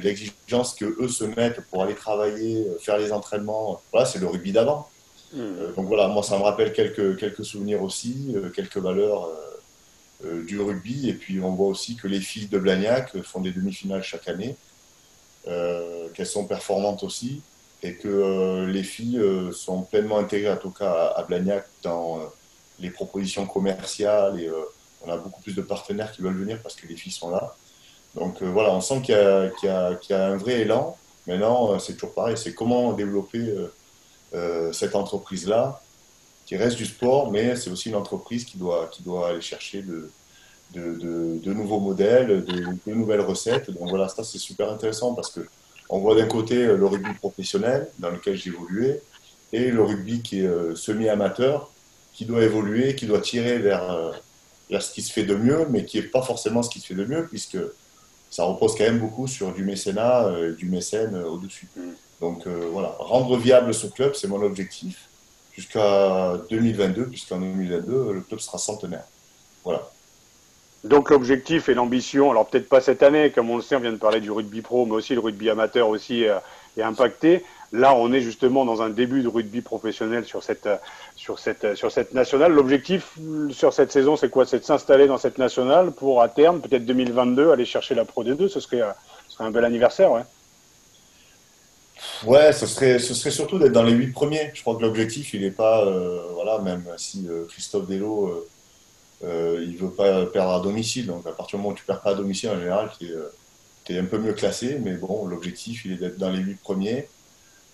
l'exigence 0.00 0.74
que 0.74 0.84
eux 1.02 1.08
se 1.08 1.24
mettent 1.24 1.60
pour 1.70 1.82
aller 1.82 1.94
travailler, 1.94 2.66
euh, 2.66 2.78
faire 2.78 2.98
les 2.98 3.12
entraînements, 3.12 3.80
voilà, 3.92 4.06
c'est 4.06 4.18
le 4.18 4.26
rugby 4.26 4.52
d'avant. 4.52 4.88
Hmm. 5.32 5.40
Euh, 5.40 5.72
donc 5.72 5.86
voilà, 5.86 6.08
moi 6.08 6.22
ça 6.22 6.38
me 6.38 6.42
rappelle 6.42 6.72
quelques, 6.72 7.18
quelques 7.18 7.44
souvenirs 7.44 7.82
aussi, 7.82 8.32
euh, 8.34 8.50
quelques 8.50 8.78
valeurs 8.78 9.28
du 10.22 10.60
rugby. 10.60 11.08
Et 11.08 11.14
puis 11.14 11.40
on 11.40 11.52
voit 11.52 11.68
aussi 11.68 11.94
que 11.94 12.08
les 12.08 12.20
filles 12.20 12.48
de 12.48 12.58
Blagnac 12.58 13.16
font 13.22 13.40
des 13.40 13.52
demi-finales 13.52 14.02
chaque 14.02 14.26
année, 14.26 14.56
qu'elles 15.44 16.26
sont 16.26 16.44
performantes 16.44 17.04
aussi, 17.04 17.40
et 17.84 17.94
que 17.94 18.66
les 18.66 18.82
filles 18.82 19.22
sont 19.52 19.82
pleinement 19.82 20.18
intégrées, 20.18 20.50
en 20.50 20.56
tout 20.56 20.72
cas 20.72 21.12
à, 21.14 21.22
Blagnac, 21.22 21.66
dans 21.84 22.20
les 22.80 22.90
propositions 22.90 23.46
commerciales. 23.46 24.40
Et 24.40 24.50
on 25.06 25.12
a 25.12 25.16
beaucoup 25.16 25.40
plus 25.40 25.54
de 25.54 25.62
partenaires 25.62 26.10
qui 26.10 26.20
veulent 26.20 26.36
venir 26.36 26.60
parce 26.62 26.74
que 26.74 26.88
les 26.88 26.96
filles 26.96 27.12
sont 27.12 27.30
là. 27.30 27.54
Donc 28.14 28.42
euh, 28.42 28.46
voilà, 28.46 28.74
on 28.74 28.80
sent 28.80 29.02
qu'il 29.02 29.14
y, 29.14 29.68
a 29.68 30.26
un 30.26 30.36
vrai 30.36 30.60
élan. 30.60 30.96
Maintenant, 31.26 31.72
euh, 31.72 31.78
c'est 31.78 31.94
toujours 31.94 32.14
pareil, 32.14 32.36
c'est 32.36 32.54
comment 32.54 32.92
développer 32.92 33.54
euh, 34.34 34.72
cette 34.72 34.94
entreprise-là, 34.94 35.80
qui 36.46 36.56
reste 36.56 36.76
du 36.76 36.86
sport, 36.86 37.30
mais 37.30 37.56
c'est 37.56 37.70
aussi 37.70 37.90
une 37.90 37.96
entreprise 37.96 38.44
qui 38.44 38.56
doit, 38.56 38.88
qui 38.90 39.02
doit 39.02 39.28
aller 39.30 39.40
chercher 39.42 39.82
de, 39.82 40.10
de, 40.74 41.52
nouveaux 41.52 41.80
modèles, 41.80 42.44
de, 42.44 42.92
nouvelles 42.92 43.20
recettes. 43.20 43.70
Donc 43.70 43.90
voilà, 43.90 44.08
ça 44.08 44.24
c'est 44.24 44.38
super 44.38 44.70
intéressant 44.70 45.14
parce 45.14 45.30
que 45.30 45.40
on 45.90 46.00
voit 46.00 46.14
d'un 46.14 46.26
côté 46.26 46.66
le 46.66 46.86
rugby 46.86 47.12
professionnel 47.14 47.88
dans 47.98 48.10
lequel 48.10 48.36
j'ai 48.36 48.50
évolué 48.50 49.00
et 49.54 49.70
le 49.70 49.82
rugby 49.82 50.20
qui 50.22 50.40
est 50.40 50.76
semi-amateur, 50.76 51.70
qui 52.12 52.26
doit 52.26 52.42
évoluer, 52.42 52.94
qui 52.94 53.06
doit 53.06 53.20
tirer 53.20 53.58
vers, 53.58 54.12
vers 54.70 54.82
ce 54.82 54.92
qui 54.92 55.00
se 55.00 55.12
fait 55.12 55.24
de 55.24 55.34
mieux, 55.34 55.66
mais 55.70 55.84
qui 55.86 55.98
n'est 55.98 56.06
pas 56.06 56.22
forcément 56.22 56.62
ce 56.62 56.68
qui 56.68 56.80
se 56.80 56.88
fait 56.88 56.94
de 56.94 57.04
mieux, 57.04 57.26
puisque 57.26 57.56
ça 58.30 58.44
repose 58.44 58.76
quand 58.76 58.84
même 58.84 58.98
beaucoup 58.98 59.26
sur 59.26 59.52
du 59.52 59.64
mécénat, 59.64 60.26
euh, 60.26 60.54
du 60.54 60.66
mécène 60.66 61.14
euh, 61.14 61.28
au-dessus. 61.28 61.68
Mm. 61.76 61.82
Donc 62.20 62.46
euh, 62.46 62.68
voilà, 62.72 62.94
rendre 62.98 63.36
viable 63.36 63.72
ce 63.72 63.86
club, 63.86 64.14
c'est 64.14 64.28
mon 64.28 64.42
objectif 64.42 65.08
jusqu'à 65.52 66.38
2022, 66.50 67.06
puisqu'en 67.06 67.38
2022, 67.38 68.12
le 68.12 68.20
club 68.20 68.40
sera 68.40 68.58
centenaire. 68.58 69.04
Voilà. 69.64 69.88
Donc 70.84 71.10
l'objectif 71.10 71.68
et 71.68 71.74
l'ambition, 71.74 72.30
alors 72.30 72.46
peut-être 72.46 72.68
pas 72.68 72.80
cette 72.80 73.02
année, 73.02 73.32
comme 73.32 73.50
on 73.50 73.56
le 73.56 73.62
sait, 73.62 73.74
on 73.74 73.80
vient 73.80 73.92
de 73.92 73.96
parler 73.96 74.20
du 74.20 74.30
rugby 74.30 74.60
pro, 74.62 74.86
mais 74.86 74.92
aussi 74.92 75.14
le 75.14 75.20
rugby 75.20 75.50
amateur 75.50 75.88
aussi 75.88 76.22
est 76.22 76.82
impacté. 76.82 77.44
Là, 77.72 77.94
on 77.94 78.12
est 78.12 78.22
justement 78.22 78.64
dans 78.64 78.80
un 78.80 78.88
début 78.88 79.22
de 79.22 79.28
rugby 79.28 79.60
professionnel 79.60 80.24
sur 80.24 80.42
cette, 80.42 80.68
sur 81.16 81.38
cette 81.38 82.14
nationale. 82.14 82.52
L'objectif 82.52 83.18
sur 83.50 83.74
cette 83.74 83.92
saison, 83.92 84.16
c'est 84.16 84.30
quoi? 84.30 84.46
C'est 84.46 84.60
de 84.60 84.64
s'installer 84.64 85.06
dans 85.06 85.18
cette 85.18 85.36
nationale 85.36 85.92
pour, 85.92 86.22
à 86.22 86.28
terme, 86.28 86.60
peut-être 86.60 86.86
2022, 86.86 87.50
aller 87.52 87.66
chercher 87.66 87.94
la 87.94 88.06
Pro 88.06 88.24
D2. 88.24 88.48
Ce 88.48 88.60
serait, 88.60 88.82
ce 89.28 89.34
serait 89.34 89.44
un 89.44 89.50
bel 89.50 89.64
anniversaire, 89.64 90.10
ouais. 90.12 90.22
Ouais, 92.24 92.52
ce 92.52 92.66
serait, 92.66 92.98
surtout 92.98 93.58
d'être 93.58 93.72
dans 93.72 93.82
les 93.82 93.92
huit 93.92 94.12
premiers. 94.12 94.50
Je 94.54 94.62
crois 94.62 94.76
que 94.76 94.82
l'objectif, 94.82 95.34
il 95.34 95.42
n'est 95.42 95.50
pas, 95.50 95.84
euh, 95.84 96.22
voilà, 96.34 96.58
même 96.58 96.84
si 96.96 97.26
euh, 97.28 97.44
Christophe 97.48 97.86
Delo, 97.86 98.46
euh, 99.24 99.64
il 99.66 99.76
veut 99.76 99.90
pas 99.90 100.26
perdre 100.26 100.52
à 100.52 100.60
domicile. 100.60 101.06
Donc 101.06 101.26
à 101.26 101.32
partir 101.32 101.58
du 101.58 101.62
moment 101.62 101.74
où 101.74 101.76
tu 101.76 101.84
perds 101.84 102.00
pas 102.00 102.10
à 102.10 102.14
domicile, 102.14 102.50
en 102.50 102.58
général, 102.58 102.90
tu 102.98 103.06
es, 103.06 103.94
es, 103.94 103.98
un 103.98 104.04
peu 104.04 104.18
mieux 104.18 104.32
classé. 104.32 104.78
Mais 104.82 104.94
bon, 104.94 105.26
l'objectif, 105.26 105.84
il 105.84 105.92
est 105.92 105.96
d'être 105.96 106.18
dans 106.18 106.30
les 106.30 106.38
huit 106.38 106.60
premiers. 106.60 107.08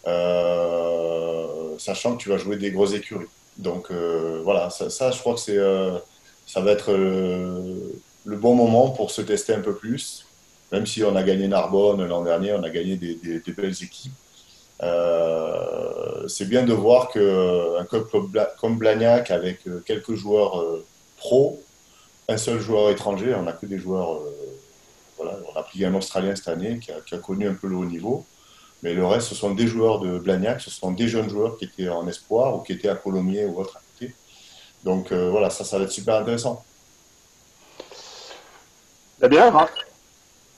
Euh, 0.07 1.79
sachant 1.79 2.17
que 2.17 2.23
tu 2.23 2.29
vas 2.29 2.39
jouer 2.39 2.57
des 2.57 2.71
grosses 2.71 2.95
écuries. 2.95 3.27
Donc 3.57 3.91
euh, 3.91 4.41
voilà, 4.45 4.71
ça, 4.71 5.11
je 5.11 5.19
crois 5.19 5.35
que 5.35 5.51
euh, 5.51 5.99
ça 6.47 6.61
va 6.61 6.73
être 6.73 6.93
le 6.93 8.37
bon 8.37 8.55
moment 8.55 8.91
pour 8.91 9.11
se 9.11 9.23
tester 9.23 9.55
un 9.55 9.61
peu 9.61 9.75
plus. 9.75 10.27
Même 10.73 10.87
si 10.87 11.05
on 11.05 11.15
a 11.15 11.23
gagné 11.23 11.47
Narbonne 11.47 12.05
l'an 12.05 12.23
dernier, 12.23 12.53
on 12.53 12.63
a 12.63 12.71
gagné 12.71 12.97
des, 12.97 13.53
belles 13.57 13.77
équipes. 13.83 14.13
c'est 16.29 16.49
bien 16.49 16.65
de 16.65 16.73
voir 16.73 17.11
qu'un 17.11 17.85
club 17.85 18.07
comme 18.61 18.79
Blagnac, 18.79 19.31
avec 19.31 19.61
quelques 19.87 20.15
joueurs 20.15 20.65
pros, 21.17 21.63
un 22.29 22.37
seul 22.37 22.61
joueur 22.61 22.91
étranger, 22.91 23.35
on 23.35 23.43
n'a 23.43 23.53
que 23.53 23.67
des 23.67 23.79
joueurs. 23.79 24.21
voilà, 25.17 25.39
on 25.55 25.59
a 25.59 25.63
pris 25.63 25.85
un 25.85 25.95
Australien 25.95 26.35
cette 26.35 26.49
année 26.49 26.81
qui 26.81 26.91
a, 26.91 27.19
connu 27.19 27.47
un 27.47 27.55
peu 27.55 27.69
le 27.69 27.77
haut 27.77 27.85
niveau. 27.85 28.27
Mais 28.85 28.93
le 28.93 29.07
reste, 29.07 29.29
ce 29.29 29.35
sont 29.35 29.55
des 29.55 29.67
joueurs 29.67 29.99
de 29.99 30.19
Blagnac, 30.19 30.61
ce 30.61 30.71
sont 30.71 30.93
des 30.93 31.09
jeunes 31.09 31.31
joueurs 31.31 31.57
qui 31.57 31.65
étaient 31.65 31.89
en 31.89 32.07
espoir 32.07 32.55
ou 32.55 32.59
qui 32.59 32.73
étaient 32.73 32.91
à 32.91 32.95
Colomiers 32.95 33.47
ou 33.47 33.59
autre 33.59 33.79
à 33.79 33.81
côté. 33.81 34.15
Donc 34.85 35.11
euh, 35.11 35.31
voilà, 35.31 35.49
ça, 35.49 35.65
ça 35.65 35.79
va 35.79 35.85
être 35.85 35.91
super 35.91 36.17
intéressant. 36.17 36.63
Très 39.19 39.31
bien. 39.31 39.51
Ah. 39.55 39.69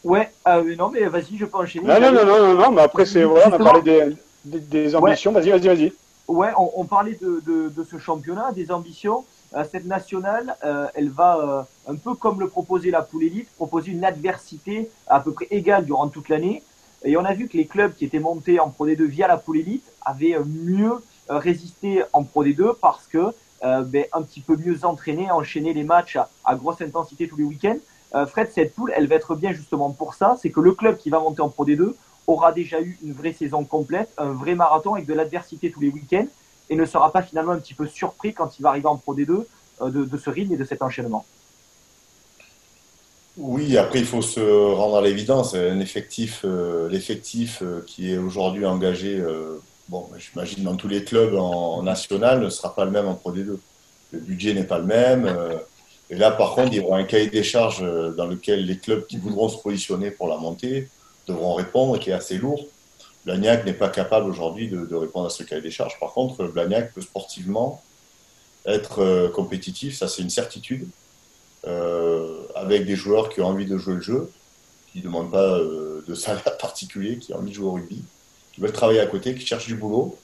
Ouais, 0.03 0.33
ah 0.45 0.61
non, 0.61 0.89
mais 0.91 1.05
vas-y, 1.05 1.37
je 1.37 1.45
peux 1.45 1.57
enchaîner. 1.57 1.87
Non, 1.87 2.01
non, 2.01 2.12
non, 2.12 2.27
non, 2.27 2.55
non, 2.55 2.70
mais 2.72 2.83
après, 2.83 3.07
c'est 3.07 3.22
vrai, 3.22 3.43
on 3.47 3.53
a 3.53 3.59
parlé 3.59 4.16
des, 4.45 4.59
des, 4.59 4.97
ambitions. 4.97 5.31
Vas-y, 5.31 5.51
vas-y, 5.51 5.68
vas-y. 5.68 5.93
Ouais, 6.27 6.51
on, 6.57 6.85
parlait 6.85 7.16
de, 7.20 7.41
de, 7.47 7.85
ce 7.89 7.99
championnat, 7.99 8.51
des 8.51 8.72
ambitions. 8.72 9.24
Euh, 9.55 9.62
cette 9.70 9.85
nationale, 9.85 10.57
euh, 10.64 10.89
elle 10.95 11.11
va, 11.11 11.68
un 11.87 11.95
peu 11.95 12.14
comme 12.14 12.41
le 12.41 12.49
proposait 12.49 12.91
la 12.91 13.03
poule 13.03 13.22
élite, 13.22 13.49
proposer 13.55 13.93
une 13.93 14.05
adversité 14.05 14.91
à 15.07 15.20
peu 15.20 15.31
près 15.33 15.47
égale 15.53 15.85
durant 15.85 16.09
toute 16.09 16.29
l'année. 16.29 16.64
Et 17.07 17.17
on 17.17 17.25
a 17.25 17.33
vu 17.33 17.49
que 17.49 17.57
les 17.57 17.67
clubs 17.67 17.95
qui 17.95 18.05
étaient 18.05 18.19
montés 18.19 18.61
en 18.61 18.69
Pro 18.69 18.87
D2 18.87 19.05
via 19.05 19.29
la 19.29 19.37
poule 19.37 19.59
élite 19.59 19.85
avaient 20.05 20.37
mieux 20.45 21.03
résisté 21.29 22.03
en 22.13 22.25
Pro 22.25 22.45
D2 22.45 22.75
parce 22.81 23.07
que 23.07 23.33
ben, 23.63 24.05
un 24.13 24.23
petit 24.23 24.41
peu 24.41 24.57
mieux 24.57 24.85
entraînés, 24.85 25.31
enchaîner 25.31 25.73
les 25.73 25.85
matchs 25.85 26.19
à, 26.45 26.55
grosse 26.57 26.81
intensité 26.83 27.29
tous 27.29 27.37
les 27.37 27.45
week-ends. 27.45 27.79
Fred, 28.27 28.51
cette 28.53 28.75
poule, 28.75 28.93
elle 28.95 29.07
va 29.07 29.15
être 29.15 29.35
bien 29.37 29.53
justement 29.53 29.91
pour 29.91 30.15
ça. 30.15 30.37
C'est 30.41 30.51
que 30.51 30.61
le 30.61 30.73
club 30.73 30.99
qui 30.99 31.11
va 31.11 31.21
monter 31.21 31.43
en 31.43 31.49
Pro 31.49 31.65
D2 31.65 31.95
aura 32.27 32.53
déjà 32.53 32.81
eu 32.81 32.99
une 33.03 33.13
vraie 33.13 33.33
saison 33.33 33.65
complète, 33.65 34.13
un 34.19 34.33
vrai 34.33 34.55
marathon 34.55 34.95
avec 34.95 35.07
de 35.07 35.15
l'adversité 35.15 35.71
tous 35.71 35.81
les 35.81 35.89
week-ends 35.89 36.27
et 36.69 36.77
ne 36.77 36.85
sera 36.85 37.13
pas 37.13 37.23
finalement 37.23 37.53
un 37.53 37.59
petit 37.59 37.75
peu 37.75 37.87
surpris 37.87 38.35
quand 38.35 38.59
il 38.59 38.63
va 38.63 38.71
arriver 38.71 38.87
en 38.87 38.97
Pro 38.97 39.15
D2 39.15 39.45
euh, 39.83 39.91
de, 39.91 40.17
ce 40.17 40.31
rythme 40.31 40.55
et 40.55 40.57
de 40.57 40.65
cet 40.65 40.83
enchaînement. 40.83 41.25
Oui, 43.37 43.76
après 43.76 43.99
il 43.99 44.07
faut 44.07 44.22
se 44.22 44.41
rendre 44.41 44.97
à 44.97 45.03
l'évidence. 45.03 45.53
Euh, 45.55 45.74
l'effectif 45.74 46.43
euh, 46.45 47.82
qui 47.87 48.12
est 48.12 48.18
aujourd'hui 48.18 48.64
engagé, 48.64 49.22
bon, 49.89 50.09
j'imagine 50.18 50.64
dans 50.64 50.76
tous 50.76 50.89
les 50.89 51.05
clubs 51.05 51.34
en, 51.34 51.82
national, 51.82 52.41
ne 52.41 52.51
sera 52.51 52.74
pas 52.74 52.84
le 52.84 52.91
même 52.91 53.07
en 53.07 53.14
Pro 53.14 53.32
D2. 53.32 53.59
Le 54.12 54.18
budget 54.20 54.55
n'est 54.55 54.64
pas 54.64 54.78
le 54.78 54.87
même. 54.87 55.37
et 56.11 56.14
là, 56.14 56.30
par 56.30 56.55
contre, 56.55 56.72
il 56.72 56.76
y 56.76 56.80
aura 56.80 56.99
un 56.99 57.05
cahier 57.05 57.28
des 57.28 57.43
charges 57.43 57.84
dans 58.16 58.26
lequel 58.26 58.64
les 58.64 58.78
clubs 58.78 59.07
qui 59.07 59.18
voudront 59.18 59.49
se 59.49 59.59
positionner 59.59 60.11
pour 60.11 60.28
la 60.28 60.37
montée 60.37 60.89
devront 61.26 61.55
répondre, 61.55 61.99
qui 61.99 62.11
est 62.11 62.14
assez 62.14 62.39
lourd. 62.39 62.64
Blagnac 63.26 63.66
n'est 63.66 63.74
pas 63.74 63.89
capable 63.89 64.30
aujourd'hui 64.30 64.68
de, 64.68 64.95
répondre 64.95 65.26
à 65.26 65.30
ce 65.30 65.43
cahier 65.43 65.61
des 65.61 65.72
charges. 65.72 65.99
Par 65.99 66.12
contre, 66.12 66.45
Blagnac 66.45 66.95
peut 66.95 67.01
sportivement 67.01 67.82
être 68.64 69.01
euh, 69.01 69.28
compétitif, 69.28 69.97
ça 69.97 70.09
c'est 70.09 70.22
une 70.22 70.30
certitude, 70.30 70.84
euh, 70.84 70.89
avec 72.55 72.87
des 72.87 72.97
joueurs 72.97 73.29
qui 73.29 73.41
ont 73.41 73.47
envie 73.47 73.67
de 73.67 73.77
jouer 73.77 73.95
le 73.95 74.01
jeu, 74.01 74.31
qui 74.93 74.99
ne 74.99 75.05
demandent 75.05 75.31
pas 75.31 75.59
euh, 75.59 76.05
de 76.07 76.14
salaire 76.14 76.57
particulier, 76.59 77.19
qui 77.19 77.33
ont 77.33 77.39
envie 77.39 77.51
de 77.51 77.55
jouer 77.55 77.67
au 77.67 77.73
rugby, 77.73 78.03
qui 78.53 78.61
veulent 78.61 78.73
travailler 78.73 79.01
à 79.01 79.07
côté, 79.07 79.35
qui 79.35 79.45
cherchent 79.45 79.67
du 79.67 79.75
boulot, 79.75 80.17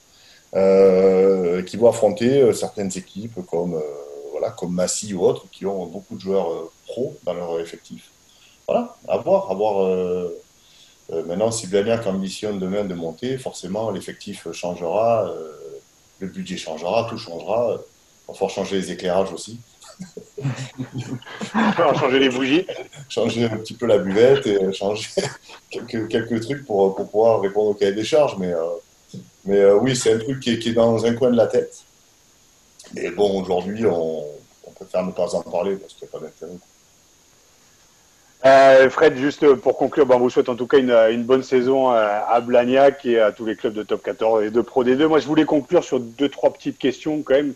qui 0.53 1.77
vont 1.77 1.89
affronter 1.89 2.53
certaines 2.53 2.91
équipes 2.95 3.39
comme, 3.49 3.81
voilà, 4.31 4.51
comme 4.51 4.73
Massy 4.73 5.13
ou 5.13 5.23
autres, 5.23 5.45
qui 5.51 5.65
ont 5.65 5.85
beaucoup 5.87 6.15
de 6.15 6.21
joueurs 6.21 6.71
pros 6.87 7.15
dans 7.23 7.33
leur 7.33 7.59
effectif. 7.59 8.11
Voilà, 8.67 8.95
à 9.07 9.17
voir, 9.17 9.51
à 9.51 9.53
voir 9.55 10.33
euh, 11.11 11.23
maintenant, 11.25 11.51
si 11.51 11.67
Blagnac 11.67 12.07
ambitionne 12.07 12.59
demain 12.59 12.85
de 12.85 12.93
monter, 12.93 13.37
forcément, 13.37 13.91
l'effectif 13.91 14.51
changera, 14.51 15.27
euh, 15.27 15.51
le 16.19 16.27
budget 16.27 16.57
changera, 16.57 17.07
tout 17.09 17.17
changera. 17.17 17.77
Il 18.29 18.39
va 18.39 18.47
changer 18.47 18.77
les 18.77 18.91
éclairages 18.91 19.33
aussi. 19.33 19.59
Changer 21.97 22.19
les 22.19 22.29
bougies. 22.29 22.65
changer 23.09 23.45
un 23.45 23.57
petit 23.57 23.73
peu 23.73 23.85
la 23.85 23.97
buvette 23.97 24.45
et 24.47 24.73
changer 24.73 25.07
quelques, 25.69 26.07
quelques 26.07 26.41
trucs 26.41 26.65
pour, 26.65 26.95
pour, 26.95 27.09
pouvoir 27.09 27.41
répondre 27.41 27.69
au 27.69 27.73
cahier 27.73 27.93
des 27.93 28.03
charges. 28.03 28.37
Mais, 28.37 28.53
euh, 28.53 29.17
mais 29.45 29.71
oui, 29.71 29.95
c'est 29.95 30.13
un 30.13 30.19
truc 30.19 30.39
qui 30.39 30.51
est, 30.51 30.59
qui 30.59 30.69
est, 30.69 30.73
dans 30.73 31.05
un 31.05 31.13
coin 31.13 31.31
de 31.31 31.37
la 31.37 31.47
tête. 31.47 31.83
Mais 32.93 33.09
bon, 33.11 33.41
aujourd'hui, 33.41 33.85
on, 33.85 34.23
on 34.65 34.71
préfère 34.71 35.05
ne 35.05 35.11
pas 35.11 35.35
en 35.35 35.41
parler 35.41 35.75
parce 35.75 35.93
qu'il 35.93 36.07
n'y 36.07 36.15
a 36.15 36.19
pas 36.19 36.25
d'intérêt. 36.25 36.59
Euh, 38.45 38.89
Fred, 38.89 39.15
juste 39.15 39.53
pour 39.55 39.77
conclure, 39.77 40.05
on 40.09 40.19
vous 40.19 40.29
souhaite 40.29 40.49
en 40.49 40.55
tout 40.55 40.67
cas 40.67 40.77
une, 40.77 40.91
une, 40.91 41.23
bonne 41.23 41.43
saison 41.43 41.89
à 41.91 42.41
Blagnac 42.41 43.05
et 43.05 43.17
à 43.17 43.31
tous 43.31 43.45
les 43.45 43.55
clubs 43.55 43.73
de 43.73 43.83
top 43.83 44.03
14 44.03 44.43
et 44.43 44.49
de 44.49 44.59
Pro 44.59 44.83
D2. 44.83 45.05
Moi, 45.05 45.19
je 45.19 45.27
voulais 45.27 45.45
conclure 45.45 45.81
sur 45.81 46.01
deux, 46.01 46.27
trois 46.27 46.51
petites 46.51 46.77
questions 46.77 47.21
quand 47.21 47.35
même 47.35 47.53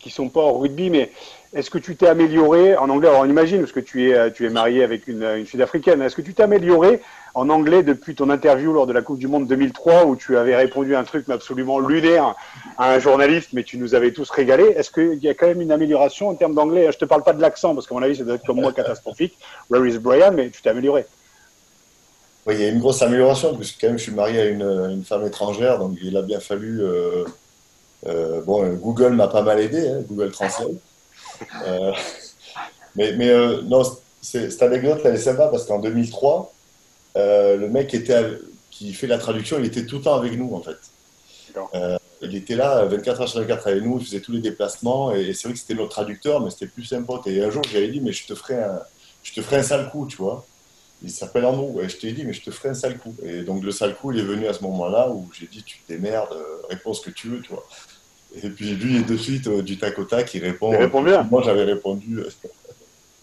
qui 0.00 0.10
sont 0.10 0.28
pas 0.28 0.40
en 0.40 0.58
rugby, 0.58 0.90
mais 0.90 1.10
est-ce 1.52 1.70
que 1.70 1.78
tu 1.78 1.96
t'es 1.96 2.06
amélioré 2.06 2.76
en 2.76 2.88
anglais 2.88 3.08
Alors 3.08 3.22
on 3.22 3.28
imagine, 3.28 3.60
parce 3.60 3.72
que 3.72 3.80
tu 3.80 4.10
es, 4.10 4.32
tu 4.32 4.46
es 4.46 4.50
marié 4.50 4.84
avec 4.84 5.08
une, 5.08 5.44
Sud-Africaine, 5.44 6.00
est-ce 6.02 6.14
que 6.14 6.22
tu 6.22 6.32
t'es 6.32 6.44
amélioré 6.44 7.00
en 7.34 7.48
anglais 7.48 7.82
depuis 7.82 8.14
ton 8.14 8.30
interview 8.30 8.72
lors 8.72 8.86
de 8.86 8.92
la 8.92 9.02
Coupe 9.02 9.18
du 9.18 9.28
Monde 9.28 9.46
2003 9.46 10.06
où 10.06 10.16
tu 10.16 10.36
avais 10.36 10.56
répondu 10.56 10.94
un 10.94 11.04
truc 11.04 11.28
absolument 11.28 11.78
lunaire 11.78 12.34
à 12.78 12.92
un 12.92 12.98
journaliste, 12.98 13.50
mais 13.52 13.62
tu 13.62 13.78
nous 13.78 13.94
avais 13.94 14.12
tous 14.12 14.30
régalé 14.30 14.64
Est-ce 14.76 14.90
qu'il 14.90 15.22
y 15.22 15.28
a 15.28 15.34
quand 15.34 15.46
même 15.46 15.60
une 15.60 15.72
amélioration 15.72 16.28
en 16.28 16.34
termes 16.34 16.54
d'anglais? 16.54 16.90
Je 16.92 16.98
te 16.98 17.04
parle 17.04 17.22
pas 17.22 17.32
de 17.32 17.40
l'accent, 17.40 17.74
parce 17.74 17.86
qu'à 17.86 17.94
mon 17.94 18.02
avis, 18.02 18.16
ça 18.16 18.24
doit 18.24 18.34
être 18.34 18.46
comme 18.46 18.60
moi 18.60 18.72
catastrophique. 18.72 19.36
Where 19.68 19.86
is 19.86 19.98
Brian? 19.98 20.32
Mais 20.32 20.50
tu 20.50 20.62
t'es 20.62 20.70
amélioré. 20.70 21.04
Oui, 22.46 22.54
il 22.56 22.60
y 22.60 22.64
a 22.64 22.68
une 22.68 22.78
grosse 22.78 23.02
amélioration, 23.02 23.56
puisque 23.56 23.80
quand 23.80 23.88
même 23.88 23.98
je 23.98 24.04
suis 24.04 24.12
marié 24.12 24.40
à 24.40 24.44
une, 24.46 25.04
femme 25.04 25.26
étrangère, 25.26 25.78
donc 25.78 25.98
il 26.02 26.16
a 26.16 26.22
bien 26.22 26.40
fallu... 26.40 26.80
Euh, 26.80 27.24
bon, 28.04 28.72
Google 28.74 29.14
m'a 29.14 29.28
pas 29.28 29.42
mal 29.42 29.60
aidé, 29.60 29.88
hein, 29.88 30.02
Google 30.08 30.30
Translate. 30.30 30.70
Euh, 31.66 31.92
mais 32.96 33.12
mais 33.16 33.28
euh, 33.28 33.62
non, 33.62 33.82
cette 34.20 34.62
anecdote, 34.62 35.00
elle 35.04 35.14
est 35.14 35.18
sympa 35.18 35.48
parce 35.48 35.64
qu'en 35.64 35.78
2003, 35.78 36.52
euh, 37.16 37.56
le 37.56 37.68
mec 37.68 37.94
était, 37.94 38.38
qui 38.70 38.92
fait 38.92 39.06
la 39.06 39.18
traduction, 39.18 39.58
il 39.58 39.64
était 39.64 39.86
tout 39.86 39.96
le 39.96 40.02
temps 40.02 40.16
avec 40.16 40.36
nous 40.36 40.54
en 40.54 40.60
fait. 40.60 40.76
il 42.22 42.36
était 42.36 42.56
là 42.56 42.84
24 42.84 43.22
heures 43.22 43.28
sur 43.28 43.40
24 43.40 43.68
avec 43.68 43.82
nous, 43.82 43.98
il 43.98 44.06
faisait 44.06 44.20
tous 44.20 44.32
les 44.32 44.40
déplacements 44.40 45.12
et, 45.14 45.32
c'est 45.32 45.48
vrai 45.48 45.54
que 45.54 45.60
c'était 45.60 45.74
notre 45.74 45.90
traducteur, 45.90 46.40
mais 46.40 46.50
c'était 46.50 46.66
plus 46.66 46.92
un 46.92 47.02
pote. 47.02 47.26
Et 47.26 47.42
un 47.42 47.50
jour, 47.50 47.62
j'avais 47.70 47.88
dit, 47.88 48.00
mais 48.00 48.12
je 48.12 48.26
te 48.26 48.34
ferai 48.34 48.62
un, 48.62 48.80
je 49.22 49.32
te 49.32 49.40
ferai 49.40 49.56
un 49.58 49.62
sale 49.62 49.90
coup, 49.90 50.06
tu 50.06 50.16
vois. 50.16 50.44
Il 51.02 51.10
s'appelle 51.10 51.46
Andrew. 51.46 51.80
Et 51.80 51.88
je 51.88 51.96
t'ai 51.96 52.12
dit, 52.12 52.24
mais 52.24 52.34
je 52.34 52.42
te 52.42 52.50
ferai 52.50 52.70
un 52.70 52.74
sale 52.74 52.98
coup. 52.98 53.14
Et 53.24 53.42
donc, 53.42 53.62
le 53.64 53.70
sale 53.70 53.94
coup, 53.94 54.12
il 54.12 54.18
est 54.18 54.24
venu 54.24 54.46
à 54.46 54.52
ce 54.52 54.62
moment-là 54.64 55.08
où 55.08 55.30
j'ai 55.32 55.46
dit, 55.46 55.62
tu 55.62 55.78
te 55.78 55.92
démerdes, 55.92 56.36
réponds 56.68 56.92
ce 56.92 57.00
que 57.00 57.10
tu 57.10 57.28
veux, 57.28 57.40
tu 57.40 57.50
vois. 57.50 57.66
Et 58.42 58.48
puis 58.48 58.74
lui, 58.74 59.02
de 59.02 59.16
suite, 59.16 59.48
euh, 59.48 59.62
du 59.62 59.78
tac 59.78 59.98
au 59.98 60.04
tac, 60.04 60.32
il 60.34 60.42
répond. 60.42 60.72
Il 60.72 60.76
répond 60.76 61.02
bien. 61.02 61.26
Moi, 61.30 61.42
j'avais 61.44 61.64
répondu. 61.64 62.20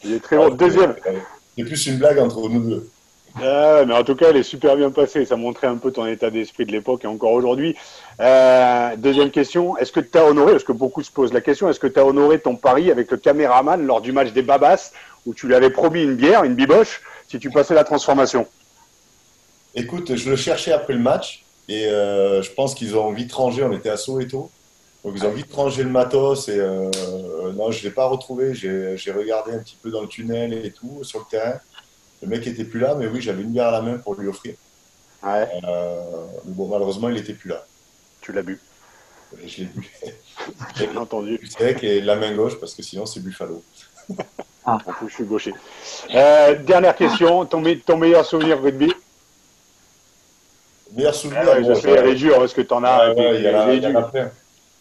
Il 0.04 0.14
est 0.14 0.20
très 0.20 0.38
bon. 0.38 0.50
Deuxième. 0.50 0.96
C'est 1.58 1.64
plus 1.64 1.88
une 1.88 1.98
blague 1.98 2.20
entre 2.20 2.50
nous 2.50 2.70
deux. 2.70 2.90
Ah, 3.42 3.84
mais 3.86 3.94
en 3.94 4.04
tout 4.04 4.16
cas, 4.16 4.30
elle 4.30 4.38
est 4.38 4.44
super 4.44 4.76
bien 4.76 4.90
passée. 4.92 5.26
Ça 5.26 5.36
montrait 5.36 5.68
un 5.68 5.78
peu 5.78 5.92
ton 5.92 6.06
état 6.08 6.30
d'esprit 6.30 6.66
de 6.66 6.72
l'époque 6.72 7.04
et 7.04 7.08
encore 7.08 7.32
aujourd'hui. 7.32 7.76
Euh, 8.20 8.96
deuxième 8.98 9.32
question, 9.32 9.78
est-ce 9.78 9.92
que 9.92 10.00
tu 10.00 10.18
as 10.18 10.26
honoré, 10.26 10.54
parce 10.54 10.64
que 10.64 10.72
beaucoup 10.72 11.04
se 11.04 11.12
posent 11.12 11.34
la 11.34 11.42
question, 11.42 11.70
est-ce 11.70 11.80
que 11.80 11.88
tu 11.88 12.00
as 12.00 12.06
honoré 12.06 12.40
ton 12.40 12.56
pari 12.56 12.90
avec 12.90 13.12
le 13.12 13.18
caméraman 13.18 13.86
lors 13.86 14.02
du 14.02 14.12
match 14.12 14.32
des 14.32 14.42
Babas 14.42 14.92
où 15.26 15.34
tu 15.34 15.48
lui 15.48 15.56
avais 15.56 15.70
promis 15.70 16.02
une 16.02 16.16
bière, 16.16 16.44
une 16.44 16.56
biboche, 16.56 17.02
si 17.28 17.38
tu 17.38 17.52
passais 17.52 17.76
la 17.76 17.84
transformation? 17.84 18.48
Écoute, 19.76 20.16
je 20.16 20.30
le 20.32 20.36
cherchais 20.36 20.72
après 20.72 20.94
le 20.94 21.00
match 21.00 21.44
et 21.70 21.86
euh, 21.86 22.42
je 22.42 22.52
pense 22.52 22.74
qu'ils 22.74 22.98
ont 22.98 23.12
vite 23.12 23.32
rangé. 23.34 23.64
On 23.64 23.72
était 23.72 23.90
à 23.90 23.98
Soweto 23.98 24.50
donc 25.08 25.16
ils 25.16 25.26
ont 25.26 25.32
vite 25.32 25.54
rangé 25.54 25.84
le 25.84 25.90
matos 25.90 26.50
et 26.50 26.60
euh, 26.60 26.92
non, 27.54 27.72
je 27.72 27.80
ne 27.80 27.84
l'ai 27.86 27.92
pas 27.92 28.08
retrouvé. 28.08 28.54
J'ai 28.54 29.12
regardé 29.14 29.54
un 29.54 29.60
petit 29.60 29.78
peu 29.82 29.90
dans 29.90 30.02
le 30.02 30.10
tunnel 30.10 30.52
et 30.52 30.72
tout, 30.72 31.02
sur 31.04 31.20
le 31.20 31.26
terrain. 31.32 31.58
Le 32.22 32.28
mec 32.28 32.46
n'était 32.46 32.66
plus 32.66 32.82
là, 32.82 32.94
mais 32.94 33.08
oui, 33.08 33.22
j'avais 33.22 33.44
une 33.44 33.52
bière 33.52 33.68
à 33.68 33.72
la 33.72 33.82
main 33.82 33.98
pour 34.00 34.16
lui 34.16 34.28
offrir. 34.28 34.56
Ouais. 35.24 35.48
Euh, 35.64 36.26
bon, 36.44 36.68
malheureusement, 36.68 37.08
il 37.08 37.16
n'était 37.16 37.32
plus 37.32 37.48
là. 37.48 37.64
Tu 38.20 38.34
l'as 38.34 38.42
bu 38.42 38.60
Je 39.46 39.60
l'ai 39.60 39.66
bu. 39.68 39.90
J'ai 40.76 40.98
entendu. 40.98 41.40
C'est 41.50 41.64
vrai 41.64 41.76
que 41.76 42.06
la 42.06 42.18
main 42.18 42.36
gauche, 42.36 42.60
parce 42.60 42.74
que 42.74 42.84
sinon, 42.84 43.06
c'est 43.06 43.22
Buffalo. 43.22 43.64
ah, 44.66 44.78
je 45.08 45.14
suis 45.14 45.24
gaucher. 45.24 45.54
Euh, 46.14 46.56
dernière 46.56 46.98
question, 46.98 47.46
ton, 47.46 47.64
ton 47.86 47.96
meilleur 47.96 48.26
souvenir 48.26 48.62
rugby? 48.62 48.94
Meilleur 50.92 51.16
souvenir 51.16 51.44
ah 51.50 51.64
Je 51.64 51.74
sais, 51.76 51.92
elle 51.92 52.10
est 52.10 52.16
dure, 52.16 52.44
est-ce 52.44 52.56
que 52.56 52.62
tu 52.62 52.74
en 52.74 52.84
as 52.84 53.14
Il 53.16 53.42
y, 53.82 53.88
en 53.88 53.96
a 53.96 54.04
plein. 54.04 54.32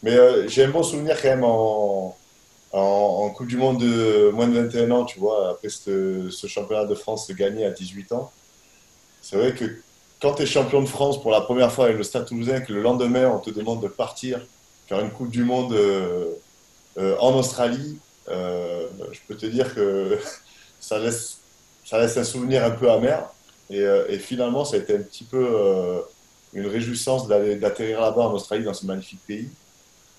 Mais 0.02 0.14
euh, 0.14 0.46
j'ai 0.48 0.64
un 0.64 0.70
bon 0.70 0.82
souvenir 0.82 1.20
quand 1.20 1.28
même 1.28 1.44
en, 1.44 2.16
Coupe 3.34 3.48
du 3.48 3.56
Monde 3.56 3.80
de 3.80 4.30
moins 4.30 4.46
de 4.46 4.58
21 4.58 4.90
ans, 4.92 5.04
tu 5.04 5.18
vois, 5.18 5.50
après 5.50 5.68
ce, 5.68 6.30
championnat 6.46 6.86
de 6.86 6.94
France 6.94 7.30
gagné 7.30 7.66
à 7.66 7.70
18 7.70 8.12
ans. 8.12 8.30
C'est 9.20 9.36
vrai 9.36 9.54
que 9.54 9.64
quand 10.22 10.34
tu 10.34 10.42
es 10.42 10.46
champion 10.46 10.80
de 10.80 10.86
France 10.86 11.20
pour 11.20 11.30
la 11.30 11.42
première 11.42 11.70
fois 11.70 11.86
avec 11.86 11.98
le 11.98 12.02
Stade 12.02 12.26
Toulousain, 12.26 12.60
que 12.60 12.72
le 12.72 12.80
lendemain 12.80 13.28
on 13.28 13.38
te 13.38 13.50
demande 13.50 13.82
de 13.82 13.88
partir 13.88 14.40
faire 14.88 15.00
une 15.00 15.10
Coupe 15.10 15.30
du 15.30 15.44
Monde 15.44 15.74
euh, 15.74 16.30
euh, 16.96 17.16
en 17.18 17.34
Australie, 17.38 17.98
je 18.28 19.18
peux 19.28 19.36
te 19.36 19.46
dire 19.46 19.74
que 19.74 20.18
ça 20.80 20.98
laisse, 20.98 21.38
un 21.92 22.24
souvenir 22.24 22.64
un 22.64 22.70
peu 22.70 22.90
amer. 22.90 23.28
Et 23.68 24.18
finalement, 24.18 24.64
ça 24.64 24.76
a 24.76 24.78
été 24.78 24.94
un 24.94 25.02
petit 25.02 25.24
peu 25.24 26.04
une 26.54 26.66
réjouissance 26.66 27.26
d'atterrir 27.28 28.00
là-bas 28.00 28.28
en 28.28 28.32
Australie, 28.32 28.64
dans 28.64 28.74
ce 28.74 28.86
magnifique 28.86 29.20
pays. 29.26 29.50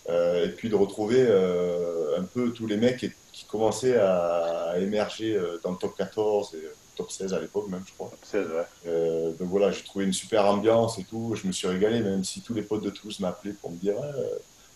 Euh, 0.09 0.45
et 0.45 0.49
puis 0.49 0.69
de 0.69 0.75
retrouver 0.75 1.25
euh, 1.27 2.17
un 2.17 2.23
peu 2.23 2.51
tous 2.51 2.65
les 2.65 2.77
mecs 2.77 2.97
qui, 2.97 3.45
commençaient 3.45 3.97
à, 3.97 4.73
émerger 4.79 5.35
euh, 5.35 5.59
dans 5.63 5.71
le 5.71 5.77
top 5.77 5.95
14 5.97 6.55
et 6.55 6.67
top 6.95 7.11
16 7.11 7.33
à 7.33 7.39
l'époque 7.39 7.67
même, 7.69 7.83
je 7.85 7.93
crois. 7.93 8.09
Top 8.09 8.19
16, 8.23 8.47
ouais. 8.47 9.33
donc 9.37 9.49
voilà, 9.49 9.71
j'ai 9.71 9.83
trouvé 9.83 10.05
une 10.05 10.13
super 10.13 10.45
ambiance 10.45 10.97
et 10.97 11.03
tout. 11.03 11.35
Je 11.35 11.45
me 11.45 11.51
suis 11.51 11.67
régalé, 11.67 11.99
même 11.99 12.23
si 12.23 12.41
tous 12.41 12.53
les 12.53 12.61
potes 12.61 12.83
de 12.83 12.89
tous 12.89 13.19
m'appelaient 13.19 13.53
pour 13.53 13.71
me 13.71 13.77
dire 13.77 13.95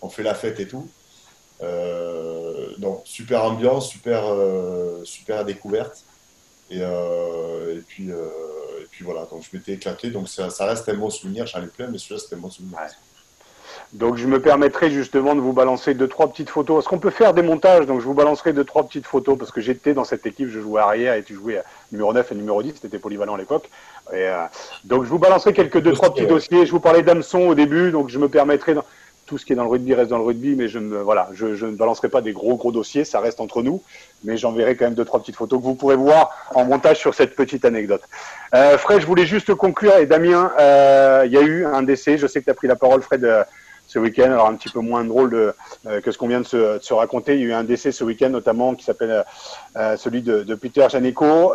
on 0.02 0.10
fait 0.10 0.24
la 0.24 0.36
fête 0.36 0.60
et 0.60 0.68
tout. 0.68 0.90
donc 2.78 3.02
super 3.06 3.46
ambiance, 3.46 3.90
super, 3.90 4.24
super 5.04 5.46
découverte. 5.46 6.04
Et, 6.70 6.80
et 6.80 7.82
puis, 7.88 8.10
et 8.10 8.86
puis 8.92 9.04
voilà, 9.04 9.26
donc 9.26 9.44
je 9.50 9.58
m'étais 9.58 9.74
éclaté. 9.74 10.12
Donc 10.12 10.30
ça, 10.30 10.50
ça, 10.50 10.66
reste 10.66 10.88
un 10.90 10.96
bon 10.96 11.10
souvenir. 11.10 11.48
J'en 11.48 11.64
ai 11.64 11.68
plein, 11.68 11.88
mais 11.88 11.98
celui-là 11.98 12.22
c'était 12.22 12.36
un 12.36 12.40
bon 12.40 12.52
souvenir. 12.52 12.78
Donc 13.94 14.16
je 14.16 14.26
me 14.26 14.40
permettrai 14.40 14.90
justement 14.90 15.36
de 15.36 15.42
vous 15.42 15.52
balancer 15.52 15.94
deux 15.94 16.08
trois 16.08 16.30
petites 16.30 16.50
photos. 16.50 16.80
Est-ce 16.80 16.90
qu'on 16.90 17.00
peut 17.00 17.10
faire 17.10 17.34
des 17.34 17.42
montages? 17.42 17.86
Donc 17.86 18.00
je 18.00 18.06
vous 18.06 18.14
balancerai 18.14 18.54
deux 18.54 18.64
trois 18.64 18.88
petites 18.88 19.06
photos 19.06 19.38
parce 19.38 19.52
que 19.52 19.60
j'étais 19.60 19.94
dans 19.94 20.06
cette 20.06 20.26
équipe, 20.26 20.50
je 20.50 20.62
jouais 20.62 20.80
arrière 20.80 21.16
et 21.16 21.24
tu 21.24 21.36
jouais 21.36 21.62
numéro 21.92 22.14
9 22.14 22.32
et 22.32 22.36
numéro 22.36 22.64
10, 22.64 22.76
c'était 22.82 23.00
polyvalent 23.00 23.36
à 23.36 23.38
l'époque. 23.38 23.70
Euh, 24.14 24.46
donc 24.86 25.04
je 25.04 25.10
vous 25.10 25.20
balancerai 25.20 25.52
quelques 25.52 25.82
deux 25.82 25.92
trois 25.92 26.14
petits 26.14 26.26
dossiers. 26.26 26.66
Je 26.66 26.72
vous 26.72 26.80
parlais 26.80 27.04
d'hameçon 27.04 27.40
au 27.40 27.56
début, 27.56 27.92
donc 27.92 28.08
je 28.08 28.18
me 28.18 28.30
permettrai 28.30 28.76
tout 29.26 29.38
ce 29.38 29.46
qui 29.46 29.54
est 29.54 29.56
dans 29.56 29.64
le 29.64 29.70
rugby 29.70 29.94
reste 29.94 30.10
dans 30.10 30.18
le 30.18 30.24
rugby, 30.24 30.56
mais 30.56 30.70
je 30.70 30.80
ne 30.80 30.98
voilà, 30.98 31.30
je, 31.34 31.46
ne 31.48 31.76
balancerai 31.76 32.08
pas 32.08 32.22
des 32.22 32.32
gros 32.32 32.56
gros 32.56 32.72
dossiers, 32.72 33.04
ça 33.04 33.20
reste 33.20 33.42
entre 33.42 33.62
nous, 33.62 33.82
mais 34.24 34.38
j'enverrai 34.38 34.76
quand 34.76 34.86
même 34.86 34.94
deux 34.94 35.06
trois 35.06 35.20
petites 35.20 35.36
photos 35.36 35.60
que 35.60 35.66
vous 35.66 35.76
pourrez 35.76 35.96
voir 35.98 36.32
en 36.56 36.64
montage 36.64 36.98
sur 36.98 37.14
cette 37.14 37.36
petite 37.36 37.66
anecdote. 37.66 38.02
Euh, 38.56 38.78
Fred, 38.78 39.02
je 39.02 39.06
voulais 39.06 39.26
juste 39.26 39.54
conclure 39.54 39.96
et 39.98 40.06
Damien, 40.06 40.52
euh, 40.60 41.24
il 41.26 41.32
y 41.34 41.38
a 41.38 41.42
eu 41.42 41.66
un 41.66 41.84
décès. 41.84 42.18
Je 42.18 42.28
sais 42.28 42.40
que 42.40 42.46
tu 42.46 42.52
as 42.52 42.56
pris 42.56 42.68
la 42.68 42.76
parole, 42.78 43.02
Fred 43.02 43.26
ce 43.92 44.00
week-end. 44.00 44.32
Alors 44.32 44.48
un 44.48 44.56
petit 44.56 44.70
peu 44.70 44.80
moins 44.80 45.04
drôle 45.04 45.34
euh, 45.34 46.02
que 46.02 46.12
ce 46.12 46.18
qu'on 46.18 46.28
vient 46.28 46.40
de 46.40 46.46
se, 46.46 46.94
raconter. 46.94 47.36
Il 47.36 47.42
y 47.42 47.44
a 47.44 47.48
eu 47.48 47.54
un 47.54 47.66
décès 47.66 47.92
ce 47.92 48.06
week-end 48.06 48.30
notamment 48.30 48.74
qui 48.74 48.86
s'appelle 48.86 49.12
euh, 49.12 49.24
euh, 49.76 49.98
celui 49.98 50.22
de, 50.22 50.56
Peter 50.56 50.88
Janeco, 50.90 51.54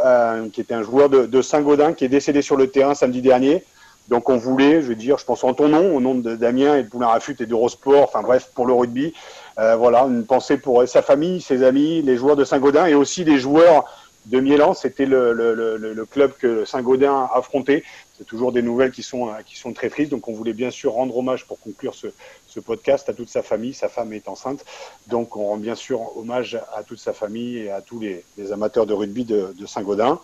qui 0.52 0.60
était 0.60 0.74
un 0.74 0.82
joueur 0.82 1.08
de, 1.08 1.42
Saint-Gaudin 1.42 1.94
qui 1.94 2.04
est 2.04 2.08
décédé 2.08 2.42
sur 2.42 2.56
le 2.56 2.68
terrain 2.68 2.94
samedi 2.94 3.22
dernier. 3.22 3.64
Donc 4.08 4.28
on 4.28 4.36
voulait, 4.36 4.82
je 4.82 4.88
veux 4.88 4.94
dire, 4.94 5.18
je 5.18 5.24
pense 5.24 5.42
en 5.44 5.54
ton 5.54 5.68
nom, 5.68 5.96
au 5.96 6.00
nom 6.00 6.14
de 6.14 6.36
Damien 6.36 6.76
et 6.76 6.82
de 6.84 6.88
Poulain 6.88 7.08
Rafut 7.08 7.36
et 7.40 7.46
d'Eurosport, 7.46 8.04
enfin 8.04 8.22
bref, 8.22 8.50
pour 8.54 8.66
le 8.66 8.72
rugby, 8.72 9.14
voilà, 9.56 10.02
une 10.02 10.24
pensée 10.24 10.58
pour 10.58 10.86
sa 10.86 11.02
famille, 11.02 11.40
ses 11.40 11.64
amis, 11.64 12.02
les 12.02 12.16
joueurs 12.16 12.36
de 12.36 12.44
Saint-Gaudin 12.44 12.86
et 12.86 12.94
aussi 12.94 13.24
les 13.24 13.38
joueurs 13.38 13.84
de 14.26 14.40
Milan. 14.40 14.74
C'était 14.74 15.06
le, 15.06 16.06
club 16.10 16.32
que 16.38 16.64
Saint-Gaudin 16.64 17.28
affrontait 17.32 17.82
c'est 18.16 18.24
toujours 18.24 18.52
des 18.52 18.62
nouvelles 18.62 18.92
qui 18.92 19.02
sont, 19.02 19.30
qui 19.44 19.56
sont 19.56 19.72
très 19.72 19.90
tristes. 19.90 20.10
Donc, 20.10 20.26
on 20.28 20.32
voulait 20.32 20.54
bien 20.54 20.70
sûr 20.70 20.92
rendre 20.92 21.16
hommage 21.16 21.46
pour 21.46 21.60
conclure 21.60 21.94
ce, 21.94 22.06
ce, 22.46 22.60
podcast 22.60 23.08
à 23.10 23.12
toute 23.12 23.28
sa 23.28 23.42
famille. 23.42 23.74
Sa 23.74 23.88
femme 23.88 24.12
est 24.14 24.28
enceinte. 24.28 24.64
Donc, 25.08 25.36
on 25.36 25.44
rend 25.44 25.56
bien 25.58 25.74
sûr 25.74 26.16
hommage 26.16 26.58
à 26.74 26.82
toute 26.82 26.98
sa 26.98 27.12
famille 27.12 27.58
et 27.58 27.70
à 27.70 27.82
tous 27.82 28.00
les, 28.00 28.24
amateurs 28.52 28.86
de 28.86 28.94
rugby 28.94 29.24
de, 29.24 29.54
Saint-Gaudin. 29.66 30.18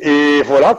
Et 0.00 0.42
voilà, 0.42 0.78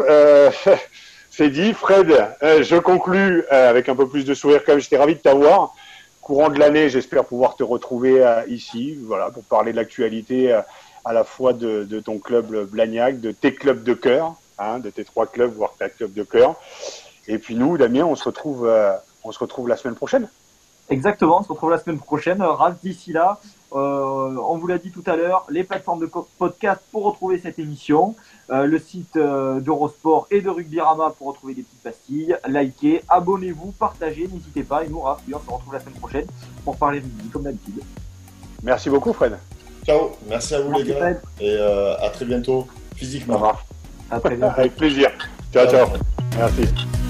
euh, 0.00 0.50
c'est 1.30 1.50
dit. 1.50 1.72
Fred, 1.74 2.10
euh, 2.42 2.62
je 2.62 2.76
conclus 2.76 3.44
euh, 3.52 3.70
avec 3.70 3.88
un 3.88 3.94
peu 3.94 4.08
plus 4.08 4.24
de 4.24 4.34
sourire 4.34 4.64
comme 4.64 4.80
j'étais 4.80 4.98
ravi 4.98 5.14
de 5.14 5.20
t'avoir. 5.20 5.74
Courant 6.20 6.48
de 6.48 6.58
l'année, 6.58 6.88
j'espère 6.88 7.24
pouvoir 7.24 7.54
te 7.54 7.62
retrouver 7.62 8.24
ici, 8.48 8.98
voilà, 9.02 9.30
pour 9.30 9.44
parler 9.44 9.72
de 9.72 9.76
l'actualité 9.76 10.58
à 11.04 11.12
la 11.12 11.24
fois 11.24 11.52
de, 11.52 11.84
de, 11.84 12.00
ton 12.00 12.18
club 12.18 12.68
Blagnac, 12.70 13.20
de 13.20 13.30
tes 13.30 13.54
clubs 13.54 13.82
de 13.82 13.94
cœur, 13.94 14.36
Hein, 14.58 14.78
de 14.78 14.90
tes 14.90 15.04
trois 15.04 15.26
clubs, 15.26 15.52
voire 15.52 15.74
ta 15.76 15.88
club 15.88 16.12
de 16.12 16.22
cœur. 16.22 16.54
Et 17.26 17.38
puis 17.38 17.56
nous, 17.56 17.76
Damien, 17.76 18.04
on 18.04 18.14
se 18.14 18.24
retrouve, 18.24 18.66
euh, 18.66 18.92
on 19.24 19.32
se 19.32 19.38
retrouve 19.40 19.68
la 19.68 19.76
semaine 19.76 19.96
prochaine. 19.96 20.28
Exactement, 20.90 21.40
on 21.40 21.42
se 21.42 21.48
retrouve 21.48 21.70
la 21.70 21.78
semaine 21.78 21.98
prochaine. 21.98 22.40
Raph, 22.40 22.80
d'ici 22.80 23.12
là, 23.12 23.40
euh, 23.72 24.36
on 24.36 24.56
vous 24.58 24.66
l'a 24.68 24.78
dit 24.78 24.92
tout 24.92 25.02
à 25.06 25.16
l'heure, 25.16 25.44
les 25.48 25.64
plateformes 25.64 25.98
de 25.98 26.10
podcast 26.38 26.82
pour 26.92 27.04
retrouver 27.04 27.38
cette 27.38 27.58
émission, 27.58 28.14
euh, 28.50 28.66
le 28.66 28.78
site 28.78 29.14
d'Eurosport 29.16 30.28
et 30.30 30.40
de 30.40 30.50
Rugbyrama 30.50 31.14
pour 31.18 31.28
retrouver 31.28 31.54
des 31.54 31.62
petites 31.62 31.82
pastilles. 31.82 32.36
Likez, 32.46 33.02
abonnez-vous, 33.08 33.72
partagez, 33.72 34.28
n'hésitez 34.28 34.62
pas. 34.62 34.84
Et 34.84 34.88
nous, 34.88 35.00
Raph, 35.00 35.22
on 35.26 35.40
se 35.40 35.50
retrouve 35.50 35.72
la 35.72 35.80
semaine 35.80 35.94
prochaine 35.94 36.26
pour 36.64 36.76
parler 36.76 37.00
rugby 37.00 37.28
comme 37.28 37.42
d'habitude. 37.42 37.82
Merci 38.62 38.88
beaucoup, 38.88 39.12
Fred. 39.12 39.36
Ciao, 39.86 40.12
merci 40.28 40.54
à 40.54 40.60
vous 40.60 40.72
les 40.72 40.84
gars. 40.84 41.12
Et 41.40 41.56
à 41.58 42.08
très 42.10 42.24
bientôt, 42.24 42.66
physiquement. 42.96 43.52
Avec 44.10 44.76
plaisir. 44.76 45.10
Ciao, 45.52 45.66
ciao. 45.68 45.88
Merci. 46.36 47.03